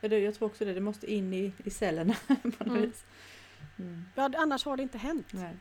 Jag 0.00 0.10
tror 0.34 0.46
också 0.46 0.64
det, 0.64 0.74
det 0.74 0.80
måste 0.80 1.12
in 1.12 1.32
i, 1.34 1.52
i 1.64 1.70
cellerna 1.70 2.14
på 2.26 2.34
något 2.48 2.60
Mm. 2.66 2.82
vis. 2.82 3.04
Mm. 3.78 4.04
Ja, 4.14 4.30
annars 4.36 4.64
har 4.64 4.76
det 4.76 4.82
inte 4.82 4.98
hänt. 4.98 5.26
Nej. 5.32 5.56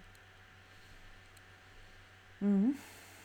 Mm. 2.40 2.78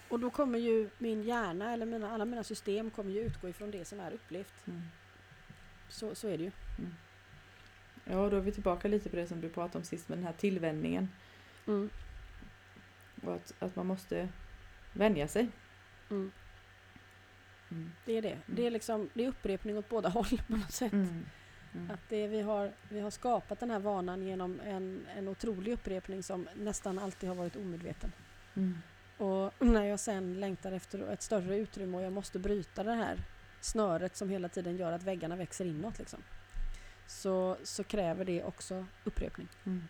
Och 0.09 0.21
då 0.21 0.31
kommer 0.31 0.59
ju 0.59 0.89
min 0.99 1.23
hjärna 1.23 1.73
eller 1.73 1.87
mina, 1.87 2.11
alla 2.11 2.25
mina 2.25 2.45
system 2.45 2.91
kommer 2.91 3.11
ju 3.11 3.21
utgå 3.21 3.49
ifrån 3.49 3.71
det 3.71 3.85
som 3.85 4.01
är 4.01 4.13
upplevt. 4.13 4.67
Mm. 4.67 4.83
Så, 5.89 6.15
så 6.15 6.29
är 6.29 6.39
det 6.39 6.45
ju. 6.45 6.51
Ja, 8.05 8.29
då 8.31 8.37
är 8.37 8.41
vi 8.41 8.53
tillbaka 8.53 8.89
lite 8.89 9.09
på 9.09 9.17
det 9.17 9.27
som 9.27 9.41
du 9.41 9.49
pratade 9.49 9.79
om 9.79 9.85
sist 9.85 10.09
med 10.09 10.19
den 10.19 10.25
här 10.25 10.33
tillvänjningen. 10.33 11.09
Mm. 11.67 11.91
Och 13.23 13.35
att, 13.35 13.55
att 13.59 13.77
man 13.77 13.87
måste 13.87 14.29
vänja 14.93 15.29
sig. 15.29 15.49
Mm. 16.11 16.33
Mm. 17.73 17.93
Det 18.05 18.19
är 18.19 18.23
det. 18.23 18.39
Det 18.47 18.67
är, 18.67 18.71
liksom, 18.71 19.11
det 19.15 19.25
är 19.25 19.29
upprepning 19.29 19.79
åt 19.79 19.89
båda 19.89 20.09
håll 20.19 20.41
på 20.47 20.57
något 20.57 20.73
sätt. 20.73 20.93
Mm. 20.93 21.25
Mm. 21.75 21.91
Att 21.91 22.01
det, 22.09 22.27
vi, 22.27 22.41
har, 22.41 22.73
vi 22.89 23.01
har 23.01 23.11
skapat 23.11 23.61
den 23.61 23.71
här 23.71 23.79
vanan 23.79 24.23
genom 24.23 24.61
en, 24.61 25.07
en 25.17 25.29
otrolig 25.29 25.73
upprepning 25.73 26.23
som 26.23 26.49
nästan 26.55 26.99
alltid 26.99 27.29
har 27.29 27.37
varit 27.37 27.57
omedveten. 27.57 28.13
Mm. 28.55 28.79
Och 29.19 29.53
när 29.59 29.85
jag 29.85 30.01
sen 30.01 30.41
längtar 30.41 30.73
efter 30.73 31.13
ett 31.13 31.23
större 31.23 31.57
utrymme 31.57 31.97
och 31.97 32.03
jag 32.03 32.13
måste 32.13 32.39
bryta 32.39 32.83
det 32.83 32.93
här 32.93 33.19
snöret 33.61 34.17
som 34.17 34.31
hela 34.31 34.49
tiden 34.49 34.77
gör 34.77 34.93
att 34.93 35.03
väggarna 35.03 35.37
växer 35.37 35.65
inåt 35.65 35.99
liksom, 35.99 36.23
så, 37.07 37.57
så 37.63 37.85
kräver 37.85 38.25
det 38.25 38.43
också 38.43 38.87
upprepning. 39.05 39.49
Mm. 39.67 39.83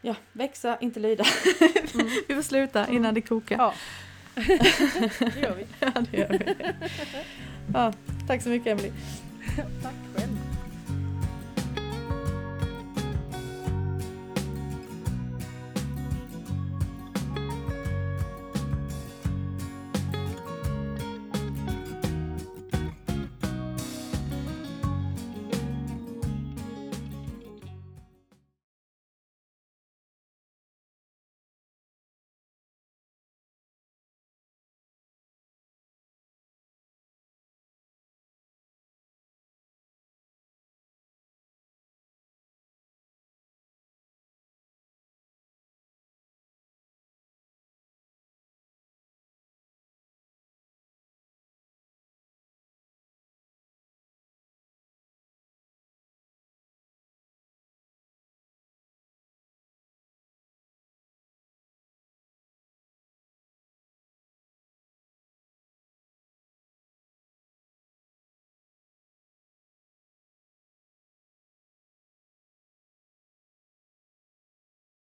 Ja, 0.00 0.14
växa, 0.32 0.78
inte 0.80 1.00
lyda. 1.00 1.24
Mm. 1.94 2.08
vi 2.28 2.34
får 2.34 2.42
sluta 2.42 2.88
innan 2.88 3.14
det 3.14 3.20
kokar. 3.20 3.56
Ja, 3.56 3.74
det 4.36 5.40
gör 5.42 5.54
vi. 5.56 5.66
Ja, 5.80 5.92
det 6.10 6.18
gör 6.18 6.28
vi. 6.28 6.54
Ja, 7.74 7.92
tack 8.26 8.42
så 8.42 8.48
mycket 8.48 8.66
Emily. 8.66 8.92
Tack 9.82 9.94
själv. 10.16 10.36